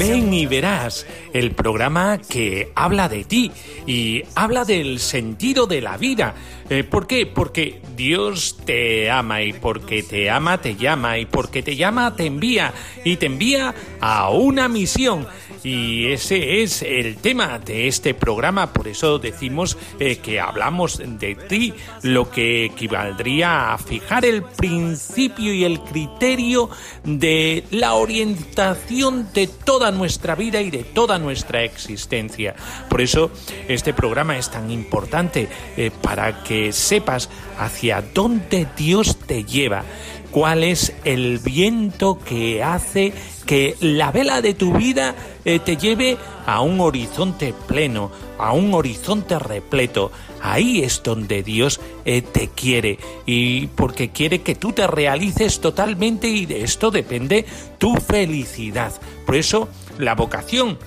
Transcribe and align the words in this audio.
Ven 0.00 0.34
y 0.34 0.44
Verás, 0.46 1.06
el 1.32 1.52
programa 1.52 2.18
que 2.18 2.72
habla 2.74 3.08
de 3.08 3.22
ti 3.22 3.52
y 3.86 4.24
habla 4.34 4.64
del 4.64 4.98
sentido 4.98 5.68
de 5.68 5.80
la 5.80 5.96
vida. 5.96 6.34
Eh, 6.68 6.82
¿Por 6.82 7.06
qué? 7.06 7.26
Porque 7.26 7.80
Dios 7.94 8.58
te 8.64 9.08
ama 9.08 9.42
y 9.42 9.52
porque 9.52 10.02
te 10.02 10.30
ama 10.30 10.60
te 10.60 10.74
llama 10.74 11.18
y 11.18 11.26
porque 11.26 11.62
te 11.62 11.76
llama 11.76 12.16
te 12.16 12.26
envía 12.26 12.74
y 13.04 13.18
te 13.18 13.26
envía 13.26 13.72
a 14.00 14.30
una 14.30 14.68
misión. 14.68 15.28
Y 15.66 16.12
ese 16.12 16.62
es 16.62 16.82
el 16.82 17.16
tema 17.16 17.58
de 17.58 17.88
este 17.88 18.14
programa, 18.14 18.72
por 18.72 18.86
eso 18.86 19.18
decimos 19.18 19.76
eh, 19.98 20.18
que 20.18 20.38
hablamos 20.38 21.02
de 21.04 21.34
ti, 21.34 21.74
lo 22.02 22.30
que 22.30 22.66
equivaldría 22.66 23.72
a 23.72 23.78
fijar 23.78 24.24
el 24.24 24.44
principio 24.44 25.52
y 25.52 25.64
el 25.64 25.80
criterio 25.80 26.70
de 27.02 27.64
la 27.72 27.94
orientación 27.94 29.32
de 29.34 29.48
toda 29.48 29.90
nuestra 29.90 30.36
vida 30.36 30.62
y 30.62 30.70
de 30.70 30.84
toda 30.84 31.18
nuestra 31.18 31.64
existencia. 31.64 32.54
Por 32.88 33.00
eso 33.00 33.32
este 33.66 33.92
programa 33.92 34.38
es 34.38 34.48
tan 34.48 34.70
importante 34.70 35.48
eh, 35.76 35.90
para 36.00 36.44
que 36.44 36.72
sepas 36.72 37.28
hacia 37.58 38.02
dónde 38.02 38.68
Dios 38.76 39.18
te 39.26 39.42
lleva 39.42 39.82
cuál 40.30 40.64
es 40.64 40.92
el 41.04 41.38
viento 41.38 42.18
que 42.18 42.62
hace 42.62 43.14
que 43.46 43.76
la 43.80 44.10
vela 44.10 44.42
de 44.42 44.54
tu 44.54 44.72
vida 44.72 45.14
eh, 45.44 45.60
te 45.60 45.76
lleve 45.76 46.18
a 46.44 46.60
un 46.60 46.80
horizonte 46.80 47.54
pleno, 47.66 48.10
a 48.38 48.52
un 48.52 48.74
horizonte 48.74 49.38
repleto. 49.38 50.10
Ahí 50.42 50.82
es 50.82 51.02
donde 51.02 51.42
Dios 51.42 51.80
eh, 52.04 52.22
te 52.22 52.48
quiere 52.48 52.98
y 53.24 53.68
porque 53.68 54.10
quiere 54.10 54.42
que 54.42 54.54
tú 54.54 54.72
te 54.72 54.86
realices 54.86 55.60
totalmente 55.60 56.28
y 56.28 56.44
de 56.44 56.64
esto 56.64 56.90
depende 56.90 57.46
tu 57.78 57.94
felicidad. 57.94 58.92
Por 59.24 59.36
eso 59.36 59.68
la 59.98 60.14
vocación 60.14 60.78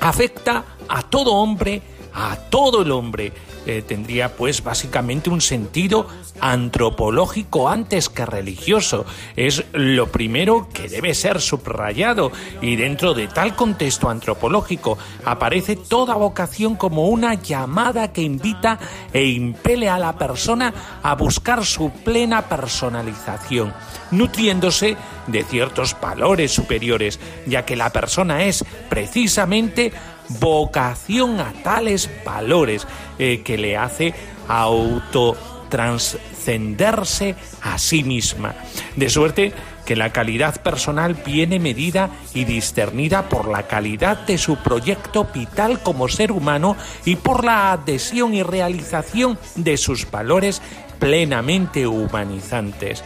afecta 0.00 0.64
a 0.88 1.02
todo 1.02 1.32
hombre, 1.32 1.82
a 2.14 2.36
todo 2.36 2.82
el 2.82 2.92
hombre. 2.92 3.32
Eh, 3.66 3.82
tendría 3.82 4.36
pues 4.36 4.62
básicamente 4.62 5.28
un 5.28 5.40
sentido 5.40 6.06
antropológico 6.40 7.68
antes 7.68 8.08
que 8.08 8.24
religioso. 8.24 9.04
Es 9.34 9.64
lo 9.72 10.06
primero 10.12 10.68
que 10.72 10.88
debe 10.88 11.14
ser 11.14 11.40
subrayado 11.40 12.30
y 12.62 12.76
dentro 12.76 13.12
de 13.12 13.26
tal 13.26 13.56
contexto 13.56 14.08
antropológico 14.08 14.98
aparece 15.24 15.74
toda 15.74 16.14
vocación 16.14 16.76
como 16.76 17.08
una 17.08 17.34
llamada 17.34 18.12
que 18.12 18.22
invita 18.22 18.78
e 19.12 19.26
impele 19.26 19.88
a 19.88 19.98
la 19.98 20.16
persona 20.16 20.72
a 21.02 21.16
buscar 21.16 21.64
su 21.64 21.90
plena 21.90 22.42
personalización, 22.42 23.74
nutriéndose 24.12 24.96
de 25.26 25.42
ciertos 25.42 25.96
valores 26.00 26.52
superiores, 26.52 27.18
ya 27.46 27.64
que 27.64 27.74
la 27.74 27.90
persona 27.90 28.44
es 28.44 28.64
precisamente 28.88 29.92
vocación 30.28 31.40
a 31.40 31.52
tales 31.62 32.10
valores 32.24 32.86
eh, 33.18 33.42
que 33.44 33.58
le 33.58 33.76
hace 33.76 34.14
autotranscenderse 34.48 37.34
a 37.62 37.78
sí 37.78 38.04
misma. 38.04 38.54
De 38.96 39.08
suerte 39.08 39.52
que 39.86 39.96
la 39.96 40.12
calidad 40.12 40.60
personal 40.62 41.14
viene 41.14 41.60
medida 41.60 42.10
y 42.34 42.44
discernida 42.44 43.28
por 43.28 43.48
la 43.48 43.68
calidad 43.68 44.26
de 44.26 44.36
su 44.36 44.56
proyecto 44.56 45.28
vital 45.32 45.80
como 45.82 46.08
ser 46.08 46.32
humano 46.32 46.76
y 47.04 47.16
por 47.16 47.44
la 47.44 47.72
adhesión 47.72 48.34
y 48.34 48.42
realización 48.42 49.38
de 49.54 49.76
sus 49.76 50.10
valores 50.10 50.60
plenamente 50.98 51.86
humanizantes. 51.86 53.04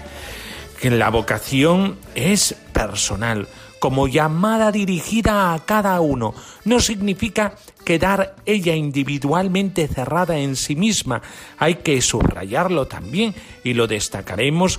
La 0.82 1.10
vocación 1.10 1.98
es 2.14 2.54
personal, 2.72 3.46
como 3.80 4.06
llamada 4.06 4.70
dirigida 4.70 5.52
a 5.52 5.64
cada 5.64 6.00
uno. 6.00 6.34
No 6.64 6.78
significa 6.78 7.54
quedar 7.84 8.36
ella 8.46 8.76
individualmente 8.76 9.88
cerrada 9.88 10.38
en 10.38 10.54
sí 10.54 10.76
misma. 10.76 11.22
Hay 11.58 11.76
que 11.76 12.00
subrayarlo 12.00 12.86
también 12.86 13.34
y 13.64 13.74
lo 13.74 13.88
destacaremos 13.88 14.78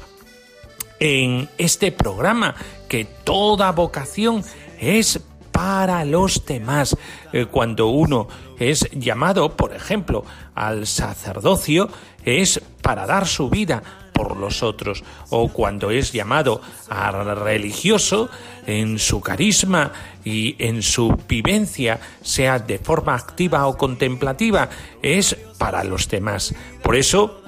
en 0.99 1.49
este 1.57 1.91
programa, 1.91 2.55
que 2.87 3.05
toda 3.05 3.71
vocación 3.71 4.43
es 4.79 5.19
para 5.51 6.05
los 6.05 6.45
demás. 6.45 6.95
Eh, 7.33 7.47
cuando 7.47 7.87
uno 7.87 8.27
es 8.59 8.87
llamado, 8.91 9.57
por 9.57 9.73
ejemplo, 9.73 10.23
al 10.53 10.85
sacerdocio, 10.85 11.89
es 12.23 12.61
para 12.83 13.07
dar 13.07 13.27
su 13.27 13.49
vida 13.49 13.81
por 14.13 14.37
los 14.37 14.61
otros, 14.61 15.03
o 15.29 15.49
cuando 15.49 15.89
es 15.89 16.11
llamado 16.11 16.61
a 16.89 17.11
religioso, 17.33 18.29
en 18.65 18.99
su 18.99 19.21
carisma 19.21 19.91
y 20.23 20.55
en 20.59 20.81
su 20.81 21.17
vivencia, 21.27 21.99
sea 22.21 22.59
de 22.59 22.79
forma 22.79 23.15
activa 23.15 23.67
o 23.67 23.77
contemplativa, 23.77 24.69
es 25.01 25.35
para 25.57 25.83
los 25.83 26.07
demás. 26.09 26.53
Por 26.83 26.95
eso, 26.95 27.41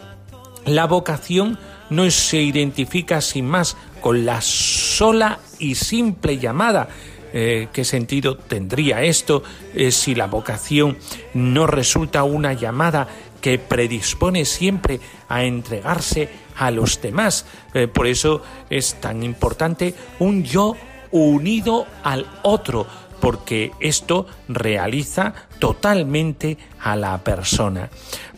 la 0.66 0.86
vocación 0.86 1.58
no 1.90 2.10
se 2.10 2.42
identifica 2.42 3.22
sin 3.22 3.46
más 3.46 3.78
con 4.02 4.26
la 4.26 4.42
sola 4.42 5.40
y 5.60 5.76
simple 5.76 6.38
llamada, 6.38 6.90
eh, 7.36 7.70
¿Qué 7.74 7.84
sentido 7.84 8.38
tendría 8.38 9.02
esto 9.02 9.42
eh, 9.74 9.92
si 9.92 10.14
la 10.14 10.28
vocación 10.28 11.00
no 11.34 11.66
resulta 11.66 12.24
una 12.24 12.54
llamada 12.54 13.08
que 13.42 13.58
predispone 13.58 14.46
siempre 14.46 15.00
a 15.28 15.44
entregarse 15.44 16.30
a 16.56 16.72
los 16.72 17.02
demás. 17.02 17.46
Eh, 17.74 17.88
por 17.88 18.08
eso 18.08 18.42
es 18.70 18.96
tan 19.02 19.24
importante 19.24 19.96
un 20.20 20.44
yo 20.44 20.76
unido 21.14 21.88
al 22.04 22.28
otro, 22.42 22.86
porque 23.22 23.72
esto 23.80 24.28
realiza 24.50 25.34
totalmente 25.60 26.58
a 26.82 26.98
la 26.98 27.24
persona. 27.24 27.90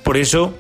Por 0.04 0.18
eso 0.18 0.54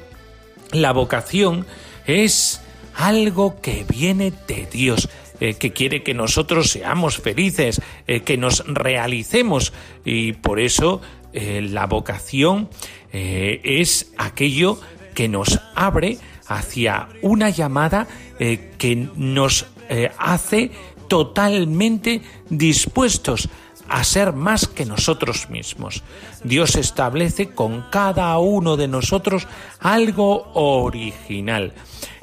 la 0.72 0.92
vocación 0.92 1.68
es 2.08 2.62
algo 2.96 3.62
que 3.62 3.86
viene 3.88 4.34
de 4.48 4.68
Dios, 4.72 5.10
eh, 5.40 5.54
que 5.54 5.74
quiere 5.74 6.02
que 6.02 6.16
nosotros 6.16 6.72
seamos 6.72 7.18
felices, 7.18 7.82
eh, 8.08 8.22
que 8.22 8.38
nos 8.38 8.66
realicemos 8.66 9.74
y 10.04 10.34
por 10.34 10.60
eso 10.60 11.02
la 11.38 11.86
vocación 11.86 12.70
eh, 13.18 13.62
es 13.64 14.12
aquello 14.18 14.78
que 15.14 15.30
nos 15.30 15.62
abre 15.74 16.18
hacia 16.48 17.08
una 17.22 17.50
llamada 17.50 18.08
eh, 18.40 18.74
que 18.78 19.08
nos 19.16 19.68
eh, 19.88 20.12
hace 20.20 20.72
totalmente 21.08 22.22
dispuestos 22.50 23.50
a 23.88 24.04
ser 24.04 24.34
más 24.34 24.68
que 24.68 24.86
nosotros 24.86 25.50
mismos. 25.50 26.04
Dios 26.44 26.76
establece 26.76 27.50
con 27.50 27.86
cada 27.92 28.38
uno 28.40 28.78
de 28.78 28.88
nosotros 28.88 29.48
algo 29.80 30.52
original, 30.54 31.74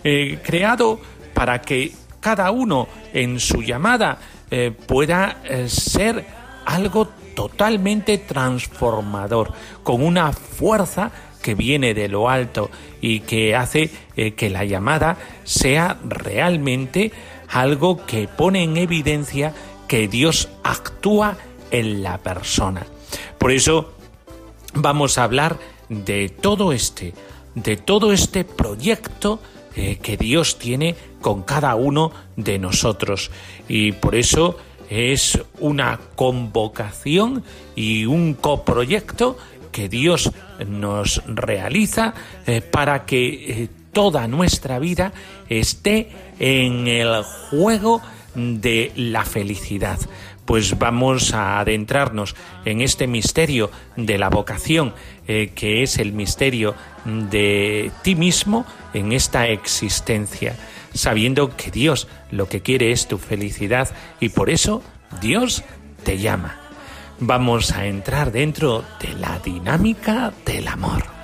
creado 0.03 1.01
para 1.35 1.61
que 1.61 1.93
cada 2.21 2.51
uno 2.51 2.89
en 3.13 3.39
su 3.39 3.63
llamada 3.63 4.19
pueda 4.87 5.41
ser 5.69 6.27
algo 6.65 7.09
totalmente 7.35 8.19
transformador, 8.19 9.53
con 9.83 10.03
una 10.03 10.33
fuerza 10.33 11.11
que 11.43 11.55
viene 11.55 11.93
de 11.93 12.09
lo 12.09 12.31
alto 12.31 12.71
y 13.01 13.21
que 13.21 13.57
hace 13.57 13.91
eh, 14.17 14.33
que 14.33 14.49
la 14.49 14.65
llamada 14.65 15.17
sea 15.45 15.99
realmente 16.05 17.11
algo 17.53 18.05
que 18.07 18.29
pone 18.29 18.63
en 18.63 18.77
evidencia 18.77 19.55
que 19.87 20.09
Dios 20.09 20.49
actúa 20.65 21.37
en 21.71 22.03
la 22.03 22.19
persona. 22.19 22.87
Por 23.39 23.53
eso 23.53 23.93
vamos 24.75 25.19
a 25.19 25.25
hablar 25.25 25.59
de 25.89 26.29
todo 26.29 26.73
este, 26.73 27.15
de 27.55 27.77
todo 27.77 28.13
este 28.13 28.45
proyecto 28.45 29.41
eh, 29.77 29.99
que 30.03 30.17
Dios 30.17 30.59
tiene 30.59 30.95
con 31.21 31.43
cada 31.43 31.75
uno 31.75 32.13
de 32.37 32.59
nosotros. 32.59 33.31
Y 33.69 33.93
por 33.93 34.15
eso 34.15 34.57
es 34.91 35.39
una 35.61 35.99
convocación 36.15 37.45
y 37.75 38.05
un 38.07 38.35
coproyecto 38.35 39.37
que 39.71 39.89
Dios 39.89 40.31
nos 40.67 41.23
realiza 41.27 42.15
eh, 42.47 42.61
para 42.61 43.07
que 43.07 43.63
eh, 43.63 43.69
toda 43.93 44.29
nuestra 44.29 44.79
vida 44.79 45.13
esté 45.49 46.11
en 46.43 46.89
el 46.89 47.23
juego 47.23 48.03
de 48.35 48.93
la 48.97 49.25
felicidad. 49.25 49.99
pues 50.45 50.77
vamos 50.77 51.35
a 51.35 51.61
adentrarnos 51.61 52.35
en 52.65 52.81
este 52.81 53.07
misterio 53.07 53.71
de 53.97 54.19
la 54.19 54.29
vocación, 54.29 54.93
eh, 55.29 55.53
que 55.55 55.85
es 55.85 55.99
el 55.99 56.13
misterio 56.13 56.75
de 57.05 57.93
ti 58.03 58.17
mismo 58.17 58.67
en 58.93 59.13
esta 59.13 59.47
existencia, 59.47 60.57
sabiendo 60.93 61.57
que 61.57 61.71
Dios 61.71 62.09
lo 62.33 62.49
que 62.49 62.61
quiere 62.61 62.91
es 62.91 63.07
tu 63.07 63.19
felicidad 63.19 63.89
y 64.19 64.31
por 64.31 64.51
eso 64.51 64.83
Dios 65.21 65.63
te 66.03 66.19
llama. 66.19 66.59
Vamos 67.21 67.71
a 67.71 67.87
entrar 67.87 68.33
dentro 68.33 68.85
de 69.01 69.15
la 69.15 69.39
dinámica 69.39 70.33
del 70.45 70.67
amor. 70.67 71.22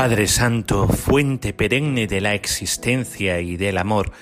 Padre 0.00 0.28
Santo, 0.28 0.88
fuente 0.88 1.52
perenne 1.52 2.06
de 2.06 2.22
la 2.22 2.32
existencia 2.32 3.40
y 3.40 3.58
del 3.58 3.76
amor, 3.76 4.12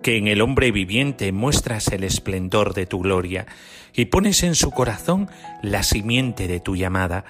que 0.00 0.16
en 0.16 0.28
el 0.28 0.40
hombre 0.40 0.70
viviente 0.70 1.32
muestras 1.32 1.88
el 1.88 2.04
esplendor 2.04 2.72
de 2.72 2.86
tu 2.86 3.00
gloria 3.00 3.44
y 3.92 4.04
pones 4.04 4.44
en 4.44 4.54
su 4.54 4.70
corazón 4.70 5.28
la 5.60 5.82
simiente 5.82 6.46
de 6.46 6.60
tu 6.60 6.76
llamada. 6.76 7.24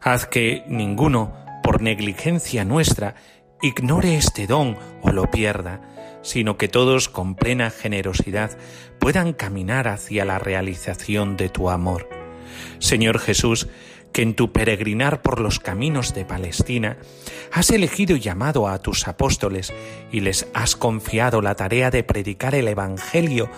Haz 0.00 0.24
que 0.24 0.64
ninguno, 0.68 1.36
por 1.62 1.82
negligencia 1.82 2.64
nuestra, 2.64 3.14
ignore 3.60 4.16
este 4.16 4.46
don 4.46 4.78
o 5.02 5.12
lo 5.12 5.30
pierda, 5.30 5.82
sino 6.22 6.56
que 6.56 6.68
todos 6.68 7.10
con 7.10 7.34
plena 7.34 7.68
generosidad 7.68 8.56
puedan 8.98 9.34
caminar 9.34 9.86
hacia 9.86 10.24
la 10.24 10.38
realización 10.38 11.36
de 11.36 11.50
tu 11.50 11.68
amor. 11.68 12.08
Señor 12.78 13.18
Jesús, 13.18 13.68
que 14.12 14.22
en 14.22 14.34
tu 14.34 14.52
peregrinar 14.52 15.22
por 15.22 15.40
los 15.40 15.58
caminos 15.58 16.14
de 16.14 16.24
Palestina 16.24 16.98
has 17.52 17.70
elegido 17.70 18.16
y 18.16 18.20
llamado 18.20 18.68
a 18.68 18.78
tus 18.80 19.06
apóstoles 19.08 19.72
y 20.10 20.20
les 20.20 20.46
has 20.54 20.76
confiado 20.76 21.42
la 21.42 21.54
tarea 21.54 21.90
de 21.90 22.02
predicar 22.02 22.54
el 22.54 22.68
Evangelio, 22.68 23.48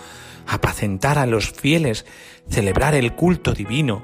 apacentar 0.46 1.18
a 1.18 1.26
los 1.26 1.50
fieles, 1.52 2.06
celebrar 2.48 2.94
el 2.94 3.14
culto 3.14 3.52
divino, 3.52 4.02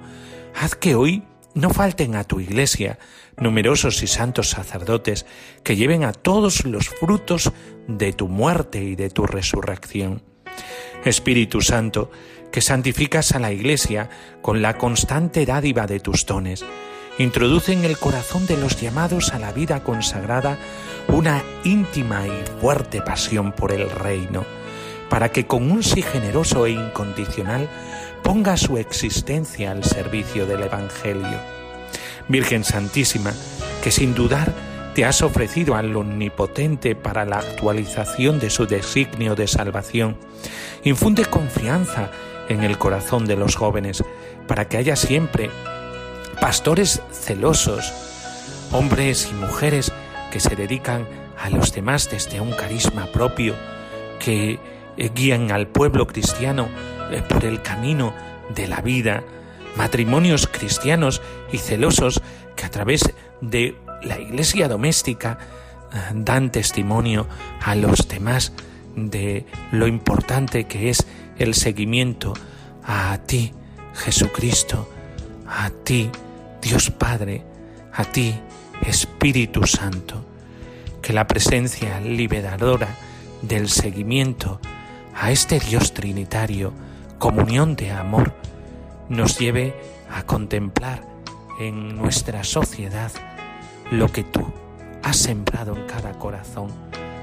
haz 0.55 0.75
que 0.75 0.95
hoy 0.95 1.25
no 1.55 1.71
falten 1.71 2.15
a 2.15 2.25
tu 2.25 2.41
iglesia 2.41 2.99
numerosos 3.37 4.03
y 4.03 4.07
santos 4.07 4.51
sacerdotes 4.51 5.27
que 5.63 5.77
lleven 5.77 6.05
a 6.05 6.13
todos 6.13 6.65
los 6.65 6.89
frutos 6.89 7.53
de 7.87 8.13
tu 8.13 8.29
muerte 8.29 8.83
y 8.83 8.97
de 8.97 9.11
tu 9.11 9.27
resurrección. 9.27 10.23
Espíritu 11.05 11.61
Santo, 11.61 12.11
que 12.51 12.61
santificas 12.61 13.33
a 13.33 13.39
la 13.39 13.53
Iglesia 13.53 14.09
con 14.43 14.63
la 14.63 14.79
constante 14.79 15.47
dádiva 15.47 15.87
de 15.87 16.01
tus 16.01 16.27
dones. 16.27 16.65
Introduce 17.19 17.73
en 17.73 17.85
el 17.85 17.99
corazón 17.99 18.47
de 18.47 18.57
los 18.57 18.81
llamados 18.81 19.33
a 19.33 19.39
la 19.39 19.53
vida 19.53 19.83
consagrada 19.83 20.57
una 21.09 21.43
íntima 21.65 22.27
y 22.27 22.61
fuerte 22.61 23.03
pasión 23.03 23.53
por 23.53 23.73
el 23.73 23.91
reino, 23.91 24.45
para 25.09 25.31
que 25.31 25.47
con 25.47 25.71
un 25.71 25.83
sí 25.83 26.03
generoso 26.03 26.67
e 26.67 26.71
incondicional 26.71 27.69
ponga 28.23 28.57
su 28.57 28.79
existencia 28.79 29.73
al 29.73 29.85
servicio 29.85 30.47
del 30.47 30.63
Evangelio. 30.63 31.41
Virgen 32.29 32.63
Santísima, 32.63 33.33
que 33.83 33.91
sin 33.91 34.15
dudar 34.15 34.53
te 34.95 35.05
has 35.05 35.23
ofrecido 35.23 35.77
al 35.77 35.97
Omnipotente 35.97 36.95
para 36.95 37.25
la 37.25 37.39
actualización 37.39 38.39
de 38.39 38.51
su 38.51 38.67
designio 38.67 39.35
de 39.35 39.47
salvación, 39.47 40.17
infunde 40.85 41.25
confianza 41.25 42.11
en 42.49 42.65
el 42.65 42.79
corazón 42.79 43.27
de 43.27 43.37
los 43.37 43.57
jóvenes, 43.57 44.03
para 44.47 44.69
que 44.69 44.77
haya 44.77 44.97
siempre 44.97 45.51
pastores 46.41 47.03
celosos, 47.13 47.93
hombres 48.73 49.29
y 49.31 49.35
mujeres 49.35 49.93
que 50.31 50.41
se 50.41 50.57
dedican 50.57 51.07
a 51.39 51.51
los 51.51 51.73
demás 51.73 52.11
desde 52.11 52.41
un 52.41 52.53
carisma 52.53 53.07
propio, 53.07 53.55
que 54.19 54.59
eh, 54.97 55.11
guían 55.15 55.53
al 55.53 55.69
pueblo 55.69 56.07
cristiano 56.07 56.69
eh, 57.11 57.23
por 57.27 57.45
el 57.45 57.63
camino 57.63 58.13
de 58.55 58.67
la 58.67 58.81
vida, 58.81 59.23
matrimonios 59.77 60.47
cristianos 60.47 61.23
y 61.53 61.59
celosos 61.59 62.21
que 62.57 62.67
a 62.67 62.71
través 62.71 63.15
de 63.41 63.77
la 64.03 64.19
iglesia 64.19 64.69
doméstica 64.69 65.39
eh, 65.93 65.97
dan 66.15 66.51
testimonio 66.51 67.29
a 67.63 67.75
los 67.75 68.09
demás 68.09 68.53
de 68.97 69.47
lo 69.71 69.87
importante 69.87 70.65
que 70.65 70.91
es 70.91 71.07
el 71.39 71.55
seguimiento 71.55 72.35
a 72.85 73.19
ti, 73.27 73.53
Jesucristo, 73.95 74.89
a 75.47 75.71
ti, 75.71 76.11
Dios 76.61 76.91
Padre, 76.91 77.45
a 77.93 78.05
ti, 78.05 78.35
Espíritu 78.83 79.67
Santo, 79.67 80.25
que 81.03 81.13
la 81.13 81.27
presencia 81.27 82.01
liberadora 82.01 82.89
del 83.43 83.69
seguimiento 83.69 84.61
a 85.15 85.31
este 85.31 85.59
Dios 85.59 85.95
Trinitario, 85.95 86.73
comunión 87.19 87.77
de 87.77 87.91
amor, 87.91 88.35
nos 89.09 89.39
lleve 89.39 89.75
a 90.11 90.23
contemplar 90.25 91.03
en 91.59 91.97
nuestra 91.97 92.45
sociedad 92.45 93.11
lo 93.91 94.11
que 94.13 94.23
tú 94.23 94.47
has 95.03 95.17
sembrado 95.17 95.75
en 95.77 95.87
cada 95.87 96.13
corazón, 96.19 96.71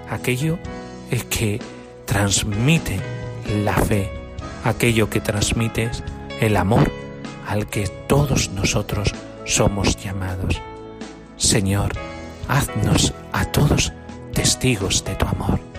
aquello 0.09 0.57
que 1.35 1.59
transmite 2.05 2.99
la 3.63 3.73
fe, 3.73 4.11
aquello 4.63 5.09
que 5.09 5.21
transmites 5.21 6.03
el 6.39 6.57
amor 6.57 6.91
al 7.47 7.67
que 7.67 7.87
todos 8.07 8.49
nosotros 8.49 9.13
somos 9.45 9.95
llamados. 9.97 10.61
Señor, 11.37 11.93
haznos 12.47 13.13
a 13.31 13.45
todos 13.45 13.93
testigos 14.33 15.03
de 15.05 15.15
tu 15.15 15.25
amor. 15.25 15.74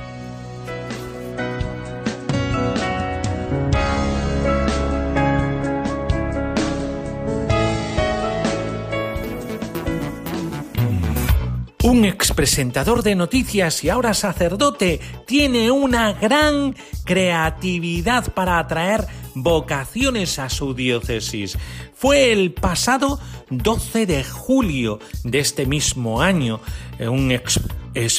Un 11.97 12.05
expresentador 12.05 13.03
de 13.03 13.15
noticias 13.15 13.83
y 13.83 13.89
ahora 13.89 14.13
sacerdote 14.13 15.01
tiene 15.25 15.71
una 15.71 16.13
gran 16.13 16.77
creatividad 17.07 18.35
para 18.35 18.59
atraer 18.59 19.07
vocaciones 19.35 20.39
a 20.39 20.51
su 20.51 20.75
diócesis. 20.75 21.57
Fue 21.99 22.31
el 22.31 22.53
pasado 22.53 23.19
12 23.49 24.05
de 24.05 24.23
julio 24.23 24.99
de 25.25 25.39
este 25.39 25.65
mismo 25.65 26.21
año, 26.21 26.61
un 27.01 27.33
ex, 27.33 27.59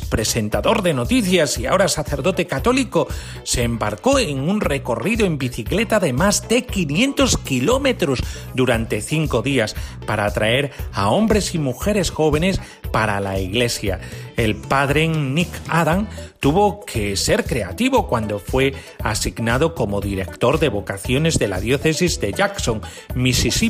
presentador 0.10 0.82
de 0.82 0.96
noticias 0.96 1.60
y 1.60 1.68
ahora 1.68 1.88
sacerdote 1.88 2.48
católico, 2.48 3.08
se 3.44 3.62
embarcó 3.62 4.18
en 4.18 4.40
un 4.40 4.62
recorrido 4.62 5.28
en 5.28 5.38
bicicleta 5.38 6.00
de 6.00 6.12
más 6.12 6.48
de 6.48 6.66
500 6.66 7.38
kilómetros 7.38 8.24
durante 8.56 9.02
cinco 9.02 9.44
días 9.44 9.76
para 10.08 10.26
atraer 10.26 10.72
a 10.94 11.10
hombres 11.10 11.54
y 11.54 11.60
mujeres 11.60 12.10
jóvenes 12.10 12.60
para 12.92 13.20
la 13.20 13.40
iglesia. 13.40 14.00
El 14.38 14.56
padre 14.56 15.08
Nick 15.08 15.50
Adam 15.68 16.08
tuvo 16.40 16.86
que 16.86 17.16
ser 17.16 17.44
creativo 17.44 18.08
cuando 18.08 18.40
fue 18.40 18.74
asignado 19.04 19.76
como 19.76 20.02
director 20.02 20.60
de 20.60 20.70
vocaciones 20.70 21.40
de 21.40 21.48
la 21.48 21.60
diócesis 21.60 22.20
de 22.20 22.34
Jackson, 22.34 22.82
Mississippi, 23.16 23.67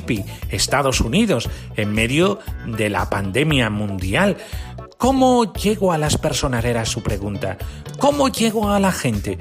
Estados 0.49 1.01
Unidos, 1.01 1.49
en 1.75 1.93
medio 1.93 2.39
de 2.65 2.89
la 2.89 3.09
pandemia 3.09 3.69
mundial. 3.69 4.37
¿Cómo 4.97 5.53
llego 5.53 5.91
a 5.91 5.97
las 5.97 6.17
personas? 6.17 6.65
Era 6.65 6.85
su 6.85 7.03
pregunta. 7.03 7.57
¿Cómo 7.99 8.29
llego 8.29 8.69
a 8.69 8.79
la 8.79 8.91
gente? 8.91 9.37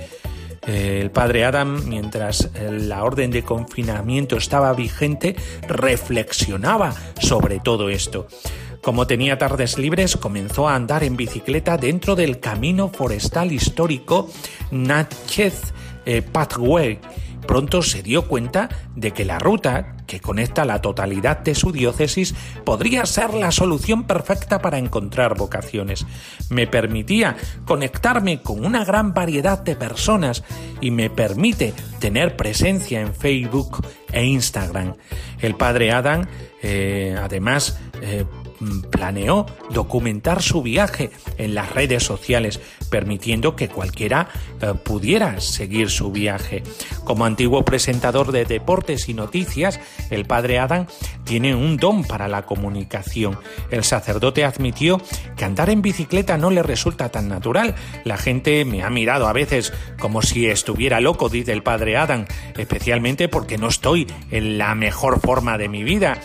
El 0.66 1.10
padre 1.12 1.44
Adam, 1.44 1.88
mientras 1.88 2.50
la 2.60 3.04
orden 3.04 3.30
de 3.30 3.44
confinamiento 3.44 4.36
estaba 4.36 4.72
vigente, 4.72 5.36
reflexionaba 5.68 6.92
sobre 7.20 7.60
todo 7.60 7.88
esto. 7.88 8.26
Como 8.82 9.06
tenía 9.06 9.38
tardes 9.38 9.78
libres, 9.78 10.16
comenzó 10.16 10.68
a 10.68 10.75
andar 10.75 11.02
en 11.02 11.16
bicicleta 11.16 11.76
dentro 11.76 12.14
del 12.14 12.38
camino 12.38 12.88
forestal 12.88 13.50
histórico 13.50 14.30
Natchez 14.70 15.72
eh, 16.04 16.22
Pathway. 16.22 17.00
Pronto 17.48 17.82
se 17.82 18.02
dio 18.02 18.28
cuenta 18.28 18.68
de 18.94 19.12
que 19.12 19.25
la 19.25 19.38
ruta, 19.38 19.96
que 20.06 20.20
conecta 20.20 20.64
la 20.64 20.80
totalidad 20.80 21.38
de 21.38 21.54
su 21.54 21.72
diócesis, 21.72 22.34
podría 22.64 23.04
ser 23.06 23.34
la 23.34 23.50
solución 23.50 24.04
perfecta 24.04 24.60
para 24.60 24.78
encontrar 24.78 25.36
vocaciones. 25.36 26.06
Me 26.50 26.66
permitía 26.66 27.36
conectarme 27.64 28.40
con 28.42 28.64
una 28.64 28.84
gran 28.84 29.12
variedad 29.12 29.58
de 29.58 29.76
personas 29.76 30.44
y 30.80 30.90
me 30.90 31.10
permite 31.10 31.75
tener 31.98 32.36
presencia 32.36 33.00
en 33.00 33.14
Facebook 33.14 33.84
e 34.12 34.25
Instagram. 34.25 34.94
El 35.40 35.54
padre 35.54 35.92
Adam, 35.92 36.26
eh, 36.62 37.16
además, 37.20 37.78
eh, 38.00 38.25
planeó 38.90 39.46
documentar 39.70 40.42
su 40.42 40.62
viaje 40.62 41.11
en 41.38 41.54
las 41.54 41.73
redes 41.73 42.02
sociales, 42.02 42.61
permitiendo 42.90 43.56
que 43.56 43.68
cualquiera 43.68 44.28
eh, 44.61 44.75
pudiera 44.75 45.40
seguir 45.40 45.90
su 45.90 46.11
viaje. 46.12 46.62
Como 47.04 47.25
antiguo 47.25 47.64
presentador 47.64 48.32
de 48.32 48.44
deportes 48.44 49.08
y 49.08 49.14
noticias, 49.14 49.80
el 50.11 50.25
padre 50.25 50.58
Adam 50.58 50.87
tiene 51.25 51.54
un 51.54 51.76
don 51.76 52.04
para 52.04 52.28
la 52.28 52.42
comunicación. 52.42 53.38
El 53.70 53.85
sacerdote 53.85 54.44
admitió 54.44 55.00
que 55.37 55.44
andar 55.44 55.70
en 55.70 55.82
bicicleta 55.82 56.38
no 56.38 56.50
le 56.50 56.62
resulta 56.62 57.08
tan 57.11 57.28
natural. 57.28 57.75
La 58.04 58.16
gente 58.16 58.64
me 58.64 58.82
ha 58.82 58.90
mirado 58.90 59.26
a 59.26 59.32
veces 59.32 59.73
como 59.99 60.23
si 60.23 60.46
estuviera 60.46 61.00
loco, 61.00 61.28
dice 61.28 61.52
el 61.52 61.62
padre 61.62 61.96
Adam, 61.96 62.26
especialmente 62.56 63.28
porque 63.28 63.58
no 63.58 63.68
estoy 63.68 64.06
en 64.30 64.58
la 64.58 64.75
mejor 64.75 65.20
forma 65.20 65.58
de 65.58 65.68
mi 65.68 65.85
vida. 65.85 66.18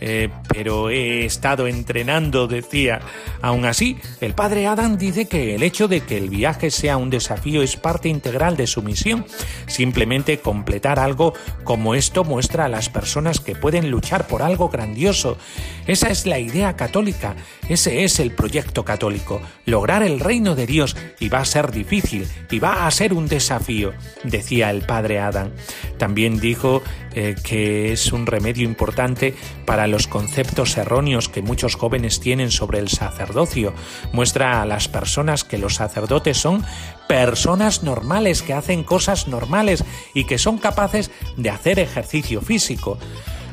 Eh, 0.00 0.28
pero 0.48 0.90
he 0.90 1.24
estado 1.24 1.66
entrenando, 1.66 2.46
decía. 2.46 3.00
Aún 3.40 3.64
así, 3.64 3.96
el 4.20 4.34
padre 4.34 4.66
Adam 4.66 4.96
dice 4.96 5.26
que 5.26 5.54
el 5.54 5.62
hecho 5.62 5.88
de 5.88 6.00
que 6.00 6.16
el 6.16 6.30
viaje 6.30 6.70
sea 6.70 6.96
un 6.96 7.10
desafío 7.10 7.62
es 7.62 7.76
parte 7.76 8.08
integral 8.08 8.56
de 8.56 8.66
su 8.66 8.82
misión. 8.82 9.26
Simplemente 9.66 10.38
completar 10.38 10.98
algo 10.98 11.34
como 11.64 11.94
esto 11.94 12.24
muestra 12.24 12.66
a 12.66 12.68
las 12.68 12.88
personas 12.88 13.40
que 13.40 13.54
pueden 13.54 13.90
luchar 13.90 14.26
por 14.26 14.42
algo 14.42 14.68
grandioso. 14.68 15.38
Esa 15.86 16.08
es 16.08 16.26
la 16.26 16.38
idea 16.38 16.76
católica, 16.76 17.36
ese 17.68 18.04
es 18.04 18.20
el 18.20 18.30
proyecto 18.32 18.84
católico, 18.84 19.40
lograr 19.66 20.02
el 20.02 20.20
reino 20.20 20.54
de 20.54 20.66
Dios 20.66 20.96
y 21.20 21.28
va 21.28 21.40
a 21.40 21.44
ser 21.44 21.70
difícil 21.70 22.26
y 22.50 22.58
va 22.58 22.86
a 22.86 22.90
ser 22.90 23.12
un 23.12 23.28
desafío, 23.28 23.92
decía 24.22 24.70
el 24.70 24.82
padre 24.82 25.20
Adam. 25.20 25.50
También 25.98 26.40
dijo 26.40 26.82
eh, 27.14 27.34
que 27.44 27.92
es 27.92 28.12
un 28.12 28.26
remedio 28.26 28.64
importante 28.64 29.34
para 29.66 29.83
los 29.86 30.06
conceptos 30.06 30.76
erróneos 30.76 31.28
que 31.28 31.42
muchos 31.42 31.74
jóvenes 31.74 32.20
tienen 32.20 32.50
sobre 32.50 32.78
el 32.78 32.88
sacerdocio. 32.88 33.74
Muestra 34.12 34.62
a 34.62 34.66
las 34.66 34.88
personas 34.88 35.44
que 35.44 35.58
los 35.58 35.74
sacerdotes 35.74 36.38
son 36.38 36.64
personas 37.08 37.82
normales 37.82 38.42
que 38.42 38.54
hacen 38.54 38.84
cosas 38.84 39.28
normales 39.28 39.84
y 40.14 40.24
que 40.24 40.38
son 40.38 40.58
capaces 40.58 41.10
de 41.36 41.50
hacer 41.50 41.78
ejercicio 41.78 42.40
físico. 42.40 42.98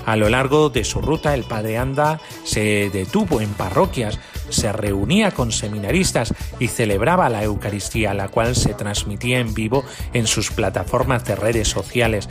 A 0.05 0.15
lo 0.15 0.29
largo 0.29 0.69
de 0.69 0.83
su 0.83 0.99
ruta, 1.01 1.33
el 1.33 1.43
padre 1.43 1.77
Anda 1.77 2.19
se 2.43 2.89
detuvo 2.89 3.39
en 3.41 3.53
parroquias, 3.53 4.19
se 4.51 4.71
reunía 4.71 5.31
con 5.31 5.51
seminaristas 5.51 6.33
y 6.59 6.67
celebraba 6.67 7.29
la 7.29 7.43
Eucaristía, 7.43 8.13
la 8.13 8.27
cual 8.27 8.55
se 8.55 8.73
transmitía 8.73 9.39
en 9.39 9.53
vivo 9.53 9.83
en 10.13 10.27
sus 10.27 10.51
plataformas 10.51 11.25
de 11.25 11.35
redes 11.35 11.67
sociales. 11.67 12.27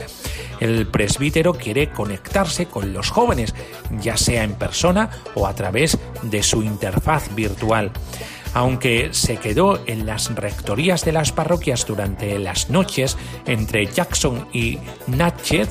El 0.59 0.87
presbítero 0.87 1.53
quiere 1.53 1.91
conectarse 1.91 2.67
con 2.67 2.93
los 2.93 3.09
jóvenes, 3.09 3.53
ya 3.99 4.17
sea 4.17 4.43
en 4.43 4.53
persona 4.53 5.09
o 5.35 5.47
a 5.47 5.55
través 5.55 5.97
de 6.23 6.43
su 6.43 6.63
interfaz 6.63 7.33
virtual 7.35 7.91
aunque 8.53 9.09
se 9.11 9.37
quedó 9.37 9.81
en 9.87 10.05
las 10.05 10.33
rectorías 10.35 11.05
de 11.05 11.11
las 11.11 11.31
parroquias 11.31 11.85
durante 11.85 12.37
las 12.39 12.69
noches 12.69 13.17
entre 13.45 13.87
Jackson 13.87 14.47
y 14.53 14.77
Natchez, 15.07 15.69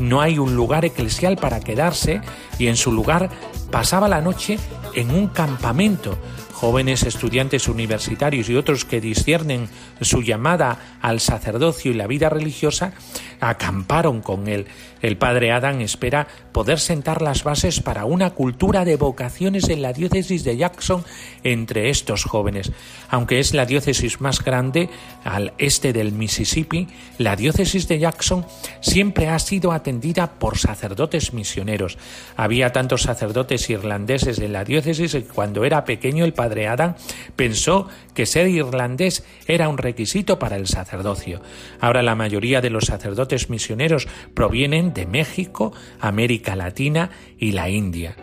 no 0.00 0.20
hay 0.20 0.38
un 0.38 0.56
lugar 0.56 0.84
eclesial 0.84 1.36
para 1.36 1.60
quedarse 1.60 2.20
y 2.58 2.68
en 2.68 2.76
su 2.76 2.92
lugar 2.92 3.30
pasaba 3.70 4.08
la 4.08 4.20
noche 4.20 4.58
en 4.94 5.10
un 5.10 5.28
campamento. 5.28 6.18
Jóvenes 6.52 7.02
estudiantes 7.02 7.66
universitarios 7.68 8.48
y 8.48 8.54
otros 8.54 8.84
que 8.84 9.00
disciernen 9.00 9.68
su 10.04 10.22
llamada 10.22 10.98
al 11.00 11.20
sacerdocio 11.20 11.90
y 11.90 11.94
la 11.94 12.06
vida 12.06 12.28
religiosa 12.28 12.92
acamparon 13.40 14.22
con 14.22 14.48
él. 14.48 14.66
El 15.00 15.16
padre 15.16 15.50
Adam 15.50 15.80
espera 15.80 16.28
poder 16.52 16.78
sentar 16.78 17.22
las 17.22 17.42
bases 17.42 17.80
para 17.80 18.04
una 18.04 18.30
cultura 18.30 18.84
de 18.84 18.96
vocaciones 18.96 19.68
en 19.68 19.82
la 19.82 19.92
diócesis 19.92 20.44
de 20.44 20.56
Jackson 20.56 21.04
entre 21.42 21.90
estos 21.90 22.22
jóvenes. 22.24 22.70
Aunque 23.08 23.40
es 23.40 23.52
la 23.52 23.66
diócesis 23.66 24.20
más 24.20 24.44
grande 24.44 24.88
al 25.24 25.54
este 25.58 25.92
del 25.92 26.12
Mississippi, 26.12 26.86
la 27.18 27.34
diócesis 27.34 27.88
de 27.88 27.98
Jackson 27.98 28.46
siempre 28.80 29.28
ha 29.28 29.40
sido 29.40 29.72
atendida 29.72 30.34
por 30.34 30.56
sacerdotes 30.56 31.32
misioneros. 31.32 31.98
Había 32.36 32.70
tantos 32.70 33.02
sacerdotes 33.02 33.68
irlandeses 33.70 34.38
en 34.38 34.52
la 34.52 34.64
diócesis 34.64 35.12
que 35.12 35.24
cuando 35.24 35.64
era 35.64 35.84
pequeño 35.84 36.24
el 36.24 36.32
padre 36.32 36.68
Adam 36.68 36.94
pensó 37.34 37.88
que 38.14 38.26
ser 38.26 38.46
irlandés 38.46 39.24
era 39.48 39.68
un 39.68 39.78
requisito 39.92 40.38
para 40.38 40.56
el 40.56 40.66
sacerdocio. 40.68 41.42
Ahora 41.78 42.02
la 42.02 42.14
mayoría 42.14 42.62
de 42.62 42.70
los 42.70 42.86
sacerdotes 42.86 43.50
misioneros 43.50 44.08
provienen 44.32 44.94
de 44.94 45.04
México, 45.04 45.74
América 46.00 46.56
Latina 46.56 47.10
y 47.38 47.52
la 47.52 47.68
India. 47.68 48.16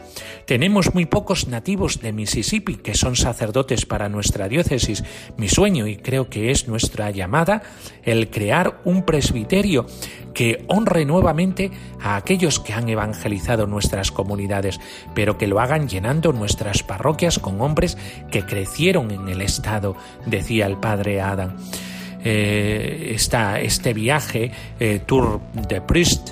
Tenemos 0.50 0.96
muy 0.96 1.06
pocos 1.06 1.48
nativos 1.48 2.01
de 2.01 2.12
Mississippi 2.12 2.77
que 2.77 2.96
son 2.96 3.15
sacerdotes 3.15 3.86
para 3.86 4.10
nuestra 4.10 4.48
diócesis. 4.50 5.03
Mi 5.38 5.48
sueño, 5.48 5.86
y 5.86 5.98
creo 5.98 6.27
que 6.27 6.50
es 6.50 6.68
nuestra 6.68 7.12
llamada, 7.12 7.62
el 8.01 8.32
crear 8.32 8.82
un 8.84 9.03
presbiterio 9.03 9.86
que 10.34 10.65
honre 10.65 11.06
nuevamente 11.06 11.70
a 12.01 12.15
aquellos 12.15 12.60
que 12.60 12.74
han 12.74 12.89
evangelizado 12.89 13.68
nuestras 13.68 14.12
comunidades, 14.12 14.79
pero 15.13 15.38
que 15.38 15.46
lo 15.46 15.60
hagan 15.60 15.88
llenando 15.88 16.34
nuestras 16.34 16.82
parroquias 16.82 17.38
con 17.38 17.62
hombres 17.62 17.96
que 18.32 18.44
crecieron 18.44 19.12
en 19.12 19.29
el 19.29 19.41
Estado, 19.41 19.96
decía 20.25 20.65
el 20.65 20.77
padre 20.77 21.22
Adam. 21.22 21.58
Eh, 22.24 23.15
este 23.15 23.94
viaje, 23.94 24.51
eh, 24.79 25.00
Tour 25.06 25.41
de 25.53 25.79
Priest, 25.79 26.32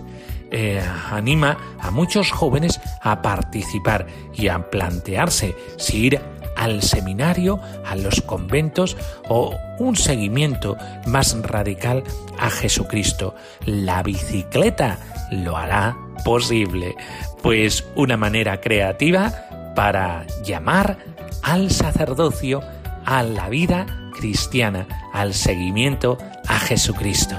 eh, 0.51 0.83
anima 1.11 1.57
a 1.79 1.91
muchos 1.91 2.31
jóvenes 2.31 2.79
a 3.01 3.21
participar 3.21 4.07
y 4.33 4.47
a 4.47 4.69
plantearse 4.69 5.55
si 5.77 6.07
ir 6.07 6.21
al 6.55 6.81
seminario, 6.81 7.59
a 7.85 7.95
los 7.95 8.21
conventos 8.21 8.97
o 9.29 9.55
un 9.79 9.95
seguimiento 9.95 10.75
más 11.05 11.39
radical 11.43 12.03
a 12.39 12.49
Jesucristo. 12.49 13.35
La 13.65 14.03
bicicleta 14.03 14.97
lo 15.31 15.55
hará 15.55 15.95
posible, 16.25 16.95
pues 17.43 17.85
una 17.95 18.17
manera 18.17 18.59
creativa 18.59 19.31
para 19.75 20.25
llamar 20.43 20.97
al 21.43 21.71
sacerdocio, 21.71 22.61
a 23.05 23.23
la 23.23 23.49
vida 23.49 23.85
cristiana, 24.17 24.87
al 25.13 25.33
seguimiento 25.33 26.17
a 26.47 26.59
Jesucristo. 26.59 27.35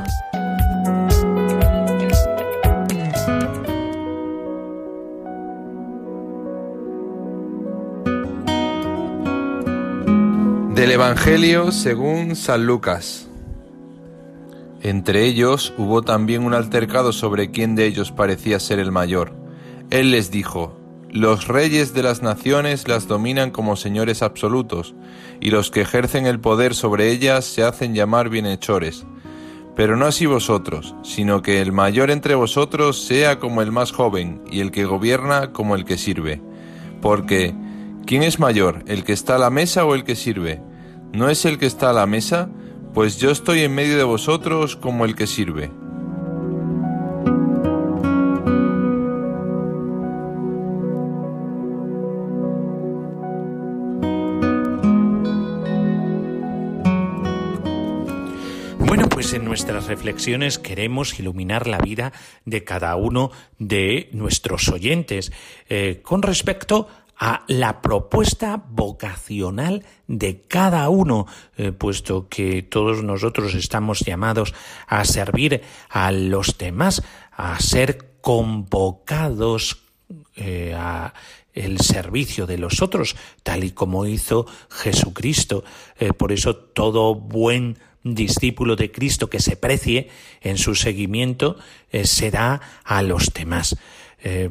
Del 10.78 10.92
Evangelio 10.92 11.72
según 11.72 12.36
San 12.36 12.64
Lucas. 12.64 13.26
Entre 14.80 15.24
ellos 15.24 15.74
hubo 15.76 16.02
también 16.02 16.44
un 16.44 16.54
altercado 16.54 17.12
sobre 17.12 17.50
quién 17.50 17.74
de 17.74 17.84
ellos 17.84 18.12
parecía 18.12 18.60
ser 18.60 18.78
el 18.78 18.92
mayor. 18.92 19.32
Él 19.90 20.12
les 20.12 20.30
dijo, 20.30 20.78
Los 21.10 21.48
reyes 21.48 21.94
de 21.94 22.04
las 22.04 22.22
naciones 22.22 22.86
las 22.86 23.08
dominan 23.08 23.50
como 23.50 23.74
señores 23.74 24.22
absolutos, 24.22 24.94
y 25.40 25.50
los 25.50 25.72
que 25.72 25.80
ejercen 25.80 26.26
el 26.26 26.38
poder 26.38 26.76
sobre 26.76 27.10
ellas 27.10 27.44
se 27.44 27.64
hacen 27.64 27.92
llamar 27.92 28.28
bienhechores. 28.28 29.04
Pero 29.74 29.96
no 29.96 30.06
así 30.06 30.26
vosotros, 30.26 30.94
sino 31.02 31.42
que 31.42 31.60
el 31.60 31.72
mayor 31.72 32.12
entre 32.12 32.36
vosotros 32.36 33.02
sea 33.02 33.40
como 33.40 33.62
el 33.62 33.72
más 33.72 33.90
joven, 33.90 34.42
y 34.48 34.60
el 34.60 34.70
que 34.70 34.84
gobierna 34.84 35.50
como 35.52 35.74
el 35.74 35.84
que 35.84 35.98
sirve. 35.98 36.40
Porque, 37.02 37.52
¿quién 38.08 38.22
es 38.22 38.38
mayor, 38.38 38.84
el 38.86 39.04
que 39.04 39.12
está 39.12 39.34
a 39.34 39.38
la 39.38 39.50
mesa 39.50 39.84
o 39.84 39.94
el 39.94 40.02
que 40.02 40.16
sirve? 40.16 40.62
¿No 41.12 41.28
es 41.28 41.44
el 41.44 41.58
que 41.58 41.66
está 41.66 41.90
a 41.90 41.92
la 41.92 42.06
mesa? 42.06 42.48
Pues 42.94 43.18
yo 43.18 43.30
estoy 43.30 43.60
en 43.60 43.74
medio 43.74 43.98
de 43.98 44.02
vosotros 44.02 44.76
como 44.76 45.04
el 45.04 45.14
que 45.14 45.26
sirve. 45.26 45.70
Bueno, 58.78 59.06
pues 59.10 59.34
en 59.34 59.44
nuestras 59.44 59.86
reflexiones 59.86 60.58
queremos 60.58 61.18
iluminar 61.20 61.66
la 61.66 61.76
vida 61.76 62.14
de 62.46 62.64
cada 62.64 62.96
uno 62.96 63.32
de 63.58 64.08
nuestros 64.12 64.70
oyentes 64.70 65.30
eh, 65.68 66.00
con 66.02 66.22
respecto 66.22 66.88
a 67.18 67.42
la 67.48 67.82
propuesta 67.82 68.62
vocacional 68.70 69.84
de 70.06 70.42
cada 70.42 70.88
uno, 70.88 71.26
eh, 71.56 71.72
puesto 71.72 72.28
que 72.28 72.62
todos 72.62 73.02
nosotros 73.02 73.54
estamos 73.54 74.00
llamados 74.00 74.54
a 74.86 75.04
servir 75.04 75.62
a 75.90 76.12
los 76.12 76.56
demás, 76.58 77.02
a 77.32 77.58
ser 77.58 78.12
convocados 78.20 79.82
eh, 80.36 80.74
a 80.76 81.12
el 81.54 81.80
servicio 81.80 82.46
de 82.46 82.56
los 82.56 82.82
otros, 82.82 83.16
tal 83.42 83.64
y 83.64 83.72
como 83.72 84.06
hizo 84.06 84.46
Jesucristo. 84.70 85.64
Eh, 85.98 86.12
por 86.12 86.30
eso 86.30 86.54
todo 86.54 87.16
buen 87.16 87.78
discípulo 88.04 88.76
de 88.76 88.92
Cristo 88.92 89.28
que 89.28 89.40
se 89.40 89.56
precie 89.56 90.08
en 90.40 90.56
su 90.56 90.76
seguimiento 90.76 91.56
se 92.04 92.30
da 92.30 92.60
a 92.84 93.02
los 93.02 93.34
demás. 93.34 93.76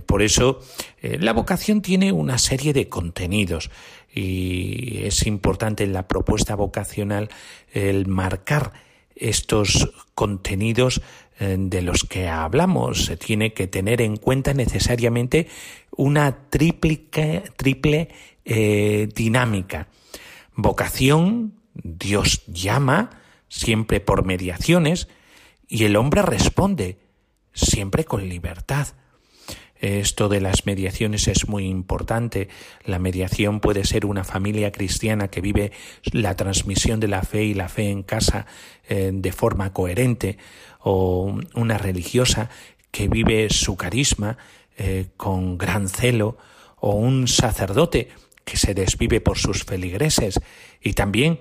Por 0.06 0.22
eso 0.22 0.62
la 1.02 1.34
vocación 1.34 1.82
tiene 1.82 2.12
una 2.12 2.38
serie 2.38 2.72
de 2.72 2.88
contenidos 2.88 3.70
y 4.14 5.04
es 5.04 5.28
importante 5.28 5.84
en 5.84 5.94
la 5.94 6.08
propuesta 6.08 6.56
vocacional 6.56 7.30
el 7.74 8.08
marcar 8.08 8.74
estos 9.16 9.92
contenidos 10.16 11.02
eh, 11.40 11.56
de 11.60 11.82
los 11.82 12.04
que 12.04 12.28
hablamos. 12.28 13.06
Se 13.06 13.18
tiene 13.18 13.54
que 13.54 13.68
tener 13.68 14.02
en 14.02 14.18
cuenta 14.18 14.54
necesariamente 14.54 15.48
una 15.96 16.50
triple, 16.50 17.08
triple 17.56 18.10
eh, 18.46 19.10
dinámica. 19.14 19.88
Vocación, 20.56 21.54
Dios 21.74 22.44
llama, 22.48 23.22
siempre 23.50 24.00
por 24.00 24.26
mediaciones, 24.26 25.08
y 25.68 25.84
el 25.84 25.96
hombre 25.96 26.22
responde, 26.22 26.98
siempre 27.54 28.06
con 28.06 28.28
libertad. 28.28 28.88
Esto 29.80 30.28
de 30.30 30.42
las 30.42 30.66
mediaciones 30.66 31.28
es 31.28 31.48
muy 31.48 31.68
importante. 31.68 32.50
La 32.84 33.00
mediación 33.00 33.60
puede 33.60 33.86
ser 33.86 34.06
una 34.06 34.24
familia 34.24 34.72
cristiana 34.72 35.28
que 35.28 35.42
vive 35.42 35.72
la 36.12 36.36
transmisión 36.36 37.00
de 37.00 37.08
la 37.08 37.22
fe 37.22 37.44
y 37.44 37.54
la 37.54 37.70
fe 37.70 37.90
en 37.90 38.04
casa 38.04 38.46
eh, 38.88 39.12
de 39.14 39.32
forma 39.32 39.74
coherente, 39.74 40.38
o 40.80 41.40
una 41.54 41.78
religiosa 41.78 42.50
que 42.92 43.08
vive 43.08 43.50
su 43.50 43.76
carisma 43.76 44.38
eh, 44.78 45.08
con 45.18 45.58
gran 45.58 45.90
celo, 45.90 46.38
o 46.80 46.92
un 46.92 47.28
sacerdote 47.28 48.10
que 48.46 48.58
se 48.58 48.74
desvive 48.74 49.20
por 49.20 49.38
sus 49.38 49.66
feligreses 49.66 50.40
y 50.82 50.94
también 50.94 51.40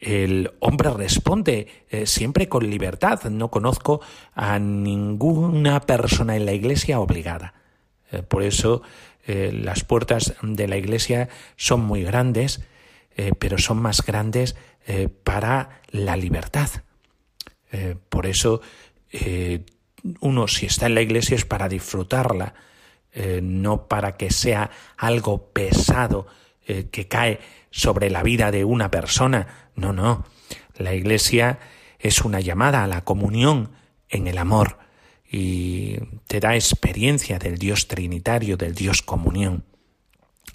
el 0.00 0.52
hombre 0.60 0.90
responde 0.90 1.68
eh, 1.90 2.06
siempre 2.06 2.48
con 2.48 2.68
libertad. 2.68 3.24
No 3.24 3.50
conozco 3.50 4.00
a 4.34 4.58
ninguna 4.58 5.80
persona 5.80 6.36
en 6.36 6.46
la 6.46 6.52
iglesia 6.52 7.00
obligada. 7.00 7.54
Eh, 8.16 8.22
por 8.22 8.42
eso 8.42 8.82
eh, 9.26 9.50
las 9.52 9.84
puertas 9.84 10.34
de 10.42 10.68
la 10.68 10.76
iglesia 10.76 11.28
son 11.56 11.80
muy 11.80 12.02
grandes, 12.02 12.62
eh, 13.16 13.32
pero 13.38 13.58
son 13.58 13.78
más 13.78 14.04
grandes 14.04 14.56
para 15.24 15.80
la 15.90 16.16
libertad. 16.16 16.70
por 18.08 18.24
eso 18.24 18.60
uno 20.20 20.46
si 20.46 20.66
está 20.66 20.86
en 20.86 20.94
la 20.94 21.00
iglesia 21.00 21.34
es 21.34 21.44
para 21.44 21.68
disfrutarla, 21.68 22.54
no 23.42 23.88
para 23.88 24.16
que 24.16 24.30
sea 24.30 24.70
algo 24.96 25.50
pesado 25.50 26.28
que 26.64 27.08
cae 27.08 27.40
sobre 27.72 28.10
la 28.10 28.22
vida 28.22 28.52
de 28.52 28.64
una 28.64 28.88
persona. 28.92 29.70
No, 29.74 29.92
no. 29.92 30.24
La 30.76 30.94
iglesia 30.94 31.58
es 31.98 32.20
una 32.20 32.38
llamada 32.38 32.84
a 32.84 32.86
la 32.86 33.02
comunión 33.02 33.72
en 34.08 34.28
el 34.28 34.38
amor 34.38 34.78
y 35.30 35.96
te 36.26 36.40
da 36.40 36.54
experiencia 36.54 37.38
del 37.38 37.58
Dios 37.58 37.88
Trinitario, 37.88 38.56
del 38.56 38.74
Dios 38.74 39.02
comunión. 39.02 39.64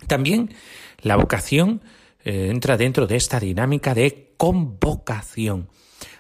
También 0.07 0.53
la 1.01 1.15
vocación 1.15 1.81
eh, 2.23 2.47
entra 2.49 2.77
dentro 2.77 3.07
de 3.07 3.15
esta 3.15 3.39
dinámica 3.39 3.93
de 3.93 4.33
convocación. 4.37 5.69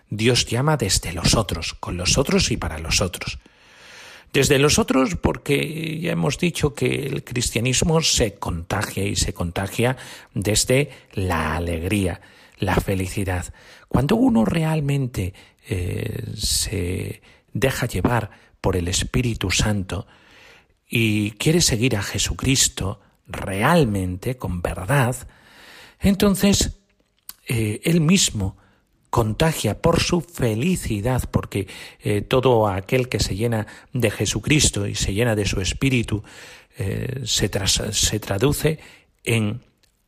Dios 0.09 0.45
llama 0.45 0.77
desde 0.77 1.13
los 1.13 1.35
otros, 1.35 1.73
con 1.73 1.97
los 1.97 2.17
otros 2.17 2.51
y 2.51 2.57
para 2.57 2.79
los 2.79 3.01
otros. 3.01 3.39
Desde 4.33 4.59
los 4.59 4.79
otros 4.79 5.15
porque 5.15 5.99
ya 5.99 6.13
hemos 6.13 6.37
dicho 6.37 6.73
que 6.73 7.05
el 7.05 7.23
cristianismo 7.23 8.01
se 8.01 8.35
contagia 8.35 9.03
y 9.03 9.15
se 9.15 9.33
contagia 9.33 9.97
desde 10.33 10.89
la 11.13 11.55
alegría, 11.55 12.21
la 12.57 12.75
felicidad. 12.75 13.53
Cuando 13.89 14.15
uno 14.15 14.45
realmente 14.45 15.33
eh, 15.67 16.23
se 16.35 17.21
deja 17.53 17.87
llevar 17.87 18.31
por 18.61 18.75
el 18.75 18.87
Espíritu 18.87 19.51
Santo 19.51 20.07
y 20.87 21.31
quiere 21.31 21.61
seguir 21.61 21.95
a 21.95 22.03
Jesucristo 22.03 22.99
realmente, 23.27 24.37
con 24.37 24.61
verdad, 24.61 25.15
entonces 25.99 26.77
eh, 27.47 27.79
él 27.83 28.01
mismo 28.01 28.57
contagia 29.09 29.81
por 29.81 29.99
su 30.01 30.21
felicidad, 30.21 31.29
porque 31.31 31.67
eh, 32.01 32.21
todo 32.21 32.67
aquel 32.67 33.09
que 33.09 33.19
se 33.19 33.35
llena 33.35 33.67
de 33.93 34.11
Jesucristo 34.11 34.87
y 34.87 34.95
se 34.95 35.13
llena 35.13 35.35
de 35.35 35.45
su 35.45 35.61
Espíritu 35.61 36.23
eh, 36.77 37.21
se, 37.25 37.49
se 37.91 38.19
traduce 38.19 38.79
en 39.23 39.61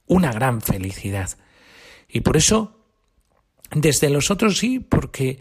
una 0.07 0.31
gran 0.31 0.61
felicidad. 0.61 1.29
Y 2.07 2.21
por 2.21 2.37
eso, 2.37 2.79
desde 3.71 4.09
los 4.09 4.31
otros 4.31 4.57
sí, 4.57 4.79
porque 4.79 5.39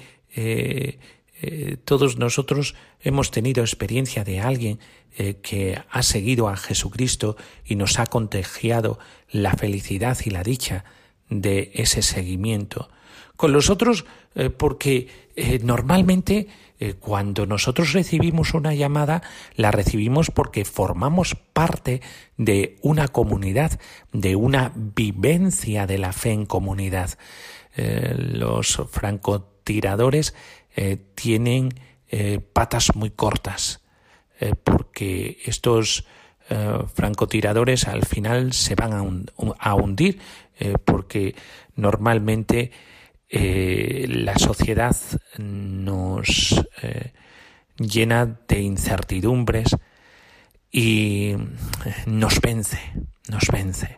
todos 1.85 2.19
nosotros 2.19 2.75
hemos 3.01 3.31
tenido 3.31 3.63
experiencia 3.63 4.25
de 4.25 4.41
alguien 4.41 4.79
eh, 5.19 5.35
que 5.43 5.83
ha 5.91 6.03
seguido 6.03 6.49
a 6.49 6.57
Jesucristo 6.57 7.37
y 7.65 7.77
nos 7.77 7.99
ha 7.99 8.07
contagiado 8.07 8.99
la 9.31 9.55
felicidad 9.55 10.17
y 10.25 10.31
la 10.31 10.43
dicha 10.43 10.85
de 11.29 11.71
ese 11.75 12.03
seguimiento. 12.03 12.89
Con 13.37 13.53
los 13.53 13.71
otros, 13.71 14.05
eh, 14.35 14.51
porque 14.51 15.09
normalmente 15.63 16.49
cuando 16.99 17.47
nosotros 17.47 17.93
recibimos 17.93 18.55
una 18.55 18.75
llamada, 18.75 19.23
la 19.55 19.71
recibimos 19.71 20.33
porque 20.33 20.65
formamos 20.65 21.37
parte 21.53 22.03
de 22.37 22.77
una 22.83 23.07
comunidad, 23.07 23.79
de 24.13 24.35
una 24.35 24.73
vivencia 24.75 25.87
de 25.87 25.99
la 25.99 26.13
fe 26.13 26.33
en 26.33 26.45
comunidad. 26.45 27.17
los 27.77 28.83
francotiradores 28.91 30.35
eh, 30.75 30.97
tienen 31.15 31.71
eh, 32.09 32.41
patas 32.41 32.95
muy 32.95 33.11
cortas, 33.11 33.83
eh, 34.41 34.55
porque 34.63 35.39
estos 35.45 36.07
francotiradores 36.93 37.89
al 37.89 38.05
final 38.05 38.53
se 38.53 38.75
van 38.75 39.25
a, 39.59 39.75
hundir, 39.75 40.19
porque 40.85 41.35
normalmente 41.77 42.73
la 43.31 44.37
sociedad 44.37 44.95
nos 45.39 46.63
llena 47.79 48.27
de 48.27 48.61
incertidumbres 48.61 49.75
y 50.71 51.37
nos 52.05 52.39
vence, 52.43 52.81
nos 53.31 53.45
vence. 53.51 53.97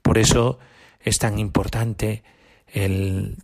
Por 0.00 0.16
eso 0.16 0.58
es 1.00 1.18
tan 1.18 1.38
importante 1.38 2.22
el 2.72 3.36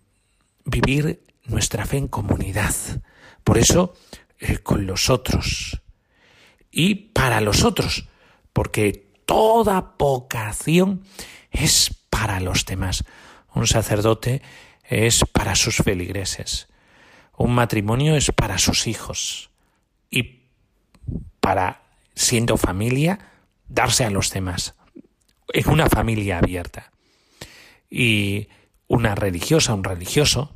vivir 0.65 1.21
nuestra 1.45 1.87
fe 1.87 1.99
en 1.99 2.09
comunidad. 2.09 2.75
Por 3.43 3.59
eso, 3.59 3.95
eh, 4.39 4.59
con 4.59 4.87
los 4.87 5.11
otros. 5.11 5.81
Y 6.71 6.95
para 6.95 7.41
los 7.41 7.65
otros, 7.65 8.09
porque 8.53 9.11
toda 9.27 9.95
vocación 9.99 11.05
es 11.51 11.95
para 12.11 12.41
los 12.41 12.67
demás. 12.67 13.05
Un 13.55 13.67
sacerdote 13.67 14.43
es 14.89 15.25
para 15.33 15.55
sus 15.55 15.77
feligreses. 15.77 16.69
Un 17.37 17.55
matrimonio 17.55 18.17
es 18.17 18.31
para 18.33 18.59
sus 18.59 18.87
hijos. 18.87 19.51
Y 20.11 20.43
para, 21.41 21.83
siendo 22.15 22.57
familia, 22.57 23.19
darse 23.69 24.05
a 24.05 24.11
los 24.11 24.31
demás. 24.31 24.75
En 25.53 25.69
una 25.69 25.89
familia 25.89 26.39
abierta. 26.39 26.93
Y 27.91 28.49
una 28.89 29.15
religiosa, 29.15 29.75
un 29.75 29.85
religioso, 29.85 30.54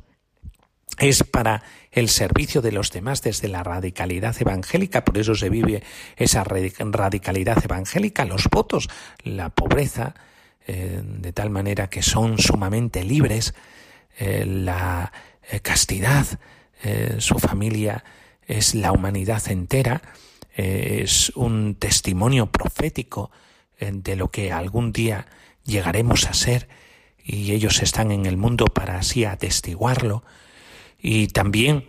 es 0.97 1.23
para 1.23 1.63
el 1.91 2.09
servicio 2.09 2.61
de 2.61 2.71
los 2.71 2.91
demás 2.91 3.21
desde 3.21 3.47
la 3.47 3.63
radicalidad 3.63 4.35
evangélica, 4.39 5.05
por 5.05 5.17
eso 5.17 5.35
se 5.35 5.49
vive 5.49 5.83
esa 6.17 6.43
radicalidad 6.43 7.63
evangélica, 7.63 8.25
los 8.25 8.45
votos, 8.49 8.89
la 9.23 9.49
pobreza, 9.49 10.13
eh, 10.67 11.01
de 11.03 11.33
tal 11.33 11.49
manera 11.49 11.89
que 11.89 12.03
son 12.03 12.37
sumamente 12.37 13.03
libres, 13.03 13.53
eh, 14.17 14.45
la 14.45 15.11
eh, 15.49 15.59
castidad, 15.61 16.25
su 17.17 17.37
familia 17.39 18.05
es 18.47 18.73
la 18.73 18.93
humanidad 18.93 19.45
entera, 19.51 20.01
es 20.55 21.29
un 21.35 21.75
testimonio 21.75 22.53
profético 22.53 23.31
de 23.81 24.15
lo 24.15 24.29
que 24.29 24.53
algún 24.53 24.93
día 24.93 25.25
llegaremos 25.65 26.25
a 26.25 26.33
ser 26.33 26.69
y 27.21 27.51
ellos 27.51 27.81
están 27.81 28.11
en 28.11 28.25
el 28.25 28.37
mundo 28.37 28.63
para 28.63 28.97
así 28.97 29.25
atestiguarlo 29.25 30.23
y 31.01 31.27
también 31.27 31.85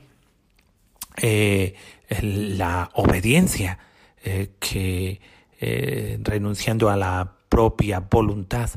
eh, 1.16 1.74
la 2.22 2.90
obediencia 2.94 3.78
eh, 4.24 4.52
que 4.58 5.20
eh, 5.60 6.18
renunciando 6.22 6.88
a 6.88 6.96
la 6.96 7.36
propia 7.48 8.00
voluntad 8.00 8.70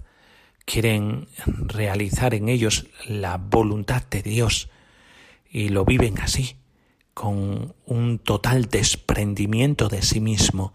quieren 0.65 1.27
realizar 1.45 2.33
en 2.33 2.49
ellos 2.49 2.87
la 3.07 3.37
voluntad 3.37 4.03
de 4.09 4.21
Dios 4.23 4.69
y 5.49 5.69
lo 5.69 5.85
viven 5.85 6.19
así, 6.19 6.55
con 7.13 7.75
un 7.85 8.19
total 8.19 8.65
desprendimiento 8.65 9.87
de 9.87 10.01
sí 10.01 10.19
mismo. 10.19 10.73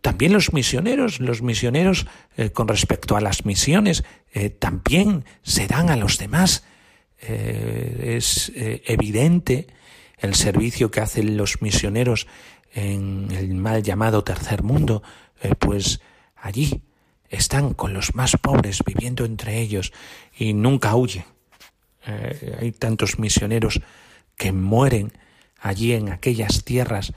también 0.00 0.32
los 0.32 0.52
misioneros, 0.52 1.18
los 1.18 1.42
misioneros 1.42 2.06
con 2.52 2.68
respecto 2.68 3.16
a 3.16 3.20
las 3.20 3.44
misiones, 3.44 4.04
también 4.60 5.24
se 5.42 5.66
dan 5.66 5.90
a 5.90 5.96
los 5.96 6.18
demás 6.18 6.62
eh, 7.26 8.16
es 8.16 8.52
eh, 8.54 8.82
evidente 8.86 9.66
el 10.18 10.34
servicio 10.34 10.90
que 10.90 11.00
hacen 11.00 11.36
los 11.36 11.62
misioneros 11.62 12.26
en 12.72 13.28
el 13.32 13.54
mal 13.54 13.82
llamado 13.82 14.24
tercer 14.24 14.62
mundo, 14.62 15.02
eh, 15.42 15.54
pues 15.58 16.00
allí 16.36 16.82
están 17.28 17.74
con 17.74 17.94
los 17.94 18.14
más 18.14 18.36
pobres 18.40 18.80
viviendo 18.84 19.24
entre 19.24 19.60
ellos 19.60 19.92
y 20.36 20.54
nunca 20.54 20.94
huyen. 20.94 21.24
Hay 22.60 22.72
tantos 22.72 23.18
misioneros 23.18 23.80
que 24.36 24.52
mueren 24.52 25.12
allí 25.58 25.94
en 25.94 26.10
aquellas 26.10 26.62
tierras 26.62 27.14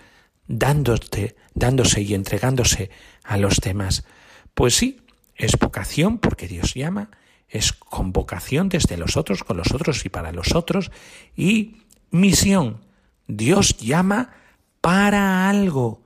dándose, 0.48 1.36
dándose 1.54 2.02
y 2.02 2.14
entregándose 2.14 2.90
a 3.24 3.38
los 3.38 3.58
demás. 3.58 4.06
Pues 4.54 4.76
sí, 4.76 5.02
es 5.36 5.58
vocación 5.60 6.18
porque 6.20 6.48
Dios 6.48 6.74
llama, 6.74 7.12
es 7.48 7.74
convocación 7.74 8.70
desde 8.70 8.98
los 8.98 9.18
otros, 9.18 9.44
con 9.44 9.58
los 9.58 9.72
otros 9.74 10.06
y 10.06 10.10
para 10.10 10.32
los 10.32 10.56
otros, 10.56 10.92
y 11.36 11.78
misión. 12.12 12.82
Dios 13.28 13.78
llama 13.78 14.34
para 14.82 15.50
algo. 15.50 16.02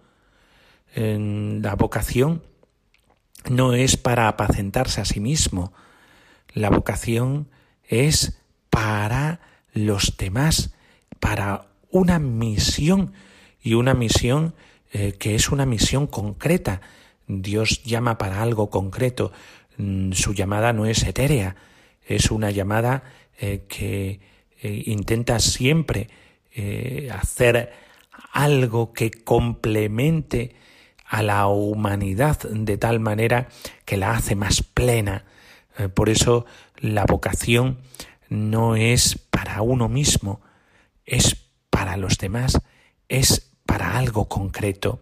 En 0.94 1.62
la 1.62 1.76
vocación 1.76 2.44
no 3.50 3.74
es 3.74 3.98
para 3.98 4.28
apacentarse 4.28 5.02
a 5.02 5.06
sí 5.06 5.20
mismo. 5.20 5.74
La 6.54 6.70
vocación 6.70 7.50
es 7.88 8.40
para 8.70 9.40
los 9.74 10.18
demás, 10.18 10.74
para 11.20 11.68
una 11.90 12.20
misión 12.20 13.14
y 13.62 13.74
una 13.74 13.94
misión 13.94 14.56
eh, 14.92 15.14
que 15.14 15.36
es 15.36 15.50
una 15.50 15.66
misión 15.66 16.08
concreta. 16.08 16.82
Dios 17.28 17.84
llama 17.84 18.18
para 18.18 18.42
algo 18.42 18.70
concreto. 18.70 19.32
Mm, 19.78 20.12
su 20.14 20.34
llamada 20.34 20.74
no 20.74 20.86
es 20.86 21.04
etérea, 21.04 21.56
es 22.06 22.32
una 22.32 22.52
llamada 22.52 23.04
eh, 23.40 23.66
que 23.68 24.20
eh, 24.62 24.84
intenta 24.86 25.40
siempre 25.40 26.10
hacer 27.14 27.72
algo 28.34 28.92
que 28.92 29.10
complemente 29.10 30.54
a 31.06 31.24
la 31.24 31.48
humanidad 31.48 32.42
de 32.42 32.78
tal 32.78 33.00
manera 33.00 33.48
que 33.86 33.96
la 33.96 34.12
hace 34.12 34.36
más 34.36 34.62
plena. 34.62 35.24
por 35.94 36.10
eso 36.10 36.46
la 36.82 37.06
vocación 37.06 37.78
no 38.28 38.76
es 38.76 39.18
para 39.18 39.62
uno 39.62 39.88
mismo, 39.88 40.42
es 41.06 41.36
para 41.70 41.98
los 41.98 42.18
demás, 42.18 42.60
es 43.10 43.52
para 43.66 43.98
algo 43.98 44.28
concreto. 44.28 45.02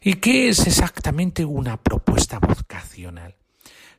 ¿Y 0.00 0.14
qué 0.14 0.48
es 0.48 0.66
exactamente 0.66 1.44
una 1.44 1.76
propuesta 1.76 2.38
vocacional? 2.38 3.34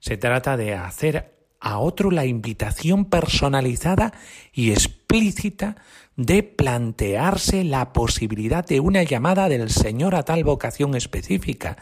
Se 0.05 0.17
trata 0.17 0.55
de 0.55 0.75
hacer 0.75 1.33
a 1.59 1.79
otro 1.79 2.11
la 2.11 2.27
invitación 2.27 3.05
personalizada 3.05 4.13
y 4.53 4.69
explícita 4.69 5.77
de 6.15 6.43
plantearse 6.43 7.63
la 7.63 7.91
posibilidad 7.91 8.63
de 8.63 8.81
una 8.81 9.01
llamada 9.01 9.49
del 9.49 9.71
Señor 9.71 10.13
a 10.13 10.21
tal 10.21 10.43
vocación 10.43 10.93
específica. 10.93 11.77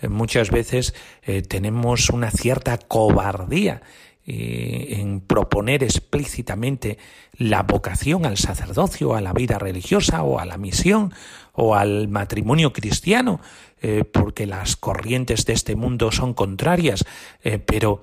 Eh, 0.00 0.06
muchas 0.06 0.52
veces 0.52 0.94
eh, 1.22 1.42
tenemos 1.42 2.10
una 2.10 2.30
cierta 2.30 2.78
cobardía 2.78 3.82
eh, 4.24 4.98
en 5.00 5.20
proponer 5.20 5.82
explícitamente 5.82 6.96
la 7.32 7.64
vocación 7.64 8.24
al 8.24 8.36
sacerdocio, 8.36 9.16
a 9.16 9.20
la 9.20 9.32
vida 9.32 9.58
religiosa 9.58 10.22
o 10.22 10.38
a 10.38 10.44
la 10.44 10.58
misión 10.58 11.12
o 11.54 11.74
al 11.74 12.06
matrimonio 12.06 12.72
cristiano, 12.72 13.40
eh, 13.82 14.04
porque 14.04 14.46
las 14.46 14.76
corrientes 14.76 15.44
de 15.44 15.52
este 15.54 15.74
mundo 15.74 16.12
son 16.12 16.34
contrarias, 16.34 17.04
eh, 17.42 17.58
pero 17.58 18.02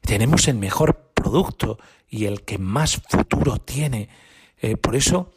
tenemos 0.00 0.48
el 0.48 0.56
mejor 0.56 1.10
producto 1.14 1.78
y 2.08 2.24
el 2.24 2.42
que 2.42 2.58
más 2.58 3.00
futuro 3.08 3.58
tiene. 3.58 4.08
por 4.80 4.96
eso 4.96 5.32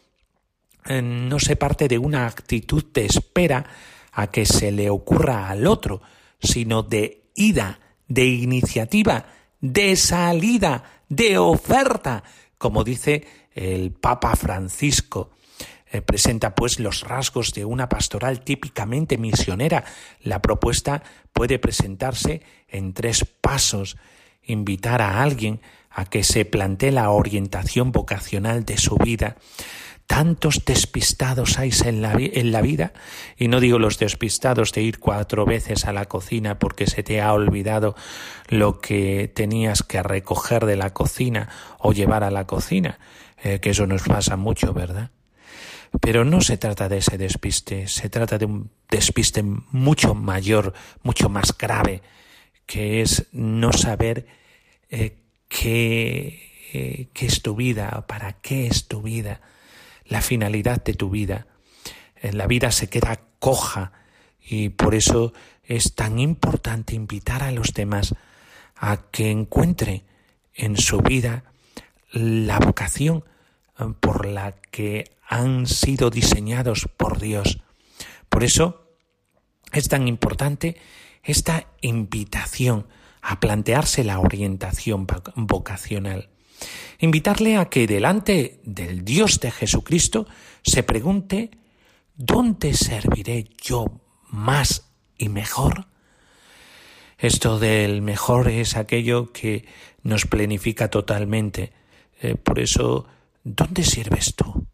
no 0.89 1.39
se 1.39 1.55
parte 1.55 1.88
de 1.88 1.99
una 1.99 2.25
actitud 2.25 2.83
de 2.91 3.05
espera 3.05 3.63
a 4.11 4.31
que 4.31 4.47
se 4.47 4.71
le 4.71 4.89
ocurra 4.89 5.49
al 5.49 5.67
otro, 5.67 6.01
sino 6.41 6.81
de 6.81 7.25
ida, 7.35 7.79
de 8.07 8.25
iniciativa, 8.25 9.27
de 9.61 9.95
salida, 9.95 11.03
de 11.09 11.38
oferta, 11.38 12.23
como 12.57 12.83
dice 12.83 13.25
el 13.53 13.91
Papa 13.91 14.35
Francisco. 14.35 15.31
Eh, 15.91 16.02
presenta 16.02 16.56
pues 16.56 16.80
los 16.80 17.02
rasgos 17.02 17.54
de 17.54 17.63
una 17.65 17.89
pastoral 17.89 18.41
típicamente 18.41 19.17
misionera. 19.17 19.84
La 20.21 20.41
propuesta 20.41 21.04
puede 21.32 21.60
presentarse 21.60 22.41
en 22.67 22.93
tres 22.93 23.26
pasos. 23.41 23.98
Invitar 24.41 25.02
a 25.02 25.21
alguien 25.21 25.62
a 25.89 26.06
que 26.06 26.24
se 26.24 26.45
plantee 26.45 26.91
la 26.91 27.10
orientación 27.10 27.91
vocacional 27.91 28.65
de 28.65 28.78
su 28.78 28.98
vida, 28.98 29.38
tantos 30.08 30.63
despistados 30.65 31.58
hay 31.58 31.71
en 31.84 32.02
la, 32.02 32.62
vida, 32.62 32.93
y 33.38 33.48
no 33.48 33.60
digo 33.60 33.80
los 33.80 33.98
despistados 33.98 34.71
de 34.71 34.82
ir 34.82 35.00
cuatro 35.00 35.45
veces 35.45 35.86
a 35.86 35.93
la 35.93 36.06
cocina 36.06 36.60
porque 36.60 36.86
se 36.86 37.02
te 37.02 37.21
ha 37.21 37.34
olvidado 37.34 37.95
lo 38.50 38.82
que 38.82 39.32
tenías 39.34 39.84
que 39.84 40.04
recoger 40.04 40.65
de 40.65 40.76
la 40.76 40.93
cocina 40.93 41.50
o 41.80 41.93
llevar 41.93 42.24
a 42.24 42.32
la 42.32 42.45
cocina, 42.45 43.00
eh, 43.41 43.60
que 43.60 43.71
eso 43.71 43.88
nos 43.88 44.04
pasa 44.04 44.36
mucho, 44.36 44.74
¿verdad? 44.74 45.12
Pero 46.01 46.25
no 46.25 46.41
se 46.41 46.58
trata 46.58 46.89
de 46.89 46.97
ese 46.97 47.17
despiste, 47.17 47.88
se 47.88 48.10
trata 48.10 48.38
de 48.38 48.45
un 48.45 48.71
despiste 48.89 49.43
mucho 49.43 50.13
mayor, 50.13 50.73
mucho 51.03 51.29
más 51.29 51.58
grave, 51.58 52.01
que 52.65 53.01
es 53.01 53.27
no 53.31 53.73
saber 53.73 54.27
eh, 54.89 55.17
qué, 55.47 56.51
eh, 56.73 57.08
qué 57.13 57.25
es 57.25 57.41
tu 57.41 57.55
vida, 57.55 58.05
para 58.08 58.34
qué 58.34 58.67
es 58.67 58.88
tu 58.88 59.01
vida 59.01 59.41
la 60.05 60.21
finalidad 60.21 60.84
de 60.84 60.93
tu 60.93 61.10
vida. 61.10 61.47
En 62.15 62.38
la 62.38 62.47
vida 62.47 62.71
se 62.71 62.89
queda 62.89 63.19
coja 63.39 63.91
y 64.39 64.69
por 64.69 64.95
eso 64.95 65.34
es 65.63 65.95
tan 65.95 66.19
importante 66.19 66.95
invitar 66.95 67.43
a 67.43 67.51
los 67.51 67.73
demás 67.73 68.15
a 68.75 69.10
que 69.12 69.31
encuentre 69.31 70.03
en 70.53 70.77
su 70.77 71.01
vida 71.01 71.43
la 72.12 72.60
vocación 72.60 73.23
eh, 73.79 73.86
por 73.99 74.25
la 74.25 74.53
que 74.71 75.14
han 75.27 75.65
sido 75.67 76.09
diseñados 76.09 76.88
por 76.97 77.19
Dios. 77.19 77.59
Por 78.29 78.43
eso 78.43 78.89
es 79.71 79.88
tan 79.88 80.07
importante 80.07 80.77
esta 81.23 81.67
invitación 81.81 82.88
a 83.21 83.39
plantearse 83.39 84.03
la 84.03 84.19
orientación 84.19 85.07
vocacional. 85.35 86.29
Invitarle 86.99 87.57
a 87.57 87.65
que 87.65 87.88
delante 87.88 88.61
del 88.63 89.03
Dios 89.03 89.39
de 89.39 89.51
Jesucristo 89.51 90.27
se 90.63 90.83
pregunte, 90.83 91.51
¿dónde 92.15 92.73
serviré 92.73 93.49
yo 93.61 93.99
más 94.29 94.91
y 95.17 95.29
mejor? 95.29 95.88
Esto 97.17 97.59
del 97.59 98.01
mejor 98.01 98.49
es 98.49 98.75
aquello 98.75 99.31
que 99.31 99.65
nos 100.03 100.25
plenifica 100.25 100.89
totalmente. 100.89 101.73
Eh, 102.21 102.35
por 102.35 102.59
eso, 102.59 103.07
¿dónde 103.43 103.83
sirves 103.83 104.35
tú? 104.35 104.67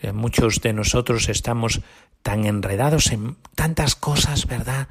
Eh, 0.00 0.12
muchos 0.12 0.60
de 0.60 0.72
nosotros 0.72 1.28
estamos 1.28 1.80
tan 2.22 2.46
enredados 2.46 3.10
en 3.10 3.36
tantas 3.54 3.96
cosas, 3.96 4.46
¿verdad? 4.46 4.88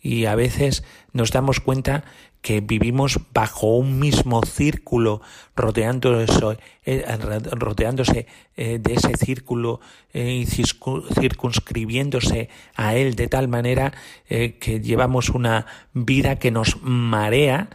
Y 0.00 0.26
a 0.26 0.34
veces 0.34 0.84
nos 1.12 1.30
damos 1.30 1.60
cuenta 1.60 2.04
que 2.42 2.60
vivimos 2.60 3.20
bajo 3.32 3.76
un 3.76 4.00
mismo 4.00 4.44
círculo, 4.44 5.22
rodeándose, 5.54 6.58
eh, 6.84 7.04
rodeándose 7.52 8.26
eh, 8.56 8.80
de 8.80 8.94
ese 8.94 9.16
círculo 9.16 9.80
y 10.12 10.46
circunscribiéndose 10.46 12.48
a 12.74 12.96
él 12.96 13.14
de 13.14 13.28
tal 13.28 13.46
manera 13.46 13.92
que 14.28 14.80
llevamos 14.82 15.28
una 15.28 15.66
vida 15.94 16.40
que 16.40 16.50
nos 16.50 16.82
marea 16.82 17.70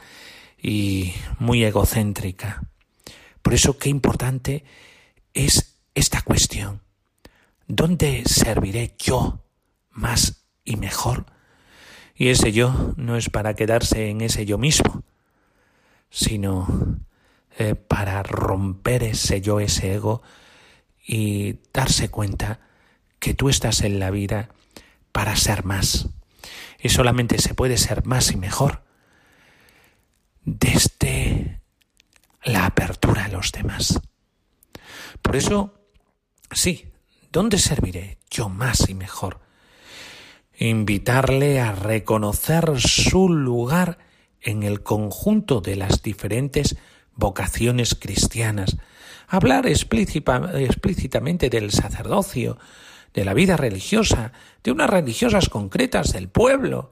y 0.62 1.14
muy 1.40 1.64
egocéntrica. 1.64 2.62
Por 3.42 3.54
eso 3.54 3.78
qué 3.78 3.88
importante 3.88 4.66
es 5.34 5.77
esta 5.98 6.22
cuestión. 6.22 6.82
¿Dónde 7.68 8.24
serviré 8.26 8.96
yo 9.00 9.44
más 9.90 10.44
y 10.64 10.76
mejor? 10.76 11.26
Y 12.16 12.30
ese 12.30 12.52
yo 12.52 12.94
no 12.98 13.18
es 13.18 13.30
para 13.30 13.56
quedarse 13.56 14.10
en 14.10 14.22
ese 14.22 14.46
yo 14.46 14.60
mismo, 14.60 15.04
sino 16.12 17.00
eh, 17.58 17.74
para 17.74 18.22
romper 18.22 19.04
ese 19.04 19.42
yo, 19.42 19.60
ese 19.60 19.96
ego 19.96 20.22
y 21.06 21.62
darse 21.74 22.10
cuenta 22.10 22.60
que 23.20 23.34
tú 23.34 23.50
estás 23.50 23.82
en 23.82 24.00
la 24.00 24.12
vida 24.12 24.50
para 25.12 25.36
ser 25.36 25.66
más. 25.66 26.10
Y 26.80 26.90
solamente 26.90 27.40
se 27.40 27.56
puede 27.56 27.78
ser 27.78 28.06
más 28.06 28.32
y 28.32 28.38
mejor 28.38 28.84
desde 30.46 31.60
la 32.44 32.68
apertura 32.68 33.26
a 33.26 33.30
los 33.30 33.52
demás. 33.52 34.00
Por 35.22 35.36
eso, 35.36 35.77
sí, 36.52 36.92
¿dónde 37.32 37.58
serviré 37.58 38.18
yo 38.30 38.50
más 38.50 38.90
y 38.90 38.94
mejor? 38.94 39.48
invitarle 40.58 41.60
a 41.60 41.74
reconocer 41.74 42.80
su 42.80 43.30
lugar 43.30 44.00
en 44.42 44.64
el 44.64 44.82
conjunto 44.82 45.62
de 45.62 45.76
las 45.76 46.02
diferentes 46.02 46.78
vocaciones 47.14 47.96
cristianas, 47.96 48.78
hablar 49.28 49.68
explícitamente 49.68 51.50
del 51.50 51.72
sacerdocio, 51.72 52.58
de 53.14 53.26
la 53.26 53.34
vida 53.34 53.58
religiosa, 53.58 54.32
de 54.64 54.72
unas 54.72 54.90
religiosas 54.90 55.50
concretas 55.50 56.14
del 56.14 56.30
pueblo. 56.30 56.92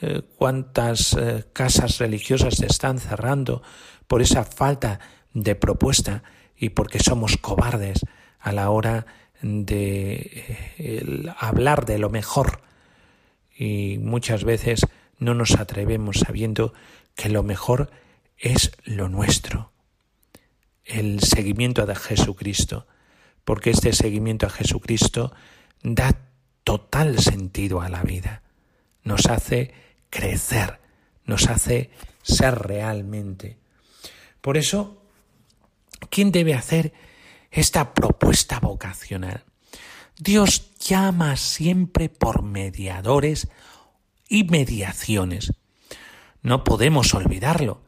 Eh, 0.00 0.22
cuántas 0.36 1.14
eh, 1.14 1.46
casas 1.52 1.98
religiosas 1.98 2.54
se 2.56 2.66
están 2.66 3.00
cerrando 3.00 3.62
por 4.06 4.22
esa 4.22 4.44
falta 4.44 5.00
de 5.34 5.56
propuesta 5.56 6.22
y 6.56 6.68
porque 6.68 7.00
somos 7.00 7.36
cobardes 7.36 8.00
a 8.40 8.52
la 8.52 8.70
hora 8.70 9.06
de 9.42 10.44
eh, 10.78 11.32
hablar 11.38 11.86
de 11.86 11.98
lo 11.98 12.10
mejor 12.10 12.60
y 13.56 13.98
muchas 13.98 14.44
veces 14.44 14.86
no 15.18 15.34
nos 15.34 15.56
atrevemos 15.56 16.20
sabiendo 16.20 16.72
que 17.14 17.28
lo 17.28 17.42
mejor 17.42 17.90
es 18.36 18.72
lo 18.84 19.08
nuestro, 19.08 19.72
el 20.84 21.20
seguimiento 21.20 21.82
a 21.82 21.94
Jesucristo, 21.94 22.86
porque 23.44 23.70
este 23.70 23.92
seguimiento 23.92 24.46
a 24.46 24.50
Jesucristo 24.50 25.32
da 25.82 26.16
total 26.62 27.18
sentido 27.18 27.80
a 27.80 27.88
la 27.88 28.02
vida, 28.02 28.42
nos 29.02 29.26
hace 29.26 29.72
crecer, 30.10 30.78
nos 31.24 31.48
hace 31.48 31.90
ser 32.22 32.54
realmente. 32.54 33.58
Por 34.40 34.56
eso, 34.56 35.02
¿quién 36.10 36.30
debe 36.30 36.54
hacer 36.54 36.92
esta 37.50 37.94
propuesta 37.94 38.60
vocacional? 38.60 39.44
Dios 40.18 40.76
llama 40.78 41.36
siempre 41.36 42.08
por 42.08 42.42
mediadores 42.42 43.48
y 44.28 44.44
mediaciones. 44.44 45.52
No 46.42 46.64
podemos 46.64 47.14
olvidarlo. 47.14 47.82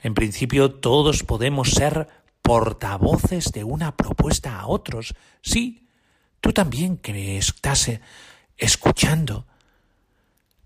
En 0.00 0.14
principio 0.14 0.72
todos 0.72 1.24
podemos 1.24 1.70
ser 1.70 2.08
portavoces 2.42 3.52
de 3.52 3.64
una 3.64 3.96
propuesta 3.96 4.58
a 4.58 4.66
otros. 4.66 5.14
Sí, 5.42 5.88
tú 6.40 6.52
también 6.52 6.96
que 6.96 7.36
estás 7.36 7.90
escuchando. 8.56 9.46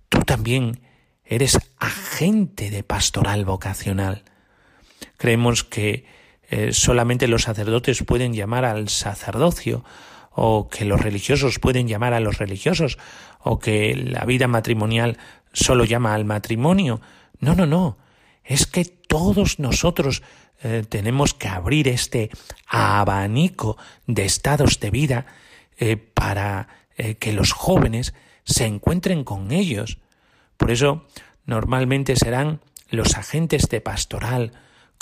Tú 0.08 0.20
también 0.20 0.80
eres 1.24 1.58
agente 1.78 2.70
de 2.70 2.84
pastoral 2.84 3.44
vocacional. 3.44 4.22
Creemos 5.16 5.64
que 5.64 6.04
eh, 6.54 6.74
solamente 6.74 7.28
los 7.28 7.44
sacerdotes 7.44 8.02
pueden 8.02 8.34
llamar 8.34 8.66
al 8.66 8.90
sacerdocio 8.90 9.86
o 10.32 10.68
que 10.68 10.84
los 10.84 11.00
religiosos 11.00 11.58
pueden 11.58 11.88
llamar 11.88 12.12
a 12.12 12.20
los 12.20 12.36
religiosos, 12.36 12.98
o 13.38 13.58
que 13.58 13.94
la 13.96 14.26
vida 14.26 14.48
matrimonial 14.48 15.16
solo 15.54 15.86
llama 15.86 16.12
al 16.12 16.26
matrimonio. 16.26 17.00
No, 17.40 17.54
no, 17.54 17.64
no. 17.64 17.96
Es 18.44 18.66
que 18.66 18.84
todos 18.84 19.60
nosotros 19.60 20.22
eh, 20.62 20.84
tenemos 20.86 21.32
que 21.32 21.48
abrir 21.48 21.88
este 21.88 22.28
abanico 22.66 23.78
de 24.06 24.26
estados 24.26 24.78
de 24.78 24.90
vida 24.90 25.24
eh, 25.78 25.96
para 25.96 26.68
que 27.18 27.32
los 27.32 27.52
jóvenes 27.52 28.12
se 28.44 28.66
encuentren 28.66 29.24
con 29.24 29.52
ellos. 29.52 29.98
Por 30.58 30.70
eso, 30.70 31.06
normalmente 31.46 32.14
serán 32.14 32.60
los 32.90 33.16
agentes 33.16 33.70
de 33.70 33.80
pastoral, 33.80 34.52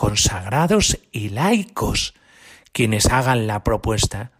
consagrados 0.00 0.98
y 1.12 1.28
laicos, 1.28 2.14
quienes 2.72 3.04
hagan 3.12 3.46
la 3.46 3.62
propuesta. 3.62 4.32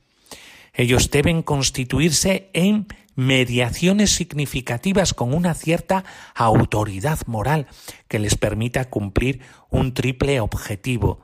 Ellos 0.73 1.11
deben 1.11 1.43
constituirse 1.43 2.49
en 2.55 2.87
mediaciones 3.15 4.11
significativas 4.11 5.13
con 5.13 5.35
una 5.35 5.53
cierta 5.53 6.03
autoridad 6.35 7.19
moral 7.27 7.67
que 8.09 8.19
les 8.19 8.37
permita 8.37 8.87
cumplir 8.87 9.43
un 9.69 9.93
triple 9.93 10.41
objetivo. 10.41 11.21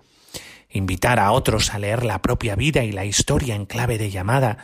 Invitar 0.68 1.18
a 1.18 1.32
otros 1.32 1.72
a 1.72 1.78
leer 1.78 2.04
la 2.04 2.20
propia 2.20 2.56
vida 2.56 2.84
y 2.84 2.92
la 2.92 3.06
historia 3.06 3.54
en 3.54 3.64
clave 3.64 3.96
de 3.96 4.10
llamada. 4.10 4.58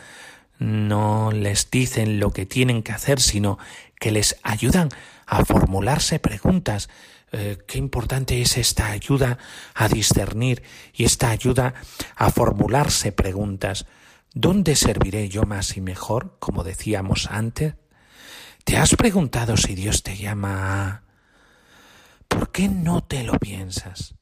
No 0.59 1.31
les 1.31 1.71
dicen 1.71 2.19
lo 2.19 2.29
que 2.29 2.45
tienen 2.45 2.83
que 2.83 2.91
hacer, 2.91 3.19
sino 3.19 3.57
que 3.99 4.11
les 4.11 4.37
ayudan 4.43 4.89
a 5.25 5.43
formularse 5.43 6.19
preguntas. 6.19 6.89
Eh, 7.35 7.57
qué 7.67 7.79
importante 7.79 8.39
es 8.41 8.57
esta 8.57 8.91
ayuda 8.91 9.39
a 9.73 9.87
discernir 9.89 10.61
y 10.93 11.03
esta 11.03 11.31
ayuda 11.31 11.73
a 12.15 12.29
formularse 12.29 13.11
preguntas. 13.11 13.87
¿Dónde 14.35 14.75
serviré 14.75 15.29
yo 15.29 15.43
más 15.43 15.75
y 15.75 15.81
mejor, 15.81 16.37
como 16.37 16.63
decíamos 16.63 17.27
antes? 17.31 17.73
¿Te 18.63 18.77
has 18.77 18.95
preguntado 18.95 19.57
si 19.57 19.73
Dios 19.73 20.03
te 20.03 20.15
llama 20.15 21.03
¿Por 22.27 22.51
qué 22.51 22.69
no 22.69 23.03
te 23.03 23.23
lo 23.23 23.39
piensas? 23.39 24.13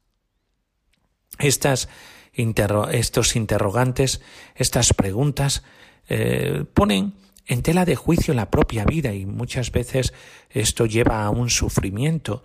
Estas 1.38 1.90
estos 2.34 3.36
interrogantes, 3.36 4.22
estas 4.56 4.94
preguntas, 4.94 5.64
eh, 6.08 6.64
ponen 6.74 7.16
en 7.46 7.62
tela 7.62 7.84
de 7.84 7.98
juicio 7.98 8.34
la 8.34 8.50
propia 8.50 8.86
vida 8.86 9.14
y 9.14 9.26
muchas 9.26 9.72
veces 9.72 10.14
esto 10.50 10.86
lleva 10.86 11.26
a 11.26 11.30
un 11.30 11.50
sufrimiento. 11.50 12.42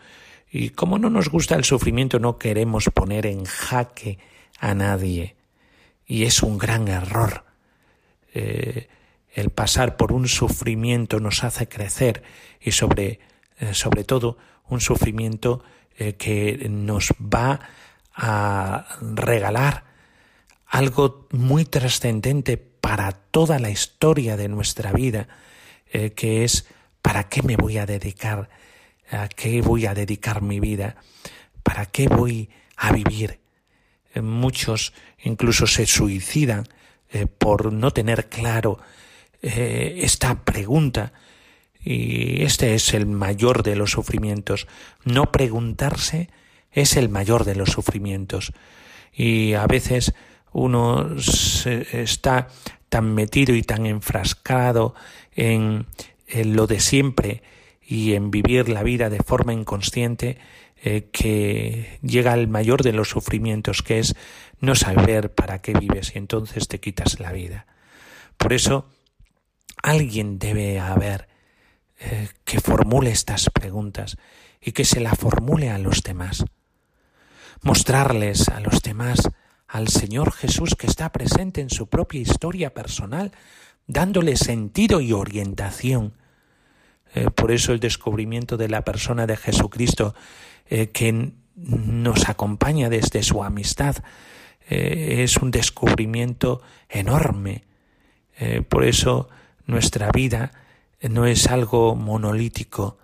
Y 0.50 0.70
como 0.70 0.98
no 0.98 1.10
nos 1.10 1.28
gusta 1.28 1.56
el 1.56 1.64
sufrimiento, 1.64 2.18
no 2.18 2.38
queremos 2.38 2.84
poner 2.94 3.26
en 3.26 3.44
jaque 3.44 4.18
a 4.58 4.74
nadie. 4.74 5.36
Y 6.06 6.24
es 6.24 6.42
un 6.42 6.58
gran 6.58 6.88
error. 6.88 7.44
Eh, 8.32 8.88
el 9.32 9.50
pasar 9.50 9.96
por 9.96 10.12
un 10.12 10.28
sufrimiento 10.28 11.20
nos 11.20 11.44
hace 11.44 11.68
crecer 11.68 12.22
y 12.60 12.72
sobre, 12.72 13.20
eh, 13.58 13.74
sobre 13.74 14.04
todo 14.04 14.38
un 14.68 14.80
sufrimiento 14.80 15.62
eh, 15.98 16.14
que 16.14 16.66
nos 16.70 17.12
va 17.12 17.60
a 18.14 18.98
regalar 19.00 19.84
algo 20.66 21.28
muy 21.32 21.64
trascendente 21.64 22.56
para 22.56 23.12
toda 23.12 23.58
la 23.58 23.70
historia 23.70 24.36
de 24.36 24.48
nuestra 24.48 24.92
vida, 24.92 25.28
que 25.90 26.44
es 26.44 26.66
¿para 27.02 27.28
qué 27.28 27.42
me 27.42 27.56
voy 27.56 27.78
a 27.78 27.86
dedicar? 27.86 28.48
¿A 29.10 29.28
qué 29.28 29.62
voy 29.62 29.86
a 29.86 29.94
dedicar 29.94 30.42
mi 30.42 30.60
vida? 30.60 30.96
¿Para 31.62 31.86
qué 31.86 32.08
voy 32.08 32.50
a 32.76 32.92
vivir? 32.92 33.40
muchos 34.22 34.94
incluso 35.22 35.66
se 35.66 35.84
suicidan 35.84 36.66
eh, 37.10 37.26
por 37.26 37.72
no 37.72 37.90
tener 37.92 38.28
claro 38.28 38.78
eh, 39.42 40.00
esta 40.02 40.42
pregunta. 40.44 41.12
Y 41.82 42.42
este 42.42 42.74
es 42.74 42.94
el 42.94 43.06
mayor 43.06 43.62
de 43.62 43.76
los 43.76 43.92
sufrimientos. 43.92 44.66
No 45.04 45.30
preguntarse 45.30 46.30
es 46.72 46.96
el 46.96 47.08
mayor 47.08 47.44
de 47.44 47.54
los 47.54 47.70
sufrimientos. 47.70 48.52
Y 49.12 49.54
a 49.54 49.66
veces 49.66 50.14
uno 50.52 51.16
está 51.16 52.48
tan 52.88 53.14
metido 53.14 53.54
y 53.54 53.62
tan 53.62 53.86
enfrascado 53.86 54.94
en, 55.34 55.86
lo 56.28 56.66
de 56.66 56.80
siempre 56.80 57.42
y 57.86 58.14
en 58.14 58.30
vivir 58.30 58.68
la 58.68 58.82
vida 58.82 59.08
de 59.10 59.22
forma 59.22 59.52
inconsciente 59.52 60.38
eh, 60.82 61.08
que 61.12 61.98
llega 62.02 62.32
al 62.32 62.48
mayor 62.48 62.82
de 62.82 62.92
los 62.92 63.08
sufrimientos, 63.08 63.82
que 63.82 64.00
es 64.00 64.16
no 64.60 64.74
saber 64.74 65.32
para 65.32 65.60
qué 65.60 65.72
vives 65.72 66.12
y 66.14 66.18
entonces 66.18 66.66
te 66.68 66.80
quitas 66.80 67.20
la 67.20 67.32
vida. 67.32 67.66
Por 68.36 68.52
eso, 68.52 68.88
alguien 69.82 70.38
debe 70.38 70.80
haber 70.80 71.28
eh, 71.98 72.28
que 72.44 72.60
formule 72.60 73.10
estas 73.10 73.48
preguntas 73.50 74.18
y 74.60 74.72
que 74.72 74.84
se 74.84 75.00
la 75.00 75.14
formule 75.14 75.70
a 75.70 75.78
los 75.78 76.02
demás. 76.02 76.44
Mostrarles 77.62 78.48
a 78.48 78.60
los 78.60 78.82
demás 78.82 79.20
al 79.68 79.88
Señor 79.88 80.32
Jesús 80.32 80.74
que 80.74 80.86
está 80.86 81.10
presente 81.12 81.60
en 81.60 81.70
su 81.70 81.88
propia 81.88 82.20
historia 82.20 82.74
personal, 82.74 83.32
dándole 83.86 84.36
sentido 84.36 85.00
y 85.00 85.12
orientación. 85.12 86.14
Eh, 87.14 87.30
por 87.30 87.50
eso 87.50 87.72
el 87.72 87.80
descubrimiento 87.80 88.56
de 88.56 88.68
la 88.68 88.82
persona 88.82 89.26
de 89.26 89.36
Jesucristo 89.36 90.14
eh, 90.68 90.88
que 90.88 91.32
nos 91.54 92.28
acompaña 92.28 92.90
desde 92.90 93.22
su 93.22 93.42
amistad 93.42 93.96
eh, 94.68 95.22
es 95.22 95.36
un 95.38 95.50
descubrimiento 95.50 96.62
enorme. 96.88 97.64
Por 98.68 98.84
eso 98.84 99.30
nuestra 99.64 100.10
vida 100.12 100.52
no 101.00 101.24
es 101.24 101.46
algo 101.46 101.96
monolítico, 101.96 102.98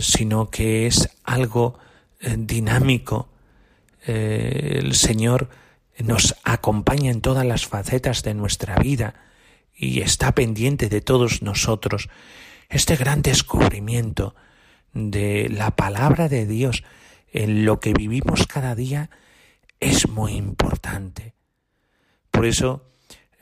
sino 0.00 0.48
que 0.48 0.86
es 0.86 1.10
algo 1.24 1.78
dinámico. 2.22 3.28
el 4.06 4.94
Señor 4.94 5.50
nos 5.98 6.36
acompaña 6.42 7.10
en 7.10 7.20
todas 7.20 7.44
las 7.44 7.66
facetas 7.66 8.22
de 8.22 8.32
nuestra 8.32 8.76
vida 8.76 9.14
y 9.74 10.00
está 10.00 10.32
pendiente 10.32 10.88
de 10.88 11.02
todos 11.02 11.42
nosotros. 11.42 12.08
Este 12.68 12.96
gran 12.96 13.22
descubrimiento 13.22 14.34
de 14.92 15.48
la 15.50 15.70
palabra 15.76 16.28
de 16.28 16.46
Dios 16.46 16.84
en 17.32 17.64
lo 17.64 17.80
que 17.80 17.92
vivimos 17.92 18.46
cada 18.46 18.74
día 18.74 19.10
es 19.80 20.08
muy 20.08 20.32
importante. 20.32 21.34
Por 22.30 22.46
eso 22.46 22.88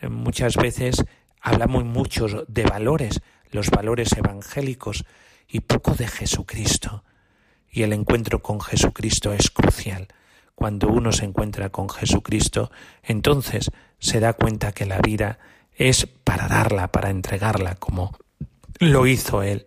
eh, 0.01 0.09
muchas 0.09 0.57
veces 0.57 1.05
hablamos 1.41 1.85
mucho 1.85 2.27
de 2.49 2.65
valores, 2.65 3.21
los 3.51 3.71
valores 3.71 4.13
evangélicos, 4.17 5.05
y 5.49 5.61
poco 5.61 5.95
de 5.95 6.09
Jesucristo. 6.09 7.05
Y 7.71 7.83
el 7.83 7.93
encuentro 7.93 8.43
con 8.43 8.61
Jesucristo 8.61 9.33
es 9.33 9.51
crucial. 9.51 10.09
Cuando 10.55 10.89
uno 10.89 11.13
se 11.13 11.25
encuentra 11.25 11.71
con 11.71 11.89
Jesucristo, 11.89 12.71
entonces 13.03 13.71
se 13.99 14.21
da 14.21 14.33
cuenta 14.33 14.73
que 14.73 14.87
la 14.87 15.01
vida 15.01 15.39
es 15.75 16.07
para 16.07 16.49
darla, 16.49 16.93
para 16.93 17.11
entregarla, 17.11 17.75
como 17.75 18.17
lo 18.93 19.07
hizo 19.07 19.43
Él. 19.43 19.67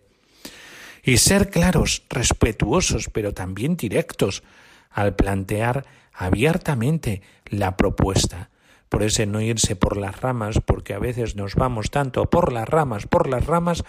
Y 1.02 1.18
ser 1.18 1.50
claros, 1.50 2.02
respetuosos, 2.10 3.08
pero 3.12 3.32
también 3.32 3.76
directos 3.76 4.42
al 4.90 5.14
plantear 5.14 5.86
abiertamente 6.12 7.22
la 7.46 7.76
propuesta. 7.76 8.50
Por 8.88 9.02
eso 9.02 9.24
no 9.26 9.40
irse 9.40 9.76
por 9.76 9.96
las 9.96 10.20
ramas, 10.20 10.60
porque 10.64 10.94
a 10.94 10.98
veces 10.98 11.36
nos 11.36 11.54
vamos 11.54 11.90
tanto 11.90 12.28
por 12.30 12.52
las 12.52 12.68
ramas, 12.68 13.06
por 13.06 13.28
las 13.28 13.46
ramas, 13.46 13.84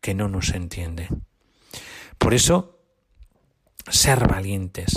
que 0.00 0.14
no 0.14 0.28
nos 0.28 0.50
entiende. 0.50 1.08
Por 2.18 2.34
eso, 2.34 2.78
ser 3.88 4.26
valientes. 4.26 4.94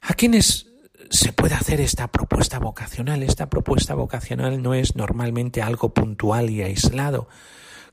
¿A 0.00 0.14
quiénes 0.14 0.66
se 1.10 1.32
puede 1.32 1.54
hacer 1.54 1.80
esta 1.80 2.08
propuesta 2.08 2.58
vocacional? 2.58 3.22
Esta 3.22 3.50
propuesta 3.50 3.94
vocacional 3.94 4.62
no 4.62 4.74
es 4.74 4.96
normalmente 4.96 5.62
algo 5.62 5.92
puntual 5.92 6.50
y 6.50 6.62
aislado. 6.62 7.28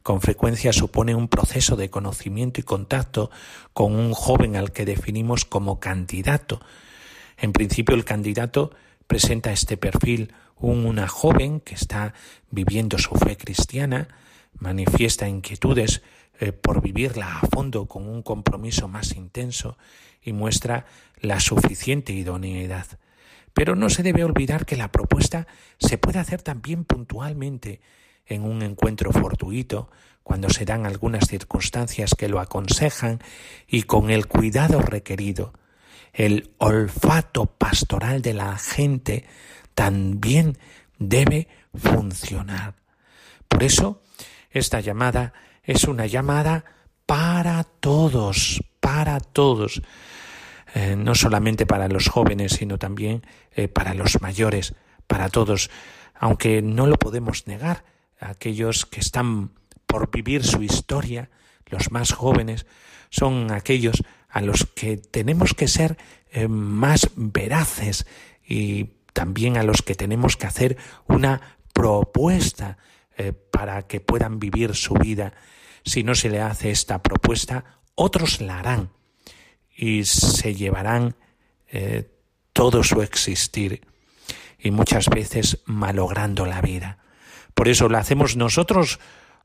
Con 0.03 0.21
frecuencia 0.21 0.73
supone 0.73 1.13
un 1.13 1.27
proceso 1.27 1.75
de 1.75 1.89
conocimiento 1.89 2.59
y 2.59 2.63
contacto 2.63 3.29
con 3.73 3.95
un 3.95 4.13
joven 4.13 4.55
al 4.55 4.71
que 4.71 4.85
definimos 4.85 5.45
como 5.45 5.79
candidato. 5.79 6.59
En 7.37 7.53
principio 7.53 7.95
el 7.95 8.05
candidato 8.05 8.71
presenta 9.05 9.51
este 9.51 9.77
perfil, 9.77 10.33
una 10.57 11.07
joven 11.07 11.59
que 11.59 11.75
está 11.75 12.13
viviendo 12.49 12.97
su 12.97 13.15
fe 13.15 13.37
cristiana, 13.37 14.07
manifiesta 14.59 15.27
inquietudes 15.27 16.01
eh, 16.39 16.51
por 16.51 16.81
vivirla 16.81 17.37
a 17.37 17.47
fondo 17.47 17.85
con 17.85 18.07
un 18.07 18.23
compromiso 18.23 18.87
más 18.87 19.15
intenso 19.15 19.77
y 20.21 20.33
muestra 20.33 20.85
la 21.19 21.39
suficiente 21.39 22.13
idoneidad. 22.13 22.87
Pero 23.53 23.75
no 23.75 23.89
se 23.89 24.01
debe 24.01 24.23
olvidar 24.23 24.65
que 24.65 24.77
la 24.77 24.91
propuesta 24.91 25.45
se 25.77 25.97
puede 25.97 26.19
hacer 26.19 26.41
también 26.41 26.85
puntualmente 26.85 27.81
en 28.31 28.43
un 28.43 28.61
encuentro 28.61 29.11
fortuito, 29.11 29.89
cuando 30.23 30.49
se 30.49 30.65
dan 30.65 30.85
algunas 30.85 31.27
circunstancias 31.27 32.15
que 32.15 32.29
lo 32.29 32.39
aconsejan 32.39 33.19
y 33.67 33.83
con 33.83 34.09
el 34.09 34.27
cuidado 34.27 34.81
requerido. 34.81 35.53
El 36.13 36.51
olfato 36.57 37.45
pastoral 37.45 38.21
de 38.21 38.33
la 38.33 38.57
gente 38.57 39.25
también 39.73 40.57
debe 40.99 41.47
funcionar. 41.73 42.75
Por 43.47 43.63
eso, 43.63 44.01
esta 44.51 44.79
llamada 44.79 45.33
es 45.63 45.85
una 45.85 46.05
llamada 46.05 46.65
para 47.05 47.63
todos, 47.63 48.61
para 48.79 49.19
todos. 49.19 49.81
Eh, 50.73 50.95
no 50.95 51.15
solamente 51.15 51.65
para 51.65 51.89
los 51.89 52.07
jóvenes, 52.07 52.53
sino 52.53 52.77
también 52.77 53.25
eh, 53.51 53.67
para 53.67 53.93
los 53.93 54.21
mayores, 54.21 54.73
para 55.07 55.27
todos, 55.27 55.69
aunque 56.15 56.61
no 56.61 56.87
lo 56.87 56.97
podemos 56.97 57.45
negar, 57.47 57.83
aquellos 58.21 58.85
que 58.85 59.01
están 59.01 59.51
por 59.85 60.09
vivir 60.11 60.45
su 60.45 60.63
historia, 60.63 61.29
los 61.65 61.91
más 61.91 62.13
jóvenes, 62.13 62.65
son 63.09 63.51
aquellos 63.51 64.03
a 64.29 64.39
los 64.39 64.65
que 64.65 64.95
tenemos 64.95 65.53
que 65.53 65.67
ser 65.67 65.97
eh, 66.31 66.47
más 66.47 67.09
veraces 67.15 68.05
y 68.47 68.91
también 69.11 69.57
a 69.57 69.63
los 69.63 69.81
que 69.81 69.95
tenemos 69.95 70.37
que 70.37 70.47
hacer 70.47 70.77
una 71.07 71.57
propuesta 71.73 72.77
para 73.51 73.83
que 73.83 73.99
puedan 73.99 74.39
vivir 74.39 74.73
su 74.73 74.95
vida. 74.95 75.33
Si 75.83 76.03
no 76.03 76.15
se 76.15 76.29
le 76.29 76.41
hace 76.41 76.71
esta 76.71 77.03
propuesta, 77.03 77.81
otros 77.95 78.41
la 78.41 78.59
harán 78.59 78.89
y 79.75 80.05
se 80.05 80.55
llevarán 80.55 81.15
eh, 81.67 82.09
todo 82.53 82.83
su 82.83 83.01
existir 83.01 83.87
y 84.59 84.71
muchas 84.71 85.07
veces 85.07 85.61
malogrando 85.65 86.45
la 86.45 86.61
vida. 86.61 86.99
Por 87.53 87.67
eso 87.67 87.89
lo 87.89 87.97
hacemos 87.97 88.35
nosotros 88.35 88.99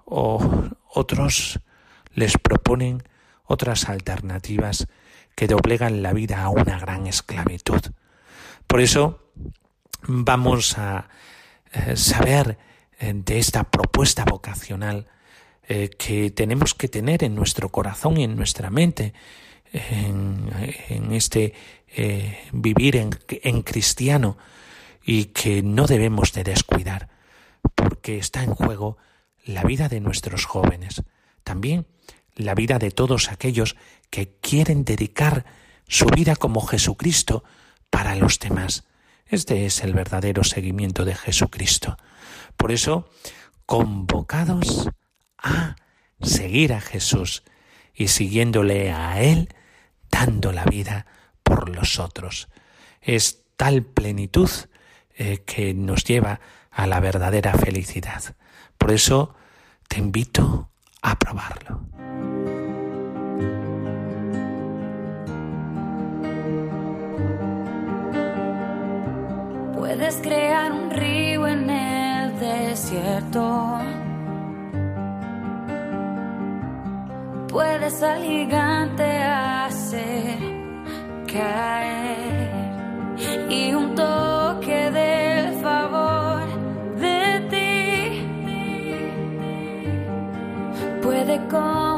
o 0.05 0.71
otros 0.88 1.61
les 2.14 2.38
proponen 2.38 3.03
otras 3.45 3.88
alternativas 3.88 4.87
que 5.35 5.47
doblegan 5.47 6.03
la 6.03 6.12
vida 6.12 6.42
a 6.42 6.49
una 6.49 6.79
gran 6.79 7.07
esclavitud. 7.07 7.81
Por 8.66 8.81
eso 8.81 9.31
vamos 10.03 10.79
a 10.79 11.09
eh, 11.73 11.97
saber 11.97 12.59
eh, 12.99 13.12
de 13.14 13.38
esta 13.38 13.64
propuesta 13.64 14.25
vocacional 14.25 15.07
que 15.99 16.31
tenemos 16.31 16.75
que 16.75 16.87
tener 16.87 17.25
en 17.25 17.35
nuestro 17.35 17.71
corazón 17.71 18.19
y 18.19 18.23
en 18.23 18.37
nuestra 18.37 18.71
mente 18.71 19.14
en, 19.73 21.12
este 21.12 21.55
eh, 21.88 22.38
vivir 22.53 22.97
en, 22.97 23.11
en 23.29 23.62
cristiano 23.62 24.37
y 25.05 25.27
que 25.27 25.62
no 25.62 25.87
debemos 25.87 26.33
de 26.33 26.45
descuidar, 26.45 27.09
porque 27.74 28.18
está 28.18 28.42
en 28.42 28.55
juego 28.55 28.96
la 29.44 29.62
vida 29.62 29.88
de 29.88 30.00
nuestros 30.00 30.44
jóvenes, 30.44 31.02
también 31.44 31.87
la 32.35 32.55
vida 32.55 32.79
de 32.79 32.90
todos 32.90 33.31
aquellos 33.31 33.76
que 34.11 34.37
quieren 34.40 34.85
dedicar 34.85 35.44
su 35.88 36.07
vida 36.07 36.37
como 36.37 36.61
Jesucristo 36.61 37.44
para 37.90 38.14
los 38.16 38.38
demás. 38.38 38.85
Este 39.26 39.66
es 39.66 39.83
el 39.83 39.94
verdadero 39.94 40.44
seguimiento 40.44 41.05
de 41.05 41.14
Jesucristo. 41.14 41.96
Por 42.57 42.72
eso, 42.72 43.09
convocados 43.64 44.88
a 45.38 45.76
seguir 46.20 46.72
a 46.72 46.81
Jesús 46.81 47.42
y 47.94 48.09
siguiéndole 48.09 48.92
a 48.92 49.20
Él, 49.22 49.48
dando 50.11 50.52
la 50.52 50.64
vida 50.64 51.07
por 51.42 51.68
los 51.68 51.98
otros. 51.98 52.48
Es 53.00 53.44
tal 53.57 53.83
plenitud 53.83 54.50
eh, 55.14 55.42
que 55.46 55.74
nos 55.74 56.05
lleva 56.05 56.40
a 56.77 56.87
la 56.87 57.01
verdadera 57.01 57.53
felicidad. 57.55 58.23
Por 58.79 58.93
eso 58.93 59.35
te 59.89 59.99
invito 59.99 60.69
a 61.03 61.19
probarlo. 61.19 61.81
Puedes 69.75 70.17
crear 70.17 70.71
un 70.71 70.91
río 70.91 71.47
en 71.49 71.71
el 71.71 72.39
desierto 72.39 73.81
puedes 77.57 78.03
al 78.03 78.23
gigante 78.23 79.23
hacer 79.23 80.39
caer 81.27 82.51
y 83.49 83.73
un 83.73 83.95
puede 91.37 91.49
convertir 91.49 91.95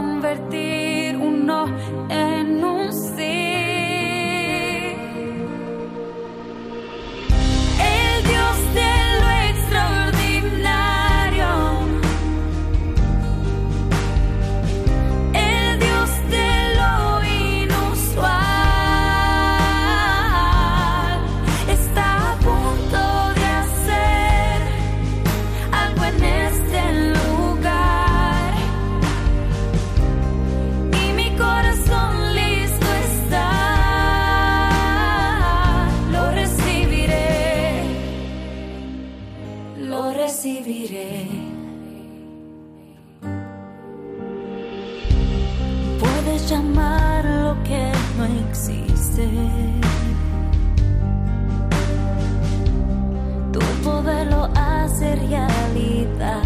volverlo 54.09 54.49
hacer 54.55 55.19
realidad. 55.19 56.43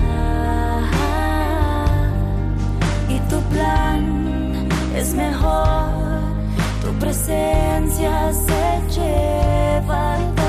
Y 3.08 3.18
tu 3.30 3.40
plan 3.52 4.68
es 4.96 5.14
mejor, 5.14 5.88
tu 6.82 6.92
presencia 6.98 8.32
se 8.32 9.00
lleva. 9.00 10.41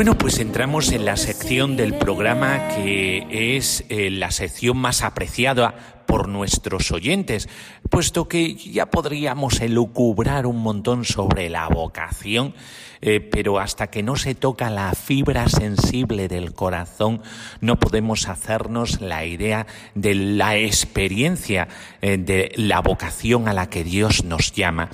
Bueno, 0.00 0.16
pues 0.16 0.38
entramos 0.38 0.92
en 0.92 1.04
la 1.04 1.18
sección 1.18 1.76
del 1.76 1.92
programa 1.92 2.68
que 2.68 3.58
es 3.58 3.84
eh, 3.90 4.08
la 4.10 4.30
sección 4.30 4.78
más 4.78 5.02
apreciada 5.02 6.04
por 6.06 6.26
nuestros 6.26 6.90
oyentes, 6.90 7.50
puesto 7.90 8.28
que 8.28 8.54
ya 8.54 8.86
podríamos 8.86 9.60
elucubrar 9.60 10.46
un 10.46 10.62
montón 10.62 11.04
sobre 11.04 11.50
la 11.50 11.68
vocación 11.68 12.54
eh, 13.02 13.20
pero 13.20 13.58
hasta 13.58 13.86
que 13.86 14.02
no 14.02 14.16
se 14.16 14.34
toca 14.34 14.68
la 14.68 14.92
fibra 14.92 15.48
sensible 15.48 16.28
del 16.28 16.52
corazón, 16.52 17.22
no 17.62 17.76
podemos 17.76 18.28
hacernos 18.28 19.00
la 19.00 19.24
idea 19.24 19.66
de 19.94 20.14
la 20.14 20.56
experiencia 20.56 21.68
eh, 22.02 22.18
de 22.18 22.52
la 22.56 22.80
vocación 22.80 23.48
a 23.48 23.54
la 23.54 23.70
que 23.70 23.84
Dios 23.84 24.24
nos 24.24 24.52
llama. 24.52 24.90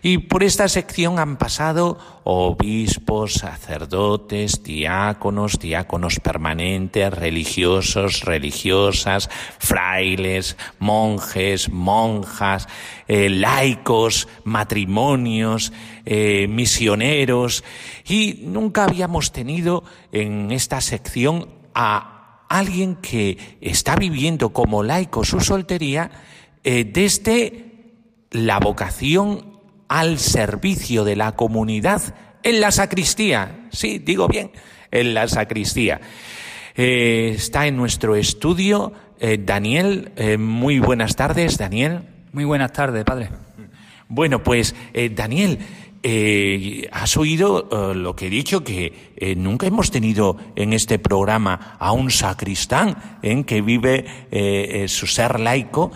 Y 0.00 0.18
por 0.18 0.42
esta 0.42 0.68
sección 0.68 1.18
han 1.18 1.36
pasado 1.36 1.98
obispos, 2.24 3.34
sacerdotes, 3.34 4.62
diáconos, 4.62 5.58
diáconos 5.58 6.18
permanentes, 6.20 7.12
religiosos, 7.12 8.22
religiosas, 8.22 9.28
frailes, 9.58 10.56
monjes, 10.78 11.68
monjas, 11.68 12.39
eh, 13.06 13.28
laicos, 13.28 14.28
matrimonios, 14.44 15.72
eh, 16.06 16.46
misioneros 16.48 17.64
y 18.08 18.40
nunca 18.44 18.84
habíamos 18.84 19.32
tenido 19.32 19.84
en 20.10 20.50
esta 20.50 20.80
sección 20.80 21.48
a 21.74 22.46
alguien 22.48 22.96
que 22.96 23.58
está 23.60 23.94
viviendo 23.96 24.52
como 24.52 24.82
laico 24.82 25.24
su 25.24 25.40
soltería 25.40 26.10
eh, 26.64 26.84
desde 26.84 27.66
la 28.30 28.58
vocación 28.58 29.58
al 29.88 30.18
servicio 30.18 31.04
de 31.04 31.16
la 31.16 31.32
comunidad 31.32 32.14
en 32.42 32.60
la 32.60 32.70
sacristía. 32.70 33.68
Sí, 33.70 33.98
digo 33.98 34.28
bien, 34.28 34.50
en 34.90 35.14
la 35.14 35.28
sacristía. 35.28 36.00
está 36.74 37.66
en 37.66 37.76
nuestro 37.76 38.16
estudio 38.16 38.92
Daniel. 39.20 40.12
muy 40.38 40.78
buenas 40.78 41.16
tardes, 41.16 41.58
Daniel. 41.58 42.09
Muy 42.32 42.44
buenas 42.44 42.72
tardes, 42.72 43.04
padre. 43.04 43.28
Bueno, 44.08 44.40
pues 44.40 44.76
eh, 44.94 45.10
Daniel, 45.12 45.58
eh, 46.00 46.88
has 46.92 47.16
oído 47.16 47.68
eh, 47.72 47.94
lo 47.96 48.14
que 48.14 48.28
he 48.28 48.30
dicho, 48.30 48.62
que 48.62 49.34
nunca 49.36 49.66
hemos 49.66 49.90
tenido 49.90 50.36
en 50.54 50.72
este 50.72 51.00
programa 51.00 51.76
a 51.80 51.90
un 51.90 52.12
sacristán 52.12 53.18
en 53.22 53.42
que 53.42 53.62
vive 53.62 54.86
su 54.86 55.08
ser 55.08 55.40
laico 55.40 55.90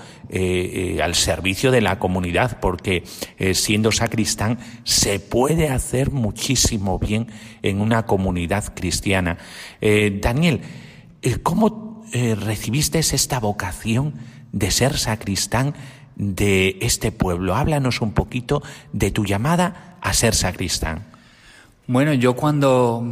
al 1.00 1.14
servicio 1.14 1.70
de 1.70 1.80
la 1.80 2.00
comunidad, 2.00 2.58
porque 2.60 3.04
siendo 3.54 3.92
sacristán 3.92 4.58
se 4.82 5.20
puede 5.20 5.68
hacer 5.68 6.10
muchísimo 6.10 6.98
bien 6.98 7.28
en 7.62 7.80
una 7.80 8.06
comunidad 8.06 8.74
cristiana. 8.74 9.38
Daniel, 9.80 10.60
¿cómo 11.42 12.04
recibiste 12.12 12.98
esta 12.98 13.40
vocación 13.40 14.14
de 14.52 14.70
ser 14.70 14.98
sacristán? 14.98 15.74
De 16.16 16.78
este 16.80 17.12
pueblo. 17.12 17.54
Háblanos 17.54 18.00
un 18.00 18.12
poquito 18.12 18.62
de 18.92 19.10
tu 19.10 19.24
llamada 19.24 19.96
a 20.00 20.12
ser 20.12 20.34
sacristán. 20.34 21.04
Bueno, 21.86 22.14
yo 22.14 22.34
cuando 22.34 23.04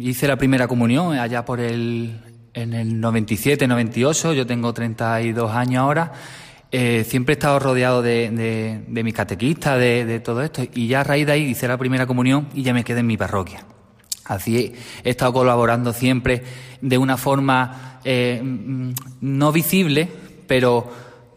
hice 0.00 0.26
la 0.26 0.36
primera 0.36 0.66
comunión, 0.66 1.16
allá 1.16 1.44
por 1.44 1.60
el, 1.60 2.20
en 2.54 2.74
el 2.74 3.00
97, 3.00 3.68
98, 3.68 4.32
yo 4.32 4.46
tengo 4.46 4.72
32 4.72 5.52
años 5.52 5.80
ahora, 5.80 6.12
eh, 6.72 7.04
siempre 7.08 7.34
he 7.34 7.36
estado 7.36 7.60
rodeado 7.60 8.02
de, 8.02 8.82
de, 8.88 9.04
mis 9.04 9.14
catequistas, 9.14 9.78
de, 9.78 10.20
todo 10.20 10.42
esto, 10.42 10.62
y 10.74 10.88
ya 10.88 11.00
a 11.00 11.04
raíz 11.04 11.26
de 11.26 11.32
ahí 11.32 11.42
hice 11.44 11.68
la 11.68 11.78
primera 11.78 12.06
comunión 12.06 12.48
y 12.52 12.62
ya 12.62 12.74
me 12.74 12.82
quedé 12.82 13.00
en 13.00 13.06
mi 13.06 13.16
parroquia. 13.16 13.64
Así 14.24 14.74
he, 15.04 15.08
estado 15.08 15.32
colaborando 15.32 15.92
siempre 15.92 16.42
de 16.80 16.98
una 16.98 17.16
forma 17.16 18.00
eh, 18.04 18.42
mm, 18.42 18.90
no 19.20 19.52
visible, 19.52 20.08
pero 20.48 20.90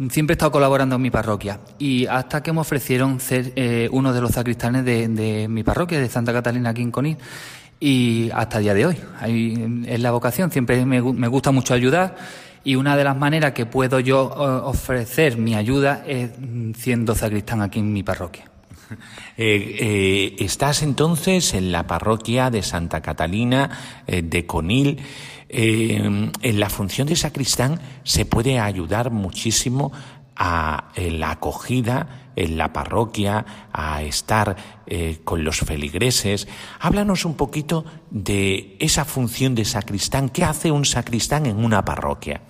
Siempre 0.10 0.32
he 0.32 0.36
estado 0.36 0.54
colaborando 0.54 0.96
en 0.96 1.02
mi 1.02 1.12
parroquia 1.12 1.60
y 1.78 2.06
hasta 2.06 2.42
que 2.42 2.54
me 2.54 2.62
ofrecieron 2.62 3.20
ser 3.20 3.52
eh, 3.58 3.90
uno 3.92 4.14
de 4.14 4.22
los 4.22 4.32
sacristanes 4.32 4.86
de, 4.86 5.48
mi 5.50 5.62
parroquia, 5.62 6.00
de 6.00 6.08
Santa 6.08 6.32
Catalina 6.32 6.70
aquí 6.70 6.82
en 6.82 6.92
Conil, 6.92 7.18
y 7.82 8.30
hasta 8.34 8.60
el 8.60 8.64
día 8.64 8.74
de 8.74 8.86
hoy. 8.86 8.98
Ahí 9.20 9.84
es 9.86 10.00
la 10.00 10.12
vocación, 10.12 10.52
siempre 10.52 10.86
me, 10.86 11.02
gusta 11.02 11.52
mucho 11.52 11.74
ayudar 11.74 12.16
y 12.64 12.76
una 12.76 12.96
de 12.96 13.04
las 13.04 13.18
maneras 13.18 13.52
que 13.52 13.66
puedo 13.66 14.00
yo 14.00 14.22
ofrecer 14.22 15.38
mi 15.38 15.56
ayuda 15.56 16.02
es 16.08 16.32
siendo 16.78 17.14
sacristán 17.14 17.62
aquí 17.62 17.80
en 17.80 17.92
mi 17.92 18.04
parroquia. 18.04 18.46
Eh, 19.42 19.78
eh, 19.80 20.36
estás 20.40 20.82
entonces 20.84 21.54
en 21.54 21.72
la 21.72 21.88
parroquia 21.88 22.50
de 22.50 22.62
Santa 22.62 23.00
Catalina 23.02 23.70
de 24.06 24.46
Conil. 24.46 25.00
Eh, 25.50 26.32
en 26.42 26.60
la 26.60 26.70
función 26.70 27.08
de 27.08 27.16
sacristán 27.16 27.80
se 28.04 28.26
puede 28.26 28.60
ayudar 28.60 29.12
muchísimo 29.12 29.92
a 30.36 30.92
la 30.96 31.32
acogida 31.32 32.30
en 32.40 32.58
la 32.58 32.72
parroquia, 32.72 33.46
a 33.74 34.02
estar 34.02 34.56
eh, 34.88 35.20
con 35.26 35.44
los 35.44 35.60
feligreses. 35.60 36.48
Háblanos 36.80 37.26
un 37.26 37.36
poquito 37.36 37.84
de 38.10 38.78
esa 38.80 39.04
función 39.04 39.56
de 39.56 39.66
sacristán. 39.66 40.30
¿Qué 40.30 40.46
hace 40.46 40.72
un 40.72 40.86
sacristán 40.86 41.46
en 41.46 41.58
una 41.58 41.84
parroquia? 41.84 42.42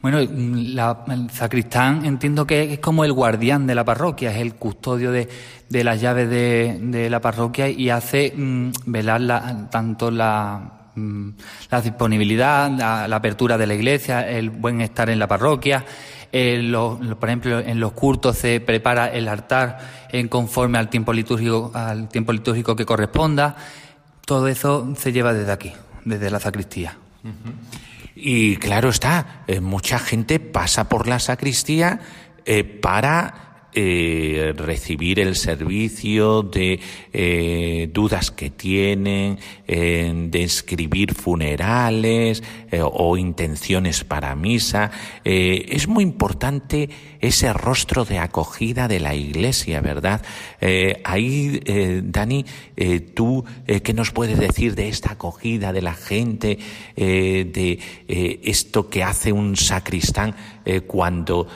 Bueno, 0.00 0.18
el 0.18 1.30
sacristán 1.30 2.04
entiendo 2.04 2.46
que 2.46 2.74
es 2.74 2.78
como 2.80 3.04
el 3.04 3.12
guardián 3.12 3.66
de 3.66 3.74
la 3.74 3.84
parroquia, 3.84 4.32
es 4.32 4.38
el 4.38 4.54
custodio 4.54 5.12
de, 5.12 5.28
las 5.70 6.00
llaves 6.00 6.28
de, 6.28 7.08
la 7.10 7.20
parroquia 7.20 7.68
y 7.68 7.90
hace 7.90 8.32
mm, 8.36 8.70
velar 8.86 9.70
tanto 9.70 10.10
la, 10.10 10.81
la 10.94 11.80
disponibilidad, 11.80 12.70
la, 12.70 13.16
apertura 13.16 13.56
de 13.58 13.66
la 13.66 13.74
iglesia, 13.74 14.28
el 14.28 14.50
buen 14.50 14.80
estar 14.80 15.08
en 15.10 15.18
la 15.18 15.26
parroquia. 15.26 15.84
por 16.30 17.28
ejemplo, 17.28 17.60
en 17.60 17.80
los 17.80 17.92
cultos 17.92 18.38
se 18.38 18.60
prepara 18.60 19.08
el 19.08 19.28
altar 19.28 19.78
en 20.10 20.28
conforme 20.28 20.78
al 20.78 20.88
tiempo 20.88 21.12
litúrgico, 21.12 21.70
al 21.74 22.08
tiempo 22.08 22.32
litúrgico 22.32 22.76
que 22.76 22.84
corresponda. 22.84 23.56
Todo 24.26 24.48
eso 24.48 24.92
se 24.96 25.12
lleva 25.12 25.32
desde 25.32 25.52
aquí, 25.52 25.72
desde 26.04 26.30
la 26.30 26.40
sacristía. 26.40 26.96
Y 28.14 28.56
claro 28.56 28.90
está, 28.90 29.42
eh, 29.46 29.60
mucha 29.60 29.98
gente 29.98 30.38
pasa 30.38 30.88
por 30.88 31.08
la 31.08 31.18
sacristía 31.18 32.00
eh, 32.44 32.64
para 32.64 33.51
eh, 33.74 34.52
recibir 34.54 35.18
el 35.18 35.34
servicio 35.34 36.42
de 36.42 36.78
eh, 37.10 37.88
dudas 37.90 38.30
que 38.30 38.50
tienen, 38.50 39.38
de 39.66 40.42
escribir 40.42 41.14
funerales 41.14 42.42
eh, 42.70 42.82
o 42.82 43.16
intenciones 43.16 44.04
para 44.04 44.36
misa. 44.36 44.90
es 45.24 45.88
muy 45.88 46.04
importante 46.04 46.90
ese 47.20 47.54
rostro 47.54 48.04
de 48.04 48.18
acogida 48.18 48.88
de 48.88 49.00
la 49.00 49.14
iglesia, 49.14 49.80
¿verdad? 49.80 50.20
ahí, 51.04 51.60
Dani, 52.04 52.44
tú, 53.14 53.44
¿qué 53.66 53.94
nos 53.94 54.10
puedes 54.10 54.38
decir 54.38 54.74
de 54.74 54.88
esta 54.88 55.12
acogida 55.12 55.72
de 55.72 55.82
la 55.82 55.94
gente, 55.94 56.58
de 56.96 57.78
esto 58.42 58.90
que 58.90 59.02
hace 59.02 59.32
un 59.32 59.56
sacristán 59.56 60.34
cuando 60.86 61.46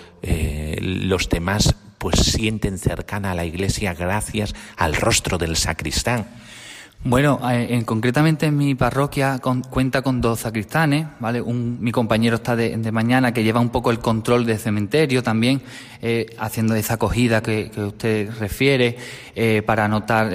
los 0.81 1.29
demás 1.29 1.75
pues 2.07 2.21
sienten 2.21 2.79
cercana 2.79 3.33
a 3.33 3.35
la 3.35 3.45
iglesia 3.45 3.93
gracias 3.93 4.55
al 4.77 4.95
rostro 4.95 5.39
del 5.39 5.57
sacristán. 5.57 6.29
Bueno, 7.05 7.39
eh, 7.49 7.69
en, 7.71 7.85
concretamente 7.85 8.47
en 8.47 8.57
mi 8.57 8.75
parroquia 8.75 9.39
cuenta 9.71 10.03
con 10.03 10.21
dos 10.21 10.41
sacristanes, 10.41 11.07
¿vale? 11.21 11.41
Un, 11.41 11.79
mi 11.81 11.93
compañero 11.93 12.37
está 12.37 12.57
de, 12.57 12.77
mañana 12.91 13.33
que 13.33 13.45
lleva 13.45 13.61
un 13.61 13.69
poco 13.69 13.93
el 13.93 14.01
control 14.01 14.45
del 14.45 14.59
cementerio 14.59 15.23
también, 15.23 15.63
eh, 16.03 16.27
haciendo 16.39 16.75
esa 16.75 16.95
acogida 16.95 17.43
que, 17.43 17.71
usted 17.77 18.31
refiere 18.41 18.97
eh, 19.37 19.63
para 19.65 19.85
anotar 19.85 20.33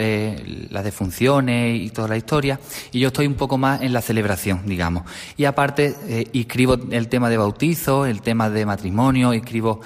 las 0.70 0.84
defunciones 0.86 1.82
y 1.82 1.90
toda 1.90 2.08
la 2.08 2.16
historia. 2.16 2.58
Y 2.94 3.00
yo 3.00 3.08
estoy 3.08 3.28
un 3.28 3.36
poco 3.36 3.58
más 3.58 3.82
en 3.82 3.92
la 3.92 4.02
celebración, 4.02 4.62
digamos. 4.66 5.04
Y 5.36 5.44
aparte, 5.44 5.96
escribo 6.34 6.78
el 6.92 7.10
tema 7.10 7.30
de 7.30 7.38
bautizo, 7.38 8.06
el 8.06 8.22
tema 8.22 8.50
de 8.50 8.66
matrimonio, 8.66 9.34
escribo 9.34 9.82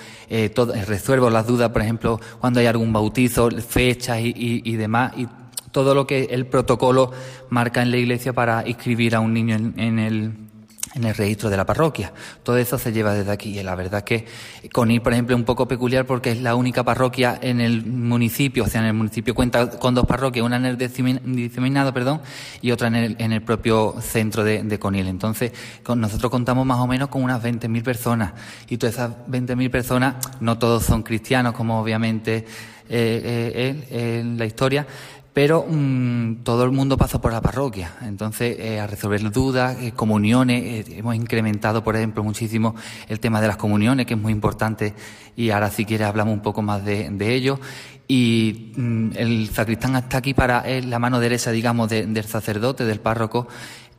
todo, 0.53 0.73
resuelvo 0.85 1.31
las 1.31 1.47
dudas, 1.47 1.71
por 1.71 1.81
ejemplo, 1.81 2.19
cuando 2.39 2.59
hay 2.59 2.67
algún 2.67 2.93
bautizo, 2.93 3.49
fechas 3.49 4.19
y, 4.19 4.27
y, 4.35 4.61
y 4.63 4.75
demás. 4.75 5.13
Y 5.17 5.27
todo 5.75 5.93
lo 5.93 6.07
que 6.07 6.29
el 6.31 6.45
protocolo 6.45 7.11
marca 7.49 7.81
en 7.81 7.91
la 7.91 7.97
iglesia 7.97 8.31
para 8.31 8.65
inscribir 8.65 9.13
a 9.13 9.19
un 9.19 9.33
niño 9.33 9.55
en, 9.75 9.99
el 9.99 10.31
en 10.93 11.03
el 11.03 11.13
registro 11.13 11.49
de 11.49 11.57
la 11.57 11.65
parroquia. 11.65 12.13
Todo 12.43 12.57
eso 12.57 12.77
se 12.77 12.93
lleva 12.93 13.13
desde 13.13 13.29
aquí. 13.29 13.59
Y 13.59 13.61
la 13.61 13.75
verdad 13.75 14.05
que 14.05 14.25
Conil, 14.71 15.01
por 15.01 15.11
ejemplo, 15.11 15.35
es 15.35 15.39
un 15.41 15.43
poco 15.43 15.67
peculiar 15.67 16.05
porque 16.05 16.31
es 16.31 16.41
la 16.41 16.55
única 16.55 16.85
parroquia 16.85 17.37
en 17.41 17.59
el 17.59 17.85
municipio, 17.85 18.63
o 18.63 18.67
sea, 18.67 18.79
en 18.79 18.87
el 18.87 18.93
municipio 18.93 19.35
cuenta 19.35 19.69
con 19.71 19.93
dos 19.95 20.05
parroquias, 20.05 20.45
una 20.45 20.55
en 20.55 20.65
el 20.65 20.77
diseminado, 20.77 21.93
perdón, 21.93 22.21
y 22.61 22.71
otra 22.71 22.87
en 22.87 22.95
el, 22.95 23.15
en 23.19 23.33
el 23.33 23.41
propio 23.41 23.95
centro 23.99 24.45
de, 24.45 24.79
Conil. 24.79 25.07
Entonces, 25.07 25.51
con, 25.83 25.99
nosotros 25.99 26.31
contamos 26.31 26.65
más 26.65 26.79
o 26.79 26.87
menos 26.87 27.09
con 27.09 27.21
unas 27.21 27.43
20.000 27.43 27.83
personas. 27.83 28.31
Y 28.69 28.77
todas 28.77 28.95
esas 28.95 29.11
20.000 29.27 29.69
personas, 29.69 30.15
no 30.39 30.57
todos 30.57 30.85
son 30.85 31.03
cristianos, 31.03 31.53
como 31.53 31.81
obviamente 31.81 32.45
eh, 32.87 33.83
eh, 33.89 34.19
en 34.19 34.37
la 34.37 34.45
historia, 34.45 34.85
pero 35.35 35.65
mm, 35.67 36.43
todo 36.45 36.63
el 36.63 36.71
mundo 36.71 36.95
pasa 36.95 37.19
por 37.19 37.33
la 37.33 37.41
parroquia. 37.41 37.91
Entonces, 38.03 38.55
eh, 38.57 38.79
a 38.79 38.87
resolver 38.87 39.21
dudas, 39.31 39.75
eh, 39.81 39.91
comuniones, 39.91 40.63
eh, 40.63 40.95
hemos 40.97 41.13
incrementado, 41.13 41.83
por 41.83 41.97
ejemplo, 41.97 42.23
muchísimo 42.23 42.73
el 43.09 43.19
tema 43.19 43.41
de 43.41 43.47
las 43.47 43.57
comuniones, 43.57 44.05
que 44.05 44.13
es 44.13 44.19
muy 44.19 44.31
importante, 44.31 44.93
y 45.35 45.49
ahora 45.49 45.69
si 45.71 45.83
quieres 45.83 46.07
hablamos 46.07 46.33
un 46.33 46.39
poco 46.39 46.61
más 46.61 46.85
de, 46.85 47.35
ello. 47.35 47.59
Y 48.07 48.71
mm, 48.77 49.09
el 49.17 49.49
sacristán 49.49 49.97
está 49.97 50.19
aquí 50.19 50.33
para 50.33 50.63
la 50.81 50.99
mano 50.99 51.19
derecha, 51.19 51.51
digamos, 51.51 51.89
del 51.89 52.23
sacerdote, 52.23 52.85
del 52.85 53.01
párroco, 53.01 53.49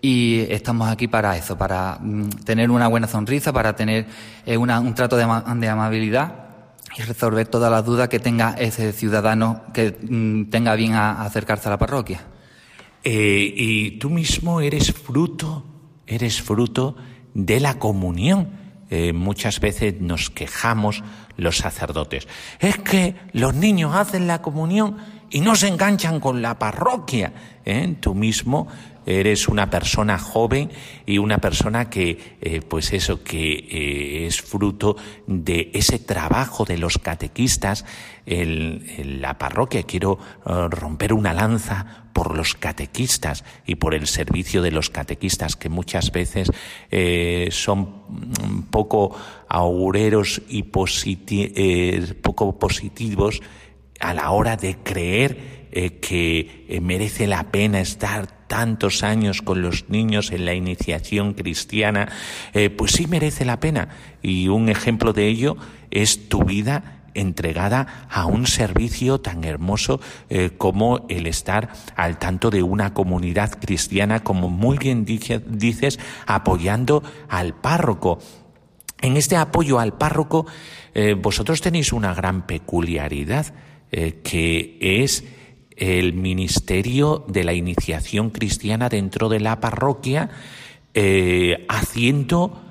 y 0.01 0.41
estamos 0.49 0.89
aquí 0.89 1.07
para 1.07 1.37
eso, 1.37 1.59
para 1.59 1.99
mm, 2.01 2.31
tener 2.47 2.71
una 2.71 2.89
buena 2.89 3.09
sonrisa, 3.09 3.53
para 3.53 3.77
tener 3.77 4.07
un 4.47 4.95
trato 4.95 5.19
de 5.19 5.69
amabilidad 5.69 6.46
y 6.97 7.03
resolver 7.03 7.47
todas 7.49 7.71
las 7.71 7.85
dudas 7.85 8.09
que 8.09 8.19
tenga 8.19 8.55
ese 8.59 8.93
ciudadano 8.93 9.63
que 9.75 9.97
mm, 10.01 10.51
tenga 10.51 10.75
bien 10.75 10.95
a, 10.95 11.23
acercarse 11.23 11.69
a 11.69 11.73
la 11.73 11.79
parroquia. 11.79 12.21
Eh, 13.05 13.53
y 13.55 13.91
tú 13.99 14.11
mismo 14.11 14.61
eres 14.61 14.93
fruto, 14.93 15.65
eres 16.07 16.41
fruto 16.41 16.97
de 17.35 17.61
la 17.61 17.79
comunión. 17.79 18.49
Eh, 18.89 19.13
muchas 19.13 19.61
veces 19.61 20.01
nos 20.01 20.31
quejamos 20.31 21.03
los 21.37 21.59
sacerdotes. 21.59 22.27
Es 22.61 22.79
que 22.79 23.17
los 23.33 23.55
niños 23.55 23.95
hacen 23.95 24.27
la 24.27 24.41
comunión 24.41 24.97
y 25.31 25.41
no 25.41 25.55
se 25.55 25.69
enganchan 25.69 26.19
con 26.19 26.41
la 26.41 26.59
parroquia. 26.59 27.33
¿eh? 27.65 27.97
Tú 28.01 28.15
mismo 28.15 28.69
eres 29.07 29.47
una 29.49 29.71
persona 29.71 30.19
joven 30.19 30.71
y 31.07 31.19
una 31.19 31.39
persona 31.39 31.89
que, 31.89 32.37
eh, 32.41 32.61
pues 32.61 32.93
eso, 32.93 33.23
que 33.23 33.53
eh, 33.53 34.27
es 34.27 34.43
fruto 34.43 34.97
de 35.27 35.71
ese 35.73 36.01
trabajo 36.01 36.65
de 36.65 36.77
los 36.77 36.99
catequistas 36.99 37.85
en, 38.27 39.21
la 39.21 39.39
parroquia. 39.39 39.85
Quiero 39.85 40.19
eh, 40.45 40.67
romper 40.69 41.13
una 41.13 41.33
lanza 41.33 42.09
por 42.13 42.37
los 42.37 42.55
catequistas 42.55 43.45
y 43.67 43.77
por 43.77 43.95
el 43.95 44.09
servicio 44.09 44.63
de 44.63 44.73
los 44.73 44.91
catequistas 44.91 45.55
que 45.55 45.69
muchas 45.69 46.13
veces 46.13 46.51
son 47.55 48.67
poco 48.71 49.15
augureros 49.49 50.41
y 50.49 50.63
poco 52.23 52.59
positivos 52.59 53.43
a 54.01 54.15
la 54.15 54.31
hora 54.31 54.57
de 54.57 54.79
creer 54.79 55.69
que 56.01 56.81
merece 56.81 57.27
la 57.27 57.51
pena 57.51 57.81
estar 57.81 58.36
tantos 58.47 59.03
años 59.03 59.43
con 59.43 59.63
los 59.63 59.89
niños 59.89 60.33
en 60.33 60.45
la 60.45 60.55
iniciación 60.55 61.35
cristiana, 61.35 62.09
eh, 62.53 62.71
pues 62.71 62.93
sí 62.93 63.07
merece 63.07 63.45
la 63.45 63.61
pena. 63.61 63.89
Y 64.23 64.49
un 64.49 64.69
ejemplo 64.69 65.13
de 65.13 65.29
ello 65.29 65.57
es 65.91 66.29
tu 66.29 66.45
vida 66.45 67.03
entregada 67.15 68.07
a 68.11 68.27
un 68.27 68.47
servicio 68.47 69.21
tan 69.21 69.45
hermoso 69.45 70.01
eh, 70.29 70.51
como 70.59 71.07
el 71.09 71.27
estar 71.27 71.71
al 71.97 72.19
tanto 72.19 72.51
de 72.51 72.63
una 72.63 72.93
comunidad 72.93 73.59
cristiana, 73.59 74.23
como 74.23 74.51
muy 74.51 74.77
bien 74.77 75.05
dices, 75.05 75.99
apoyando 76.27 77.03
al 77.29 77.55
párroco. 77.55 78.19
En 79.01 79.17
este 79.17 79.37
apoyo 79.37 79.79
al 79.79 79.97
párroco, 79.97 80.47
eh, 80.95 81.15
vosotros 81.15 81.61
tenéis 81.61 81.93
una 81.93 82.15
gran 82.15 82.47
peculiaridad, 82.47 83.47
que 83.91 84.79
es 84.81 85.25
el 85.77 86.15
ministerio 86.15 87.25
de 87.29 87.45
la 87.45 87.53
iniciación 87.53 88.31
cristiana 88.31 88.89
dentro 88.89 89.29
de 89.29 89.41
la 89.41 89.61
parroquia, 89.61 90.31
eh, 90.95 91.67
haciendo 91.69 92.63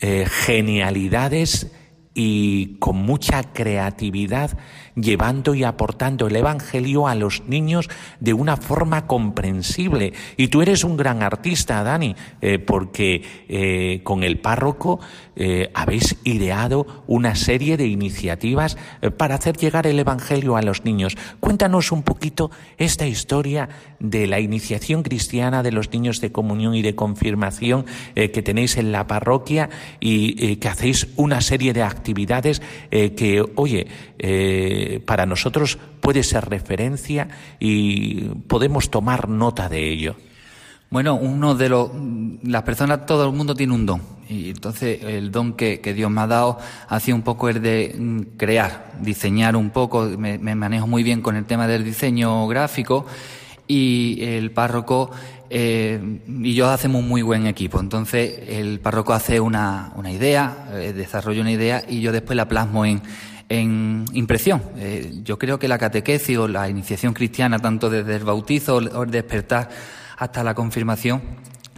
eh, 0.00 0.26
genialidades 0.28 1.72
y 2.14 2.78
con 2.80 2.96
mucha 2.96 3.44
creatividad 3.44 4.58
llevando 4.96 5.54
y 5.54 5.62
aportando 5.62 6.26
el 6.26 6.34
Evangelio 6.34 7.06
a 7.06 7.14
los 7.14 7.44
niños 7.46 7.88
de 8.18 8.32
una 8.32 8.56
forma 8.56 9.06
comprensible. 9.06 10.12
Y 10.36 10.48
tú 10.48 10.60
eres 10.60 10.82
un 10.82 10.96
gran 10.96 11.22
artista, 11.22 11.84
Dani, 11.84 12.16
eh, 12.40 12.58
porque 12.58 14.00
con 14.02 14.24
el 14.24 14.40
párroco 14.40 14.98
eh, 15.40 15.70
habéis 15.72 16.16
ideado 16.24 17.04
una 17.06 17.36
serie 17.36 17.76
de 17.76 17.86
iniciativas 17.86 18.76
para 19.16 19.36
hacer 19.36 19.56
llegar 19.56 19.86
el 19.86 19.98
Evangelio 19.98 20.56
a 20.56 20.62
los 20.62 20.84
niños. 20.84 21.16
Cuéntanos 21.40 21.92
un 21.92 22.02
poquito 22.02 22.50
esta 22.76 23.06
historia 23.06 23.68
de 24.00 24.26
la 24.26 24.40
iniciación 24.40 25.02
cristiana 25.02 25.62
de 25.62 25.72
los 25.72 25.92
niños 25.92 26.20
de 26.20 26.32
comunión 26.32 26.74
y 26.74 26.82
de 26.82 26.94
confirmación 26.94 27.86
que 28.14 28.42
tenéis 28.42 28.76
en 28.76 28.92
la 28.92 29.06
parroquia 29.06 29.70
y 30.00 30.56
que 30.56 30.68
hacéis 30.68 31.08
una 31.16 31.40
serie 31.40 31.72
de 31.72 31.82
actividades 31.82 32.60
que, 32.90 33.44
oye, 33.54 33.86
para 35.06 35.26
nosotros 35.26 35.78
puede 36.00 36.22
ser 36.22 36.48
referencia 36.48 37.28
y 37.60 38.24
podemos 38.48 38.90
tomar 38.90 39.28
nota 39.28 39.68
de 39.68 39.88
ello. 39.88 40.16
Bueno, 40.90 41.16
uno 41.16 41.54
de 41.54 41.68
los, 41.68 41.90
las 42.44 42.62
personas, 42.62 43.04
todo 43.04 43.26
el 43.26 43.34
mundo 43.34 43.54
tiene 43.54 43.74
un 43.74 43.84
don. 43.84 44.00
Y 44.28 44.50
entonces 44.50 45.02
el 45.04 45.30
don 45.30 45.54
que, 45.54 45.80
Dios 45.94 46.10
me 46.10 46.20
ha 46.22 46.26
dado 46.26 46.58
ha 46.88 47.00
sido 47.00 47.16
un 47.16 47.22
poco 47.22 47.48
el 47.48 47.62
de 47.62 47.94
mm, 47.98 48.20
crear, 48.36 48.92
diseñar 49.00 49.56
un 49.56 49.70
poco. 49.70 50.04
Me, 50.04 50.38
manejo 50.38 50.86
muy 50.86 51.02
bien 51.02 51.20
con 51.20 51.36
el 51.36 51.44
tema 51.44 51.66
del 51.66 51.84
diseño 51.84 52.46
gráfico 52.46 53.06
y 53.66 54.18
el 54.22 54.50
párroco 54.50 55.10
eh, 55.50 56.20
y 56.26 56.54
yo 56.54 56.68
hacemos 56.68 57.02
un 57.02 57.08
muy 57.08 57.22
buen 57.22 57.46
equipo. 57.46 57.80
Entonces 57.80 58.40
el 58.48 58.80
párroco 58.80 59.12
hace 59.12 59.40
una, 59.40 59.92
una 59.96 60.10
idea, 60.10 60.68
eh, 60.72 60.92
desarrolla 60.94 61.42
una 61.42 61.52
idea 61.52 61.84
y 61.86 62.00
yo 62.00 62.12
después 62.12 62.36
la 62.36 62.48
plasmo 62.48 62.84
en, 62.84 63.02
en 63.48 64.04
impresión. 64.12 64.62
Eh, 64.76 65.20
yo 65.22 65.38
creo 65.38 65.58
que 65.58 65.68
la 65.68 65.78
catequesis 65.78 66.36
o 66.38 66.48
la 66.48 66.68
iniciación 66.68 67.14
cristiana, 67.14 67.58
tanto 67.58 67.88
desde 67.90 68.16
el 68.16 68.24
bautizo 68.24 68.76
o 68.76 69.02
el 69.02 69.10
despertar 69.10 69.68
hasta 70.18 70.42
la 70.42 70.54
confirmación, 70.54 71.22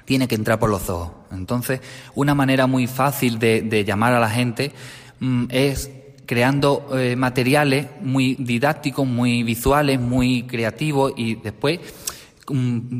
tiene 0.04 0.26
que 0.26 0.34
entrar 0.34 0.58
por 0.58 0.70
los 0.70 0.90
ojos. 0.90 1.12
Entonces, 1.30 1.80
una 2.14 2.34
manera 2.34 2.66
muy 2.66 2.86
fácil 2.86 3.38
de, 3.38 3.84
llamar 3.86 4.12
a 4.12 4.20
la 4.20 4.30
gente 4.30 4.72
mm, 5.20 5.44
es 5.50 5.90
creando 6.26 6.88
eh, 6.96 7.16
materiales 7.16 7.86
muy 8.00 8.36
didácticos, 8.36 9.06
muy 9.06 9.42
visuales, 9.42 10.00
muy 10.00 10.44
creativos 10.44 11.12
y 11.16 11.36
después 11.36 11.80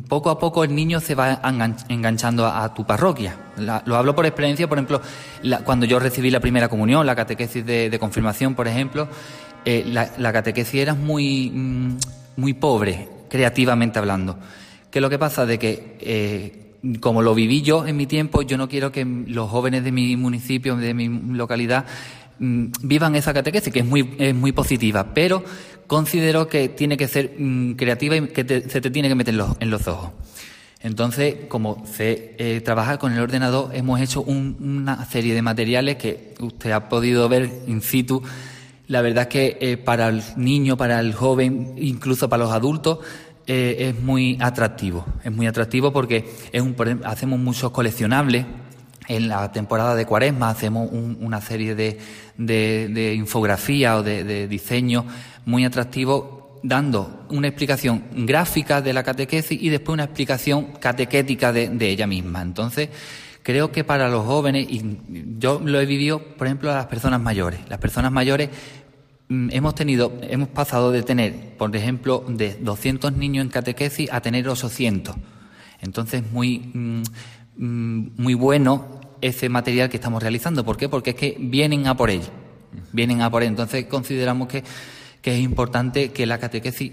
poco 0.09 0.31
a 0.31 0.39
poco 0.39 0.65
el 0.65 0.75
niño 0.75 1.01
se 1.01 1.15
va 1.15 1.41
enganchando 1.89 2.47
a, 2.47 2.73
tu 2.75 2.87
parroquia. 2.87 3.37
lo 3.57 3.97
hablo 3.97 4.15
por 4.15 4.27
experiencia, 4.27 4.69
por 4.69 4.79
ejemplo, 4.79 5.01
cuando 5.65 5.87
yo 5.87 5.99
recibí 5.99 6.31
la 6.31 6.41
primera 6.41 6.69
comunión, 6.69 7.07
la 7.07 7.17
catequesis 7.17 7.65
de, 7.65 7.99
confirmación, 7.99 8.55
por 8.55 8.69
ejemplo, 8.69 9.09
eh, 9.65 9.85
la, 9.87 10.33
catequesis 10.33 10.81
era 10.81 10.95
muy, 10.95 11.51
mm, 11.51 11.97
muy 12.37 12.55
pobre, 12.55 13.09
creativamente 13.29 13.99
hablando. 13.99 14.39
¿Qué 14.91 14.99
es 14.99 15.03
lo 15.03 15.11
que 15.11 15.19
pasa? 15.19 15.47
De 15.47 15.59
que, 15.59 15.97
eh, 16.01 16.99
como 17.01 17.23
lo 17.23 17.35
viví 17.35 17.63
yo 17.63 17.87
en 17.87 17.97
mi 17.97 18.07
tiempo, 18.07 18.43
yo 18.43 18.59
no 18.59 18.69
quiero 18.69 18.91
que 18.91 19.05
los 19.05 19.49
jóvenes 19.49 19.85
de 19.85 19.93
mi 19.93 20.17
municipio, 20.17 20.77
de 20.77 20.95
mi 20.95 21.09
localidad, 21.09 21.87
mm, 22.39 22.67
vivan 22.83 23.15
esa 23.15 23.33
catequesis, 23.33 23.73
que 23.73 23.81
es 23.81 23.87
muy, 23.87 24.17
es 24.19 24.35
muy 24.35 24.53
positiva, 24.53 25.15
pero 25.15 25.45
considero 25.87 26.49
que 26.49 26.69
tiene 26.69 26.97
que 26.97 27.07
ser 27.07 27.35
mm, 27.39 27.73
creativa 27.75 28.17
y 28.17 28.29
que 28.29 28.45
se 28.69 28.81
te 28.81 28.91
tiene 28.91 29.09
que 29.09 29.15
meter 29.15 29.35
en 29.61 29.71
los, 29.71 29.87
ojos. 29.87 30.11
Entonces, 30.83 31.37
como 31.49 31.85
sé 31.87 32.35
eh, 32.39 32.61
trabajar 32.65 32.99
con 32.99 33.13
el 33.13 33.21
ordenador, 33.21 33.71
hemos 33.75 34.01
hecho 34.01 34.23
una 34.23 35.05
serie 35.05 35.35
de 35.35 35.43
materiales 35.43 35.97
que 35.97 36.35
usted 36.41 36.73
ha 36.73 36.89
podido 36.89 37.29
ver 37.29 37.51
in 37.67 37.83
situ. 37.83 38.23
La 38.89 39.03
verdad 39.03 39.23
es 39.23 39.29
que 39.29 39.59
eh, 39.61 39.77
para 39.77 40.09
el 40.09 40.23
niño, 40.37 40.77
para 40.77 40.99
el 40.99 41.15
joven, 41.15 41.75
incluso 41.77 42.29
para 42.29 42.45
los 42.45 42.53
adultos, 42.53 42.99
eh, 43.53 43.89
es 43.89 44.01
muy 44.01 44.39
atractivo. 44.41 45.05
Es 45.25 45.33
muy 45.33 45.49
atractivo 45.49 45.93
porque 45.93 46.31
es 46.53 46.63
un, 46.63 46.77
hacemos 47.05 47.41
muchos 47.41 47.73
coleccionables. 47.73 48.47
En 49.09 49.27
la 49.29 49.51
temporada 49.51 49.97
de 49.97 50.07
Cuaresma 50.07 50.51
hacemos 50.51 50.89
una 50.93 51.41
serie 51.41 51.75
de, 51.75 51.99
de, 52.39 53.15
infografía 53.15 53.97
o 53.97 54.05
de, 54.05 54.23
de 54.23 54.47
diseño 54.47 55.05
muy 55.47 55.65
atractivo 55.65 56.61
dando 56.63 57.27
una 57.31 57.49
explicación 57.49 58.05
gráfica 58.13 58.81
de 58.83 58.93
la 58.93 59.03
catequesis 59.03 59.61
y 59.61 59.69
después 59.69 59.95
una 59.95 60.05
explicación 60.05 60.67
catequética 60.79 61.53
de, 61.53 61.89
ella 61.89 62.07
misma. 62.07 62.43
Entonces, 62.43 62.89
creo 63.43 63.73
que 63.73 63.83
para 63.83 64.09
los 64.09 64.25
jóvenes, 64.27 64.69
y 64.71 64.81
yo 65.39 65.61
lo 65.65 65.81
he 65.81 65.87
vivido, 65.87 66.21
por 66.21 66.47
ejemplo, 66.47 66.71
a 66.71 66.77
las 66.77 66.87
personas 66.87 67.21
mayores. 67.21 67.59
Las 67.69 67.81
personas 67.81 68.13
mayores 68.13 68.51
hemos 69.31 69.75
tenido, 69.75 70.13
hemos 70.23 70.49
pasado 70.49 70.93
de 70.93 71.03
tener, 71.03 71.57
por 71.57 71.75
ejemplo, 71.75 72.25
de 72.29 72.55
200 72.55 73.13
niños 73.13 73.45
en 73.45 73.51
catequesis 73.51 74.13
a 74.13 74.21
tener 74.21 74.49
800. 74.49 75.17
Entonces, 75.81 76.23
muy, 76.31 76.71
mm, 76.75 77.03
mm, 77.57 78.11
muy 78.17 78.35
bueno 78.35 79.01
ese 79.21 79.49
material 79.49 79.89
que 79.89 79.97
estamos 79.97 80.23
realizando. 80.23 80.65
¿Por 80.65 80.77
qué? 80.77 80.89
Porque 80.89 81.11
es 81.11 81.17
que 81.17 81.37
vienen 81.39 81.87
a 81.87 81.97
por 81.97 82.11
él. 82.11 82.23
Vienen 82.93 83.23
a 83.23 83.31
por 83.31 83.43
él. 83.43 83.49
Entonces, 83.49 83.87
consideramos 83.87 84.49
que 84.49 84.63
que 85.23 85.35
es 85.35 85.41
importante 85.41 86.13
que 86.13 86.27
la 86.27 86.39
catequesis 86.39 86.93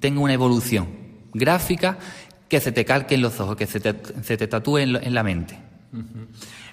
tenga 0.00 0.20
una 0.20 0.34
evolución 0.34 0.88
gráfica 1.32 1.98
que 2.48 2.60
se 2.60 2.72
te 2.72 2.84
calque 2.84 3.16
en 3.16 3.22
los 3.22 3.40
ojos, 3.40 3.56
que 3.56 3.66
se 3.66 3.80
te, 3.80 4.46
tatúe 4.46 4.78
en, 4.78 5.14
la 5.14 5.22
mente. 5.22 5.58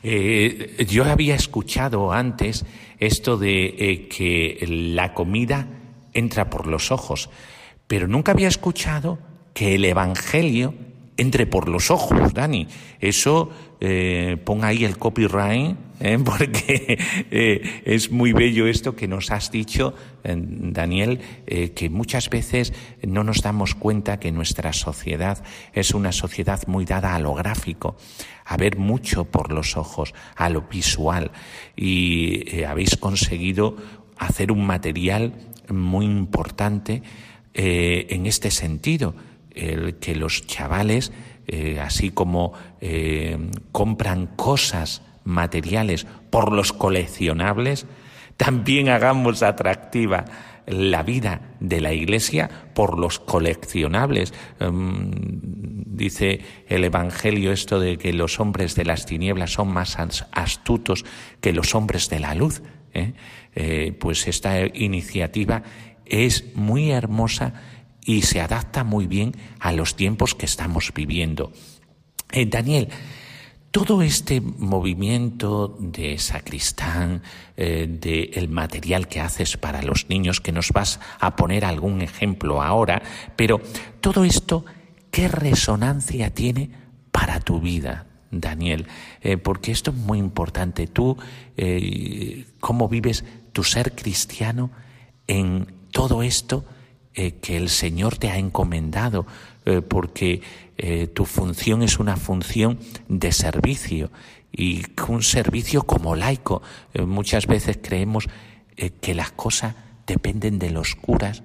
Eh, 0.04 0.86
yo 0.90 1.04
había 1.06 1.36
escuchado 1.36 2.12
antes 2.12 2.66
esto 3.06 3.38
de 3.38 3.66
eh, 3.66 4.08
que 4.08 4.64
la 4.68 5.14
comida 5.14 5.68
entra 6.14 6.50
por 6.50 6.68
los 6.68 6.92
ojos, 6.92 7.30
pero 7.88 8.08
nunca 8.08 8.32
había 8.32 8.48
escuchado 8.48 9.20
que 9.54 9.76
el 9.76 9.86
Evangelio 9.86 10.74
entre 11.18 11.46
por 11.46 11.70
los 11.70 11.92
ojos, 11.92 12.34
Dani. 12.34 12.68
Eso, 13.00 13.50
eh, 13.80 14.38
ponga 14.44 14.68
ahí 14.68 14.86
el 14.86 14.98
copyright, 14.98 15.76
¿eh? 16.04 16.20
porque 16.24 17.00
eh, 17.32 17.82
es 17.86 18.12
muy 18.12 18.34
bello 18.34 18.68
esto 18.68 18.96
que 18.96 19.08
nos 19.08 19.32
has 19.32 19.50
dicho, 19.50 19.96
eh, 20.24 20.36
Daniel, 20.38 21.20
que 21.74 21.90
muchas 21.90 22.30
veces 22.30 22.74
no 23.02 23.24
nos 23.24 23.42
damos 23.42 23.74
cuenta 23.74 24.20
que 24.20 24.32
nuestra 24.32 24.74
sociedad 24.74 25.44
es 25.74 25.94
una 25.94 26.12
sociedad 26.12 26.62
muy 26.68 26.86
dada 26.86 27.16
a 27.16 27.20
lo 27.20 27.34
gráfico, 27.34 27.96
a 28.46 28.58
ver 28.58 28.78
mucho 28.78 29.26
por 29.26 29.52
los 29.52 29.78
ojos, 29.78 30.14
a 30.36 30.50
lo 30.50 30.64
visual, 30.64 31.32
y 31.76 32.64
habéis 32.64 32.98
conseguido 32.98 33.78
hacer 34.18 34.52
un 34.52 34.66
material 34.66 35.34
muy 35.70 36.06
importante 36.06 37.04
en 37.54 38.26
este 38.26 38.52
sentido 38.52 39.16
el 39.54 39.96
que 39.96 40.16
los 40.16 40.46
chavales, 40.48 41.12
así 41.80 42.10
como 42.10 42.54
compran 43.72 44.28
cosas 44.28 45.02
materiales 45.24 46.06
por 46.30 46.52
los 46.52 46.74
coleccionables, 46.74 47.86
también 48.38 48.90
hagamos 48.90 49.44
atractiva 49.44 50.26
la 50.66 51.04
vida 51.04 51.56
de 51.60 51.82
la 51.82 51.94
Iglesia 51.94 52.50
por 52.74 52.98
los 52.98 53.20
coleccionables. 53.20 54.34
Em, 54.60 55.12
dice 55.86 56.42
el 56.68 56.84
Evangelio 56.84 57.52
esto 57.52 57.80
de 57.80 57.98
que 57.98 58.14
los 58.14 58.40
hombres 58.40 58.76
de 58.76 58.86
las 58.86 59.06
tinieblas 59.06 59.52
son 59.52 59.70
más 59.70 59.98
astutos 60.32 61.06
que 61.42 61.54
los 61.54 61.76
hombres 61.76 62.10
de 62.10 62.20
la 62.20 62.36
luz. 62.36 62.62
¿eh? 62.94 63.14
pues 64.00 64.28
esta 64.28 64.66
iniciativa 64.66 65.64
es 66.06 66.56
muy 66.56 66.92
hermosa 66.92 67.54
y 68.06 68.24
se 68.24 68.42
adapta 68.42 68.84
muy 68.84 69.08
bien 69.08 69.34
a 69.60 69.72
los 69.72 69.96
tiempos 69.96 70.36
que 70.36 70.46
estamos 70.46 70.92
viviendo. 70.94 71.52
Eh, 72.32 72.46
Daniel, 72.46 72.90
todo 73.74 74.04
este 74.04 74.40
movimiento 74.40 75.76
de 75.80 76.20
sacristán, 76.20 77.24
eh, 77.58 77.88
del 77.90 78.48
material 78.48 79.08
que 79.08 79.20
haces 79.20 79.58
para 79.58 79.82
los 79.82 80.10
niños, 80.10 80.42
que 80.42 80.52
nos 80.52 80.70
vas 80.72 81.00
a 81.20 81.36
poner 81.36 81.66
algún 81.66 82.02
ejemplo 82.02 82.62
ahora, 82.62 83.02
pero 83.36 83.60
todo 84.00 84.26
esto, 84.26 84.64
¿qué 85.10 85.28
resonancia 85.28 86.32
tiene 86.32 86.70
para 87.12 87.40
tu 87.40 87.62
vida, 87.62 88.06
Daniel? 88.30 88.86
Eh, 89.22 89.38
porque 89.38 89.72
esto 89.72 89.90
es 89.90 89.98
muy 89.98 90.20
importante. 90.20 90.86
Tú, 90.86 91.18
¿cómo 92.60 92.88
vives 92.88 93.26
tu 93.54 93.64
ser 93.64 93.96
cristiano 93.96 94.70
en 95.26 95.66
todo 95.90 96.22
esto? 96.22 96.64
Eh, 97.16 97.36
que 97.36 97.58
el 97.58 97.70
Señor 97.70 98.18
te 98.18 98.32
ha 98.32 98.40
encomendado, 98.40 99.28
eh, 99.66 99.82
porque 99.82 100.42
eh, 100.78 101.08
tu 101.08 101.26
función 101.26 101.84
es 101.84 102.00
una 102.00 102.18
función 102.18 102.80
de 103.08 103.32
servicio 103.32 104.12
y 104.52 104.84
un 105.08 105.24
servicio 105.24 105.84
como 105.84 106.16
laico. 106.16 106.62
muchas 107.08 107.48
veces 107.48 107.80
creemos 107.82 108.28
que 109.02 109.16
las 109.16 109.32
cosas 109.32 109.74
dependen 110.06 110.60
de 110.60 110.70
los 110.70 110.96
curas 110.96 111.42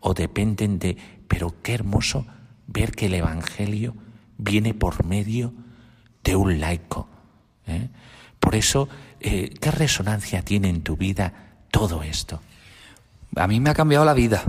o 0.00 0.12
dependen 0.12 0.78
de... 0.78 0.98
Pero 1.28 1.54
qué 1.62 1.72
hermoso 1.72 2.26
ver 2.66 2.92
que 2.92 3.06
el 3.06 3.14
Evangelio 3.14 3.94
viene 4.36 4.74
por 4.74 5.06
medio 5.06 5.54
de 6.22 6.36
un 6.36 6.60
laico. 6.60 7.08
Por 8.38 8.54
eso, 8.54 8.86
¿qué 9.18 9.70
resonancia 9.70 10.42
tiene 10.42 10.68
en 10.68 10.82
tu 10.82 10.98
vida 10.98 11.54
todo 11.70 12.02
esto? 12.02 12.42
A 13.34 13.46
mí 13.46 13.60
me 13.60 13.70
ha 13.70 13.74
cambiado 13.74 14.04
la 14.04 14.12
vida 14.12 14.44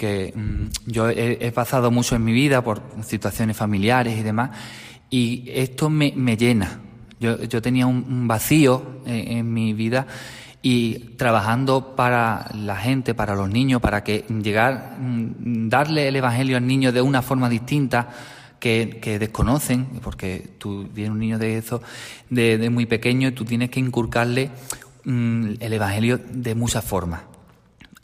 porque 0.00 0.32
mm, 0.34 0.90
yo 0.90 1.10
he, 1.10 1.52
pasado 1.52 1.90
mucho 1.90 2.16
en 2.16 2.24
mi 2.24 2.32
vida 2.32 2.64
por 2.64 2.80
situaciones 3.02 3.54
familiares 3.54 4.18
y 4.18 4.22
demás, 4.22 4.50
y 5.10 5.44
esto 5.52 5.90
me, 5.90 6.10
llena. 6.38 6.80
Yo, 7.20 7.60
tenía 7.60 7.86
un, 7.86 8.26
vacío 8.26 9.02
en, 9.04 9.52
mi 9.52 9.74
vida 9.74 10.06
y 10.62 11.16
trabajando 11.18 11.94
para 11.96 12.50
la 12.54 12.76
gente, 12.76 13.12
para 13.12 13.34
los 13.34 13.50
niños, 13.50 13.82
para 13.82 14.02
que 14.02 14.24
llegar, 14.42 14.96
mm, 14.98 15.68
darle 15.68 16.08
el 16.08 16.16
Evangelio 16.16 16.56
al 16.56 16.66
niño 16.66 16.92
de 16.92 17.02
una 17.02 17.20
forma 17.20 17.50
distinta, 17.50 18.08
que, 18.58 19.18
desconocen, 19.20 19.84
porque 20.02 20.52
tú 20.56 20.88
tienes 20.94 21.12
un 21.12 21.18
niño 21.18 21.38
de 21.38 21.58
eso, 21.58 21.82
de, 22.30 22.70
muy 22.70 22.86
pequeño, 22.86 23.28
y 23.28 23.32
tú 23.32 23.44
tienes 23.44 23.68
que 23.68 23.80
inculcarle 23.80 24.50
mm, 25.04 25.56
el 25.60 25.72
Evangelio 25.74 26.18
de 26.32 26.54
muchas 26.54 26.86
formas. 26.86 27.29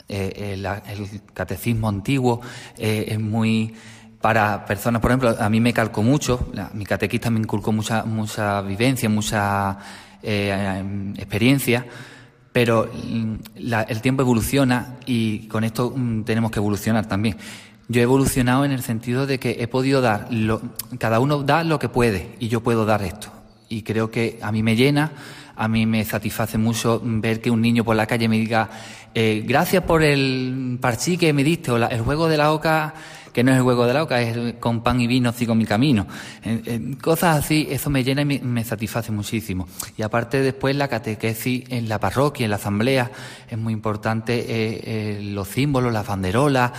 Eh, 0.09 0.53
el, 0.53 0.65
catecismo 1.33 1.89
antiguo 1.89 2.39
eh, 2.77 3.05
es 3.09 3.19
muy 3.19 3.73
para 4.21 4.65
personas, 4.65 5.01
por 5.01 5.11
ejemplo, 5.11 5.35
a 5.37 5.49
mí 5.49 5.59
me 5.59 5.73
calcó 5.73 6.01
mucho, 6.01 6.49
mi 6.73 6.85
catequista 6.85 7.29
me 7.29 7.39
inculcó 7.39 7.71
mucha, 7.71 8.03
mucha 8.03 8.61
vivencia, 8.61 9.09
mucha 9.09 9.77
eh, 10.23 11.13
experiencia, 11.17 11.85
pero 12.51 12.89
mm, 12.91 13.35
el 13.87 14.01
tiempo 14.01 14.23
evoluciona 14.23 14.95
y 15.05 15.47
con 15.47 15.63
esto 15.63 15.93
mm, 15.95 16.23
tenemos 16.23 16.51
que 16.51 16.59
evolucionar 16.59 17.05
también. 17.05 17.37
Yo 17.89 18.01
he 18.01 18.03
evolucionado 18.03 18.65
en 18.65 18.71
el 18.71 18.81
sentido 18.81 19.27
de 19.27 19.39
que 19.39 19.57
he 19.59 19.67
podido 19.67 20.01
dar, 20.01 20.27
lo, 20.31 20.61
cada 20.97 21.19
uno 21.19 21.43
da 21.43 21.63
lo 21.63 21.79
que 21.79 21.87
puede 21.87 22.35
y 22.39 22.47
yo 22.47 22.61
puedo 22.61 22.85
dar 22.85 23.03
esto. 23.03 23.31
Y 23.69 23.83
creo 23.83 24.09
que 24.09 24.39
a 24.41 24.51
mí 24.51 24.63
me 24.63 24.75
llena, 24.75 25.11
a 25.55 25.67
mí 25.67 25.85
me 25.85 26.03
satisface 26.03 26.57
mucho 26.57 27.01
ver 27.03 27.41
que 27.41 27.51
un 27.51 27.61
niño 27.61 27.83
por 27.83 27.95
la 27.95 28.05
calle 28.05 28.27
me 28.27 28.37
diga, 28.37 28.69
eh, 29.19 29.41
gracias 29.43 29.81
por 29.81 30.03
el 30.03 30.77
parchí 30.79 31.17
que 31.17 31.33
me 31.33 31.43
diste, 31.43 31.71
o 31.71 31.77
el 31.77 32.01
juego 32.01 32.29
de 32.29 32.37
la 32.37 32.51
oca, 32.51 32.93
que 33.33 33.43
no 33.43 33.49
es 33.49 33.57
el 33.57 33.63
juego 33.63 33.87
de 33.87 33.95
la 33.95 34.03
oca, 34.03 34.21
es 34.21 34.53
con 34.59 34.83
pan 34.83 35.01
y 35.01 35.07
vino 35.07 35.33
sigo 35.33 35.55
mi 35.55 35.65
camino. 35.65 36.05
Eh, 36.43 36.61
eh, 36.63 36.95
cosas 37.01 37.43
así, 37.43 37.67
eso 37.67 37.89
me 37.89 38.03
llena 38.03 38.21
y 38.21 38.25
me, 38.25 38.63
satisface 38.63 39.11
muchísimo. 39.11 39.67
Y 39.97 40.03
aparte 40.03 40.43
después 40.43 40.75
la 40.75 40.87
catequesis 40.87 41.63
en 41.69 41.89
la 41.89 41.99
parroquia, 41.99 42.43
en 42.43 42.51
la 42.51 42.57
asamblea, 42.57 43.09
es 43.49 43.57
muy 43.57 43.73
importante 43.73 45.19
los 45.23 45.47
símbolos, 45.47 45.91
las 45.91 46.05
banderolas, 46.05 46.73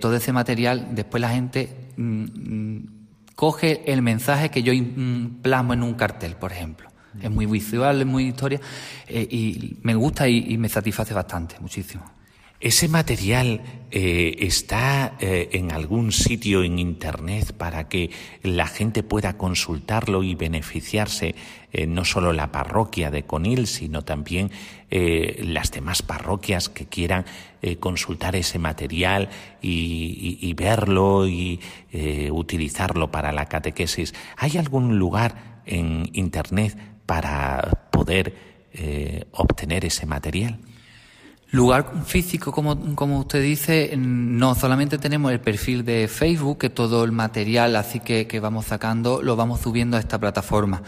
todo 0.00 0.16
ese 0.16 0.32
material, 0.32 0.88
después 0.92 1.20
la 1.20 1.28
gente 1.28 1.68
mm, 1.98 2.22
mm, 2.22 2.86
coge 3.34 3.82
el 3.92 4.00
mensaje 4.00 4.48
que 4.48 4.62
yo 4.62 4.72
mm, 4.72 5.42
plasmo 5.42 5.74
en 5.74 5.82
un 5.82 5.92
cartel, 5.92 6.36
por 6.36 6.52
ejemplo. 6.52 6.85
Es 7.22 7.30
muy 7.30 7.46
visual, 7.46 8.00
es 8.00 8.06
muy 8.06 8.28
historia 8.28 8.60
eh, 9.08 9.26
y 9.30 9.76
me 9.82 9.94
gusta 9.94 10.28
y, 10.28 10.56
me 10.58 10.68
satisface 10.68 11.14
bastante, 11.14 11.56
muchísimo. 11.60 12.04
¿Ese 12.58 12.88
material 12.88 13.60
eh, 13.90 14.36
está 14.40 15.16
eh, 15.20 15.50
en 15.52 15.72
algún 15.72 16.10
sitio 16.10 16.64
en 16.64 16.78
Internet 16.78 17.52
para 17.52 17.86
que 17.88 18.10
la 18.42 18.66
gente 18.66 19.02
pueda 19.02 19.36
consultarlo 19.36 20.22
y 20.22 20.34
beneficiarse, 20.34 21.34
no 21.86 22.06
solo 22.06 22.32
la 22.32 22.52
parroquia 22.52 23.10
de 23.10 23.24
Conil, 23.24 23.66
sino 23.66 24.00
también 24.00 24.50
las 24.88 25.72
demás 25.72 26.00
parroquias 26.00 26.70
que 26.70 26.86
quieran 26.86 27.26
consultar 27.80 28.34
ese 28.34 28.58
material 28.58 29.28
y 29.60 30.54
verlo 30.54 31.28
y 31.28 31.60
utilizarlo 32.30 33.10
para 33.10 33.30
la 33.32 33.44
catequesis? 33.44 34.14
¿Hay 34.38 34.56
algún 34.56 34.98
lugar 34.98 35.60
en 35.66 36.08
Internet 36.14 36.78
para 37.06 37.88
poder 37.90 38.34
eh, 38.72 39.24
obtener 39.32 39.84
ese 39.84 40.06
material? 40.06 40.58
Lugar 41.50 42.04
físico, 42.04 42.50
como, 42.50 42.94
como 42.96 43.20
usted 43.20 43.40
dice, 43.40 43.94
no 43.96 44.54
solamente 44.56 44.98
tenemos 44.98 45.30
el 45.32 45.40
perfil 45.40 45.84
de 45.84 46.08
Facebook, 46.08 46.58
que 46.58 46.70
todo 46.70 47.04
el 47.04 47.12
material 47.12 47.76
así 47.76 48.00
que, 48.00 48.26
que 48.26 48.40
vamos 48.40 48.66
sacando 48.66 49.22
lo 49.22 49.36
vamos 49.36 49.60
subiendo 49.60 49.96
a 49.96 50.00
esta 50.00 50.18
plataforma 50.18 50.82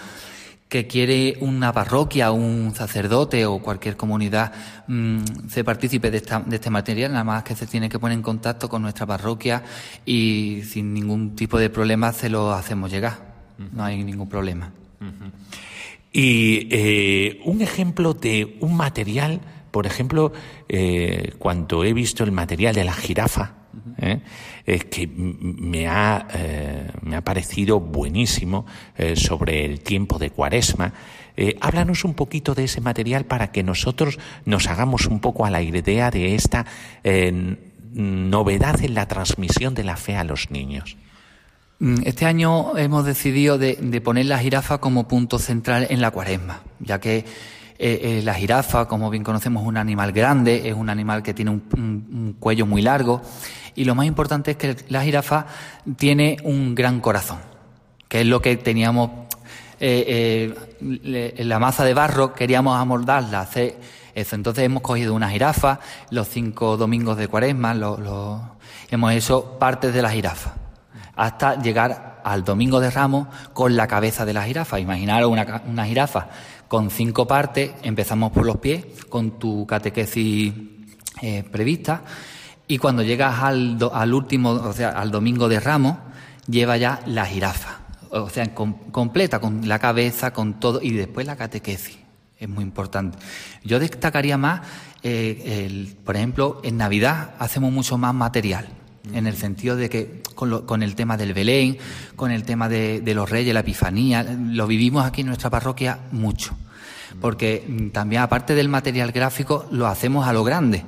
que 0.69 0.87
quiere 0.87 1.39
una 1.41 1.73
parroquia, 1.73 2.31
un 2.31 2.75
sacerdote 2.75 3.47
o 3.47 3.61
cualquier 3.61 3.97
comunidad 3.97 4.53
mm, 4.87 5.49
se 5.49 5.65
participe 5.65 6.11
de, 6.11 6.19
esta, 6.19 6.41
de, 6.41 6.57
este 6.57 6.71
material, 6.71 7.13
nada 7.13 7.25
más 7.25 7.43
que 7.43 7.57
se 7.57 7.67
tiene 7.67 7.89
que 7.89 7.99
poner 7.99 8.17
en 8.17 8.23
contacto 8.23 8.69
con 8.69 8.83
nuestra 8.83 9.07
parroquia 9.07 9.63
y 10.05 10.63
sin 10.69 10.93
ningún 10.93 11.35
tipo 11.35 11.59
de 11.59 11.71
problema 11.71 12.13
se 12.13 12.29
lo 12.29 12.53
hacemos 12.53 12.91
llegar. 12.91 13.27
No 13.73 13.83
hay 13.83 14.05
ningún 14.05 14.29
problema. 14.29 14.71
Y 16.19 16.67
eh, 16.73 17.41
un 17.45 17.63
ejemplo 17.63 18.13
de 18.13 18.57
un 18.59 18.77
material, 18.77 19.41
por 19.71 19.87
ejemplo, 19.87 20.33
eh, 20.69 21.35
cuando 21.39 21.85
he 21.85 21.93
visto 21.93 22.25
el 22.25 22.33
material 22.33 22.75
de 22.75 22.83
la 22.83 22.93
jirafa, 22.93 23.55
¿eh? 23.99 24.19
que 24.91 25.07
me 25.07 25.87
ha, 25.87 26.27
me 27.03 27.15
ha 27.15 27.21
parecido 27.23 27.79
buenísimo 27.79 28.67
sobre 29.15 29.65
el 29.65 29.79
tiempo 29.79 30.19
de 30.19 30.31
cuaresma. 30.31 30.93
háblanos 31.61 32.05
un 32.05 32.15
poquito 32.15 32.57
de 32.57 32.65
ese 32.65 32.81
material 32.81 33.25
para 33.25 33.53
que 33.53 33.63
nosotros 33.63 34.19
nos 34.45 34.67
hagamos 34.67 35.07
un 35.07 35.21
poco 35.21 35.47
a 35.47 35.51
la 35.51 35.63
idea 35.63 36.11
de 36.11 36.35
esta 36.35 36.67
novedad 37.93 38.83
en 38.83 38.95
la 38.95 39.07
transmisión 39.07 39.75
de 39.75 39.85
la 39.85 39.97
fe 39.97 40.17
a 40.17 40.25
los 40.25 40.51
niños. 40.51 40.97
Mm, 41.81 42.03
este 42.05 42.27
año 42.27 42.77
hemos 42.77 43.05
decidido 43.05 43.59
de, 43.59 44.01
poner 44.05 44.27
la 44.27 44.39
jirafa 44.39 44.79
como 44.79 45.07
punto 45.07 45.39
central 45.39 45.87
en 45.91 46.01
la 46.01 46.11
cuaresma, 46.11 46.63
ya 46.81 46.99
que 47.01 47.25
Eh, 47.81 48.19
eh, 48.19 48.23
la 48.25 48.35
jirafa, 48.35 48.89
como 48.89 49.09
bien 49.09 49.23
conocemos, 49.23 49.63
es 49.63 49.69
un 49.69 49.77
animal 49.77 50.11
grande, 50.11 50.69
es 50.69 50.75
un 50.75 50.91
animal 50.91 51.23
que 51.23 51.33
tiene 51.33 51.53
un, 51.53 52.37
cuello 52.41 52.67
muy 52.67 52.83
largo. 52.83 53.23
Y 53.77 53.85
lo 53.85 53.95
más 53.95 54.07
importante 54.07 54.53
es 54.53 54.57
que 54.57 54.77
la 54.89 55.03
jirafa 55.05 55.47
tiene 55.97 56.39
un 56.43 56.75
gran 56.75 57.01
corazón, 57.01 57.39
que 58.09 58.23
es 58.23 58.27
lo 58.27 58.43
que 58.43 58.57
teníamos 58.57 59.11
eh, 59.79 60.53
eh, 60.81 61.45
la 61.45 61.61
masa 61.61 61.85
de 61.85 61.95
barro, 61.95 62.35
queríamos 62.35 62.77
amoldarla, 62.77 63.43
hacer 63.43 63.77
eso. 64.13 64.35
Entonces 64.35 64.65
hemos 64.65 64.83
cogido 64.83 65.15
una 65.15 65.31
jirafa, 65.31 65.79
los 66.11 66.27
cinco 66.29 66.77
domingos 66.77 67.17
de 67.17 67.29
cuaresma, 67.29 67.77
hemos 68.91 69.13
hecho 69.13 69.57
partes 69.61 69.95
de 69.95 70.03
la 70.03 70.11
jirafa, 70.11 70.55
hasta 71.19 71.61
llegar 71.61 72.23
al 72.25 72.45
domingo 72.45 72.81
de 72.81 72.91
ramos 72.91 73.29
con 73.53 73.77
la 73.77 73.87
cabeza 73.87 74.25
de 74.25 74.33
la 74.33 74.45
jirafa. 74.45 74.81
Imaginaros 74.81 75.31
una, 75.31 75.63
una 75.67 75.85
jirafa 75.85 76.29
con 76.69 76.91
cinco 76.91 77.27
partes, 77.27 77.73
empezamos 77.83 78.33
por 78.33 78.47
los 78.47 78.57
pies, 78.57 78.87
con 79.11 79.39
tu 79.39 79.67
catequesis 79.67 80.55
eh, 81.21 81.43
prevista, 81.43 82.03
y 82.67 82.79
cuando 82.79 83.03
llegas 83.03 83.43
al, 83.43 83.79
al 83.93 84.15
último, 84.15 84.51
o 84.51 84.73
sea, 84.73 84.91
al 84.91 85.11
domingo 85.11 85.49
de 85.49 85.61
ramos, 85.61 85.97
lleva 86.47 86.77
ya 86.77 87.01
la 87.07 87.27
jirafa 87.27 87.81
o 88.11 88.29
sea, 88.31 88.55
completa, 88.55 89.41
con 89.41 89.69
la 89.69 89.79
cabeza, 89.79 90.33
con 90.33 90.61
todo, 90.61 90.81
y 90.83 90.93
después 90.93 91.27
la 91.27 91.37
catequesis. 91.37 91.99
Es 92.39 92.49
muy 92.49 92.63
importante. 92.63 93.19
Yo 93.65 93.79
destacaría 93.79 94.39
más, 94.39 94.61
eh, 95.03 95.97
por 96.05 96.17
ejemplo, 96.17 96.61
en 96.63 96.77
Navidad 96.77 97.35
hacemos 97.39 97.73
mucho 97.73 97.99
más 97.99 98.15
material, 98.15 98.69
en 99.15 99.27
el 99.27 99.37
sentido 99.37 99.77
de 99.77 99.89
que 99.89 100.23
con, 100.35 100.67
con 100.67 100.83
el 100.83 100.95
tema 100.95 101.17
del 101.17 101.35
Belén, 101.35 101.79
con 102.17 102.31
el 102.31 102.45
tema 102.45 102.69
de, 102.69 103.01
de, 103.01 103.15
los 103.15 103.29
reyes, 103.29 103.55
la 103.55 103.61
Epifanía, 103.61 104.23
lo 104.23 104.67
vivimos 104.67 105.05
aquí 105.05 105.23
en 105.23 105.29
nuestra 105.29 105.51
parroquia 105.51 105.99
mucho. 106.13 106.57
Porque 107.21 107.65
mm, 107.67 107.89
también, 107.91 108.23
aparte 108.23 108.55
del 108.55 108.69
material 108.69 109.13
gráfico, 109.13 109.67
lo 109.71 109.87
hacemos 109.87 110.27
a 110.27 110.33
lo 110.33 110.45
grande. 110.45 110.85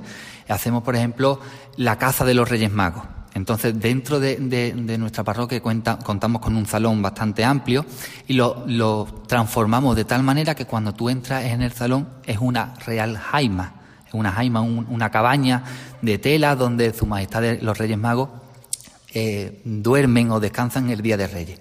Hacemos, 0.47 0.83
por 0.83 0.95
ejemplo, 0.95 1.39
la 1.77 1.97
caza 1.97 2.25
de 2.25 2.33
los 2.33 2.49
Reyes 2.49 2.71
Magos 2.71 3.03
entonces, 3.33 3.79
dentro 3.79 4.19
de, 4.19 4.97
nuestra 4.97 5.23
parroquia 5.23 5.61
contamos 5.61 6.41
con 6.41 6.55
un 6.55 6.65
salón 6.65 7.01
bastante 7.01 7.43
amplio 7.45 7.85
y 8.27 8.33
lo, 8.33 9.05
transformamos 9.27 9.95
de 9.95 10.05
tal 10.05 10.23
manera 10.23 10.53
que 10.53 10.65
cuando 10.65 10.93
tú 10.93 11.09
entras 11.09 11.45
en 11.45 11.61
el 11.61 11.71
salón 11.71 12.07
es 12.25 12.37
una 12.39 12.73
real 12.85 13.17
jaima, 13.17 13.73
una 14.13 14.31
jaima, 14.31 14.61
una 14.61 15.09
cabaña 15.09 15.63
de 16.01 16.17
tela 16.17 16.55
donde 16.55 16.93
Su 16.93 17.05
Majestad 17.05 17.59
los 17.61 17.77
Reyes 17.77 17.97
Magos 17.97 18.29
eh, 19.13 19.61
duermen 19.65 20.31
o 20.31 20.39
descansan 20.39 20.89
el 20.89 21.01
Día 21.01 21.17
de 21.17 21.27
Reyes. 21.27 21.59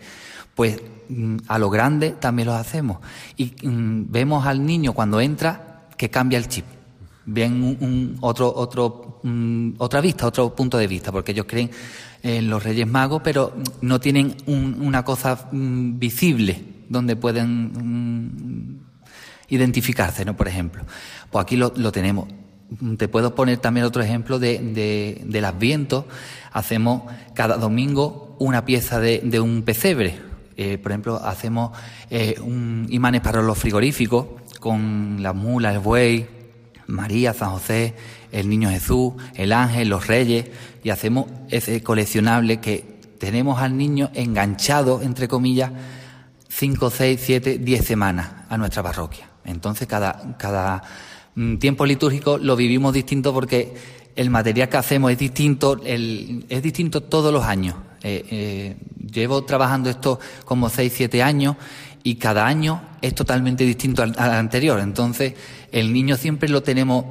Pues 0.55 0.81
mm, 1.09 1.37
a 1.49 1.59
lo 1.59 1.71
grande 1.71 2.11
también 2.11 2.47
lo 2.47 2.55
hacemos. 2.55 2.99
Y 3.37 3.55
mm, 3.67 4.11
vemos 4.11 4.47
al 4.47 4.65
niño 4.65 4.93
cuando 4.93 5.21
entra 5.21 5.87
que 5.97 6.11
cambia 6.11 6.39
el 6.39 6.49
chip 6.49 6.65
ven 7.27 7.63
un, 7.81 8.17
otro, 8.21 8.53
otro, 8.55 9.21
otra 9.79 10.01
vista, 10.01 10.27
otro 10.27 10.55
punto 10.55 10.79
de 10.79 10.87
vista, 10.87 11.13
porque 11.13 11.33
ellos 11.33 11.47
creen 11.49 11.71
en 12.23 12.49
los 12.51 12.63
Reyes 12.63 12.87
Magos, 12.87 13.23
pero 13.23 13.55
no 13.83 14.01
tienen 14.01 14.37
una 14.47 15.05
cosa 15.05 15.49
mm, 15.51 15.99
visible 15.99 16.63
donde 16.89 17.17
pueden 17.17 17.73
mm, 17.73 18.81
identificarse, 19.49 20.25
¿no? 20.25 20.37
Por 20.37 20.49
ejemplo. 20.49 20.85
Pues 21.31 21.43
aquí 21.43 21.57
lo, 21.57 21.71
tenemos. 21.93 22.29
Te 22.99 23.09
puedo 23.09 23.35
poner 23.35 23.59
también 23.59 23.85
otro 23.87 24.03
ejemplo 24.03 24.39
de, 24.39 24.59
de, 24.59 25.23
del 25.25 25.45
Adviento. 25.45 26.07
Hacemos 26.53 27.03
cada 27.35 27.57
domingo 27.57 28.37
una 28.39 28.65
pieza 28.65 29.01
de, 29.01 29.21
de 29.25 29.41
un 29.41 29.63
pesebre. 29.63 30.19
Eh, 30.57 30.79
por 30.79 30.93
ejemplo, 30.93 31.17
hacemos 31.25 31.77
eh, 32.11 32.37
un, 32.41 32.87
imanes 32.91 33.23
para 33.23 33.43
los 33.43 33.59
frigoríficos 33.59 34.27
con 34.61 35.23
la 35.23 35.33
mula, 35.33 35.73
el 35.73 35.79
buey, 35.79 36.27
María, 36.87 37.33
San 37.33 37.51
José, 37.51 37.95
el 38.31 38.49
Niño 38.49 38.69
Jesús, 38.69 39.15
el 39.35 39.53
ángel, 39.53 39.89
los 39.89 40.07
reyes, 40.07 40.47
y 40.85 40.91
hacemos 40.91 41.27
ese 41.49 41.83
coleccionable 41.83 42.61
que 42.61 42.85
tenemos 43.19 43.61
al 43.61 43.77
niño 43.77 44.11
enganchado, 44.15 45.03
entre 45.03 45.29
comillas, 45.29 45.73
5, 46.51 46.91
6, 46.91 47.21
7, 47.23 47.59
10 47.59 47.85
semanas 47.85 48.29
a 48.49 48.59
nuestra 48.59 48.83
parroquia. 48.83 49.31
Entonces 49.45 49.87
cada, 49.87 50.37
cada 50.37 50.83
mm, 51.35 51.57
tiempo 51.57 51.87
litúrgico 51.87 52.39
lo 52.39 52.57
vivimos 52.57 52.93
distinto 52.93 53.33
porque 53.33 53.75
el 54.17 54.31
material 54.31 54.69
que 54.69 54.77
hacemos 54.77 55.13
es 55.13 55.19
distinto, 55.19 55.81
el, 55.85 56.45
es 56.49 56.63
distinto 56.63 57.03
todos 57.03 57.33
los 57.33 57.45
años. 57.45 57.77
Eh, 58.03 58.27
eh, 58.31 58.77
llevo 59.13 59.45
trabajando 59.45 59.91
esto 59.91 60.19
como 60.45 60.69
6, 60.69 60.93
7 60.95 61.23
años 61.23 61.57
y 62.03 62.17
cada 62.17 62.47
año 62.47 62.83
es 63.01 63.15
totalmente 63.15 63.65
distinto 63.65 64.03
al, 64.03 64.15
anterior. 64.19 64.81
Entonces, 64.81 65.35
el 65.71 65.93
niño 65.93 66.17
siempre 66.17 66.49
lo 66.49 66.63
tenemos 66.63 67.05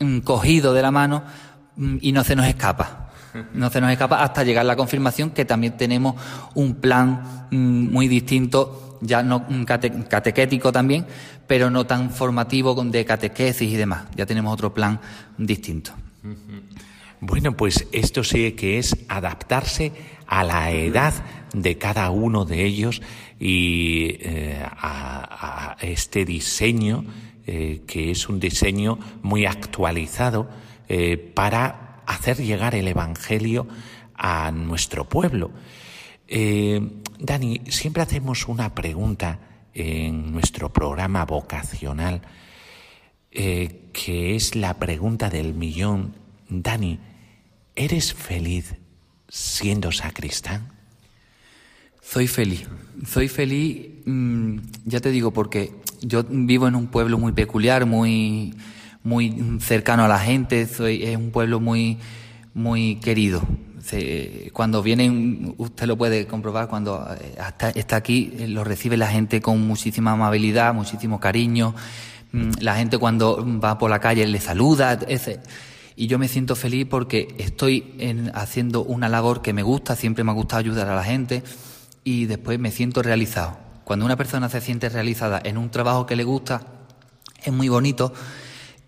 mm, 0.00 0.18
cogido 0.18 0.74
de 0.74 0.82
la 0.82 0.90
mano 0.90 1.24
mm, 1.76 1.98
y 2.00 2.12
no 2.12 2.24
se 2.24 2.36
nos 2.36 2.46
escapa. 2.46 3.05
No 3.54 3.70
se 3.70 3.80
nos 3.80 3.90
escapa 3.90 4.22
hasta 4.22 4.44
llegar 4.44 4.64
la 4.64 4.76
confirmación 4.76 5.30
que 5.30 5.44
también 5.44 5.76
tenemos 5.76 6.14
un 6.54 6.76
plan 6.76 7.48
mm, 7.50 7.92
muy 7.92 8.08
distinto, 8.08 8.98
ya 9.00 9.22
no 9.22 9.46
catequético 9.66 10.72
también, 10.72 11.06
pero 11.46 11.70
no 11.70 11.86
tan 11.86 12.10
formativo 12.10 12.74
de 12.74 13.04
catequesis 13.04 13.72
y 13.72 13.76
demás. 13.76 14.04
Ya 14.14 14.26
tenemos 14.26 14.52
otro 14.52 14.72
plan 14.72 15.00
distinto. 15.38 15.92
Bueno, 17.20 17.56
pues 17.56 17.86
esto 17.92 18.24
sí 18.24 18.52
que 18.52 18.78
es 18.78 18.96
adaptarse 19.08 19.92
a 20.26 20.44
la 20.44 20.70
edad 20.72 21.14
de 21.52 21.78
cada 21.78 22.10
uno 22.10 22.44
de 22.44 22.64
ellos 22.64 23.00
y 23.38 24.16
eh, 24.20 24.62
a, 24.62 25.76
este 25.80 26.24
diseño 26.24 27.04
eh, 27.46 27.82
que 27.86 28.10
es 28.10 28.28
un 28.28 28.40
diseño 28.40 28.98
muy 29.22 29.46
actualizado 29.46 30.48
eh, 30.88 31.16
para 31.16 31.85
hacer 32.06 32.38
llegar 32.38 32.74
el 32.74 32.88
Evangelio 32.88 33.66
a 34.14 34.50
nuestro 34.50 35.08
pueblo. 35.08 35.50
Dani, 37.18 37.60
siempre 37.68 38.02
hacemos 38.02 38.48
una 38.48 38.74
pregunta 38.74 39.38
en 39.74 40.32
nuestro 40.32 40.72
programa 40.72 41.24
vocacional, 41.24 42.22
que 43.30 44.34
es 44.34 44.56
la 44.56 44.74
pregunta 44.74 45.30
del 45.30 45.54
millón. 45.54 46.14
Dani, 46.48 46.98
¿eres 47.74 48.14
feliz 48.14 48.74
siendo 49.28 49.92
sacristán? 49.92 50.72
Soy 52.02 52.28
feliz. 52.28 52.68
Soy 53.04 53.28
feliz, 53.28 53.88
mm, 54.04 54.58
ya 54.84 55.00
te 55.00 55.10
digo, 55.10 55.32
porque 55.32 55.72
yo 56.00 56.24
vivo 56.28 56.68
en 56.68 56.76
un 56.76 56.86
pueblo 56.86 57.18
muy 57.18 57.32
peculiar, 57.32 57.84
muy, 57.84 58.54
muy 59.06 59.60
cercano 59.60 60.04
a 60.04 60.08
la 60.08 60.18
gente. 60.18 60.66
Soy, 60.66 61.04
es 61.04 61.16
un 61.16 61.30
pueblo 61.30 61.60
muy, 61.60 61.98
muy 62.54 62.96
querido. 62.96 63.40
cuando 64.52 64.82
vienen, 64.82 65.54
usted 65.58 65.86
lo 65.86 65.96
puede 65.96 66.26
comprobar, 66.26 66.66
cuando 66.66 67.06
eh, 67.20 67.36
está 67.76 67.96
aquí, 67.96 68.32
eh, 68.36 68.48
lo 68.48 68.64
recibe 68.64 68.96
la 68.96 69.06
gente 69.06 69.40
con 69.40 69.64
muchísima 69.64 70.10
amabilidad, 70.12 70.74
muchísimo 70.74 71.20
cariño. 71.20 71.72
Mm, 72.32 72.50
la 72.60 72.74
gente 72.74 72.98
cuando 72.98 73.46
va 73.60 73.78
por 73.78 73.90
la 73.90 74.00
calle 74.00 74.26
le 74.26 74.40
saluda. 74.40 74.98
y 75.94 76.08
yo 76.08 76.18
me 76.18 76.26
siento 76.26 76.56
feliz 76.56 76.86
porque 76.90 77.28
estoy 77.38 77.94
haciendo 78.34 78.82
una 78.82 79.08
labor 79.08 79.40
que 79.40 79.52
me 79.52 79.62
gusta, 79.62 79.94
siempre 79.94 80.24
me 80.24 80.32
ha 80.32 80.34
gustado 80.34 80.58
ayudar 80.58 80.88
a 80.88 80.96
la 80.96 81.04
gente 81.04 81.44
y 82.02 82.26
después 82.26 82.58
me 82.58 82.72
siento 82.72 83.02
realizado. 83.02 83.56
Cuando 83.84 84.04
una 84.04 84.16
persona 84.16 84.48
se 84.48 84.60
siente 84.60 84.88
realizada 84.88 85.40
en 85.44 85.58
un 85.58 85.70
trabajo 85.70 86.06
que 86.06 86.16
le 86.16 86.24
gusta, 86.24 86.62
es 87.44 87.52
muy 87.52 87.68
bonito 87.68 88.12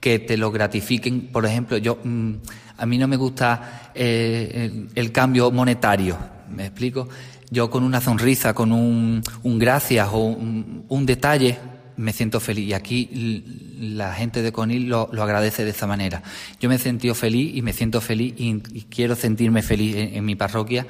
que 0.01 0.18
te 0.18 0.36
lo 0.36 0.51
gratifiquen. 0.51 1.28
Por 1.28 1.46
ejemplo, 1.46 1.76
yo 1.78 1.99
mm, 2.03 2.34
a 2.76 2.86
mí 2.86 2.99
no 2.99 3.09
me 3.09 3.16
gusta 3.16 3.90
eh, 3.94 4.86
el, 4.94 5.12
cambio 5.12 5.51
monetario, 5.51 6.16
¿me 6.55 6.66
explico? 6.66 7.09
Yo 7.51 7.70
con 7.70 7.82
una 7.82 8.01
sonrisa, 8.01 8.55
con 8.55 8.72
un, 8.72 9.22
gracias 9.42 10.09
o 10.12 10.18
un, 10.18 11.07
detalle, 11.07 11.59
me 11.96 12.12
siento 12.12 12.40
feliz. 12.40 12.68
Y 12.68 12.72
aquí 12.74 13.44
la 13.80 14.12
gente 14.14 14.42
de 14.42 14.53
Conil 14.53 14.88
lo, 14.88 15.11
agradece 15.12 15.64
de 15.64 15.70
esa 15.70 15.86
manera. 15.86 16.22
Yo 16.61 16.68
me 16.68 16.76
he 16.76 16.78
sentido 16.78 17.14
feliz 17.14 17.57
y 17.57 17.62
me 17.62 17.72
siento 17.72 18.01
feliz 18.01 18.34
y, 18.36 18.61
quiero 18.90 19.16
sentirme 19.16 19.62
feliz 19.62 19.96
en 19.96 20.24
mi 20.24 20.36
parroquia. 20.36 20.86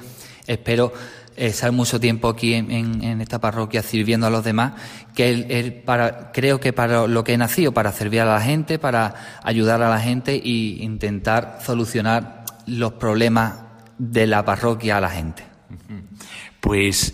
Espero 0.47 0.91
estar 1.35 1.71
mucho 1.71 1.99
tiempo 1.99 2.27
aquí 2.27 2.53
en, 2.53 3.21
esta 3.21 3.39
parroquia 3.39 3.81
sirviendo 3.81 4.27
a 4.27 4.29
los 4.29 4.43
demás, 4.43 4.73
que 5.15 5.81
para, 5.85 6.31
creo 6.31 6.59
que 6.59 6.73
para 6.73 7.07
lo 7.07 7.23
que 7.23 7.33
he 7.33 7.37
nacido, 7.37 7.73
para 7.73 7.91
servir 7.91 8.21
a 8.21 8.25
la 8.25 8.41
gente, 8.41 8.79
para 8.79 9.39
ayudar 9.43 9.81
a 9.81 9.89
la 9.89 9.99
gente 9.99 10.35
e 10.35 10.49
intentar 10.83 11.59
solucionar 11.65 12.45
los 12.65 12.93
problemas 12.93 13.55
de 13.97 14.27
la 14.27 14.43
parroquia 14.45 14.97
a 14.97 15.01
la 15.01 15.09
gente. 15.09 15.43
Pues 16.59 17.13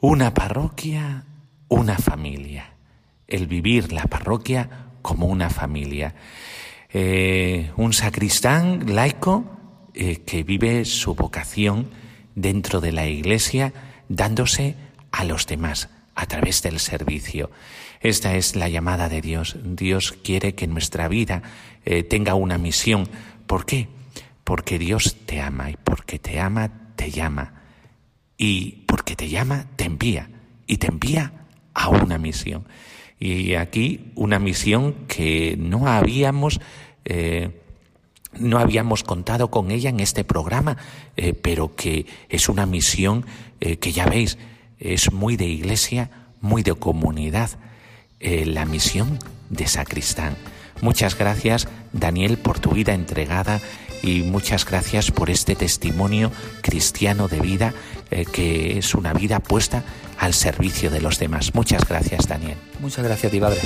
una 0.00 0.32
parroquia, 0.32 1.24
una 1.68 1.98
familia. 1.98 2.72
El 3.28 3.46
vivir 3.46 3.92
la 3.92 4.04
parroquia 4.04 4.86
como 5.02 5.26
una 5.26 5.50
familia. 5.50 6.14
Eh, 6.92 7.70
un 7.76 7.92
sacristán 7.92 8.94
laico 8.94 9.44
eh, 9.94 10.22
que 10.24 10.42
vive 10.42 10.84
su 10.84 11.14
vocación 11.14 11.90
dentro 12.36 12.80
de 12.80 12.92
la 12.92 13.08
Iglesia 13.08 13.72
dándose 14.08 14.76
a 15.10 15.24
los 15.24 15.46
demás, 15.48 15.88
a 16.14 16.26
través 16.26 16.62
del 16.62 16.78
servicio. 16.78 17.50
Esta 18.00 18.36
es 18.36 18.54
la 18.54 18.68
llamada 18.68 19.08
de 19.08 19.20
Dios. 19.20 19.56
Dios 19.64 20.12
quiere 20.12 20.54
que 20.54 20.68
nuestra 20.68 21.08
vida 21.08 21.42
eh, 21.84 22.04
tenga 22.04 22.34
una 22.34 22.58
misión. 22.58 23.08
¿Por 23.48 23.66
qué? 23.66 23.88
Porque 24.44 24.78
Dios 24.78 25.16
te 25.26 25.40
ama 25.40 25.70
y 25.70 25.76
porque 25.76 26.20
te 26.20 26.38
ama 26.38 26.70
te 26.94 27.10
llama. 27.10 27.62
Y 28.38 28.84
porque 28.86 29.16
te 29.16 29.28
llama 29.28 29.66
te 29.76 29.84
envía 29.84 30.30
y 30.66 30.76
te 30.76 30.88
envía 30.88 31.32
a 31.74 31.88
una 31.88 32.18
misión. 32.18 32.68
Y 33.18 33.54
aquí 33.54 34.12
una 34.14 34.38
misión 34.38 35.06
que 35.08 35.56
no 35.58 35.88
habíamos 35.88 36.60
eh, 37.04 37.62
no 38.38 38.58
habíamos 38.58 39.02
contado 39.02 39.50
con 39.50 39.70
ella 39.70 39.90
en 39.90 40.00
este 40.00 40.24
programa, 40.24 40.76
eh, 41.16 41.32
pero 41.34 41.74
que 41.74 42.06
es 42.28 42.48
una 42.48 42.66
misión 42.66 43.24
que 43.58 43.92
ya 43.92 44.04
veis, 44.04 44.36
es 44.78 45.12
muy 45.12 45.36
de 45.38 45.46
iglesia, 45.46 46.10
muy 46.42 46.62
de 46.62 46.74
comunidad, 46.74 47.48
la 48.20 48.66
misión 48.66 49.18
de 49.48 49.66
sacristán. 49.66 50.36
Muchas 50.82 51.16
gracias, 51.16 51.68
Daniel, 51.92 52.36
por 52.36 52.58
tu 52.58 52.72
vida 52.72 52.92
entregada 52.92 53.60
y 54.02 54.22
muchas 54.22 54.64
gracias 54.66 55.10
por 55.10 55.30
este 55.30 55.56
testimonio 55.56 56.30
cristiano 56.60 57.28
de 57.28 57.40
vida 57.40 57.74
eh, 58.10 58.24
que 58.24 58.78
es 58.78 58.94
una 58.94 59.12
vida 59.12 59.40
puesta 59.40 59.82
al 60.18 60.34
servicio 60.34 60.90
de 60.90 61.00
los 61.00 61.18
demás. 61.18 61.54
Muchas 61.54 61.86
gracias, 61.88 62.28
Daniel. 62.28 62.56
Muchas 62.80 63.04
gracias, 63.04 63.32
padre. 63.34 63.60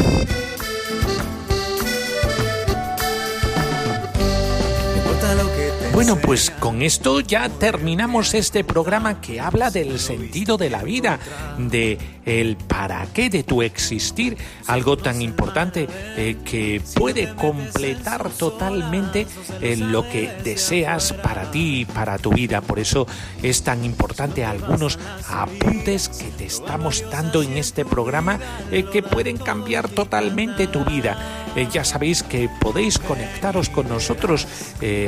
Bueno, 5.93 6.16
pues 6.16 6.51
con 6.51 6.82
esto 6.82 7.20
ya 7.20 7.49
terminamos 7.49 8.34
este 8.34 8.64
programa 8.64 9.20
que 9.20 9.41
habla 9.41 9.70
del 9.70 9.99
sentido 9.99 10.57
de 10.57 10.70
la 10.70 10.82
vida, 10.82 11.18
de 11.59 11.99
el 12.24 12.57
para 12.57 13.07
qué 13.12 13.28
de 13.28 13.43
tu 13.43 13.62
existir, 13.62 14.36
algo 14.66 14.97
tan 14.97 15.20
importante 15.20 15.88
eh, 16.16 16.36
que 16.45 16.80
puede 16.95 17.34
completar 17.34 18.30
totalmente 18.30 19.26
eh, 19.61 19.76
lo 19.76 20.09
que 20.09 20.30
deseas 20.45 21.12
para 21.12 21.51
ti 21.51 21.80
y 21.80 21.84
para 21.84 22.18
tu 22.18 22.30
vida. 22.30 22.61
Por 22.61 22.78
eso 22.78 23.07
es 23.43 23.62
tan 23.62 23.84
importante 23.84 24.45
algunos 24.45 24.99
apuntes 25.28 26.09
que 26.09 26.26
te 26.26 26.47
estamos 26.47 27.05
dando 27.11 27.43
en 27.43 27.57
este 27.57 27.84
programa 27.84 28.38
eh, 28.70 28.84
que 28.84 29.03
pueden 29.03 29.36
cambiar 29.36 29.88
totalmente 29.88 30.66
tu 30.66 30.84
vida. 30.84 31.49
Ya 31.72 31.84
sabéis 31.84 32.22
que 32.22 32.48
podéis 32.61 32.98
conectaros 32.98 33.68
con 33.68 33.88
nosotros 33.88 34.46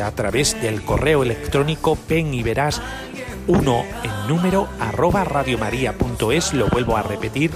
a 0.03 0.11
través 0.12 0.61
del 0.61 0.82
correo 0.82 1.22
electrónico 1.22 1.97
ven 2.09 2.34
y 2.34 2.43
verás 2.43 2.82
uno 3.47 3.84
en 4.03 4.11
número 4.28 4.68
arroba 4.80 5.22
radiomaria.es, 5.24 6.55
lo 6.55 6.68
vuelvo 6.68 6.97
a 6.97 7.03
repetir, 7.03 7.51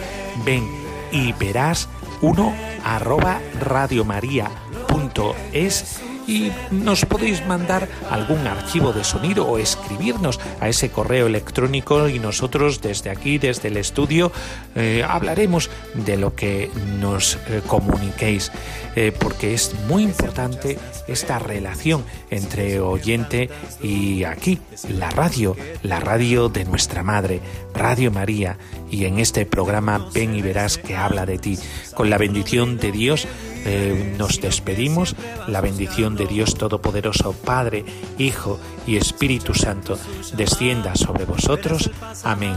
ven 0.45 0.69
y 1.13 1.33
verás 1.33 1.89
uno 2.21 2.55
arroba 2.85 3.41
radiomaria.es 3.61 6.01
y 6.27 6.51
nos 6.71 7.05
podéis 7.05 7.45
mandar 7.47 7.89
algún 8.11 8.47
archivo 8.47 8.93
de 8.93 9.05
sonido 9.05 9.47
o 9.47 9.59
escribirnos 9.59 10.41
a 10.61 10.69
ese 10.69 10.91
correo 10.91 11.27
electrónico 11.27 12.09
y 12.09 12.19
nosotros 12.19 12.81
desde 12.81 13.11
aquí, 13.11 13.39
desde 13.39 13.69
el 13.69 13.77
estudio, 13.77 14.33
eh, 14.75 15.05
hablaremos 15.07 15.71
de 15.95 16.17
lo 16.17 16.35
que 16.35 16.71
nos 16.99 17.37
eh, 17.49 17.63
comuniquéis, 17.67 18.53
eh, 18.95 19.13
porque 19.19 19.55
es 19.55 19.75
muy 19.89 20.03
importante 20.03 20.79
esta 21.07 21.39
relación 21.39 22.05
entre 22.31 22.81
oyente 22.81 23.51
y 23.83 24.25
aquí, 24.25 24.59
la 24.89 25.11
radio, 25.11 25.57
la 25.83 26.01
radio 26.01 26.49
de 26.49 26.65
nuestra 26.65 27.03
madre, 27.03 27.41
Radio 27.75 28.11
María, 28.11 28.59
y 28.91 29.05
en 29.05 29.19
este 29.19 29.47
programa 29.47 30.09
ven 30.13 30.35
y 30.35 30.43
verás 30.43 30.79
que 30.79 30.97
habla 30.97 31.27
de 31.27 31.39
ti. 31.39 31.59
Con 31.95 32.11
la 32.11 32.19
bendición 32.19 32.79
de 32.79 32.93
Dios, 32.93 33.27
eh, 33.65 34.15
nos 34.17 34.41
despedimos. 34.41 35.17
La 35.49 35.61
bendición 35.61 36.15
de 36.15 36.27
Dios 36.27 36.55
Todopoderoso, 36.55 37.33
Padre, 37.33 37.85
Hijo 38.17 38.61
y 38.87 38.97
Espíritu 38.97 39.55
Santo, 39.55 39.99
descienda 40.37 40.95
sobre 40.95 41.25
vosotros. 41.25 41.91
Amén. 42.23 42.55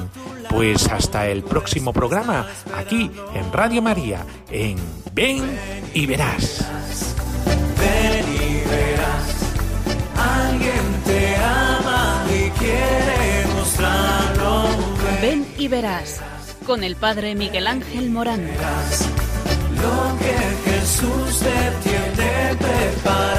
Pues 0.50 0.88
hasta 0.88 1.28
el 1.28 1.44
próximo 1.44 1.94
programa, 1.94 2.48
aquí 2.76 3.10
en 3.34 3.52
Radio 3.52 3.82
María, 3.82 4.26
en 4.52 4.78
Ven 5.14 5.44
y 5.94 6.06
Verás. 6.06 6.66
Ven 7.78 8.26
y 8.26 8.38
verás, 8.38 8.39
alguien 10.60 11.04
te 11.06 11.36
ama 11.36 12.26
y 12.28 12.50
quiere 12.52 13.46
mostrarlo. 13.56 14.64
Ven 15.22 15.46
y 15.58 15.68
verás 15.68 16.22
con 16.66 16.84
el 16.84 16.96
padre 16.96 17.36
Miguel 17.36 17.68
Ángel 17.68 18.10
Morán. 18.10 18.42
Lo 18.42 20.18
que 20.20 20.70
Jesús 20.70 21.40
te 21.40 21.90
tiene 21.90 22.56
preparado. 22.56 23.39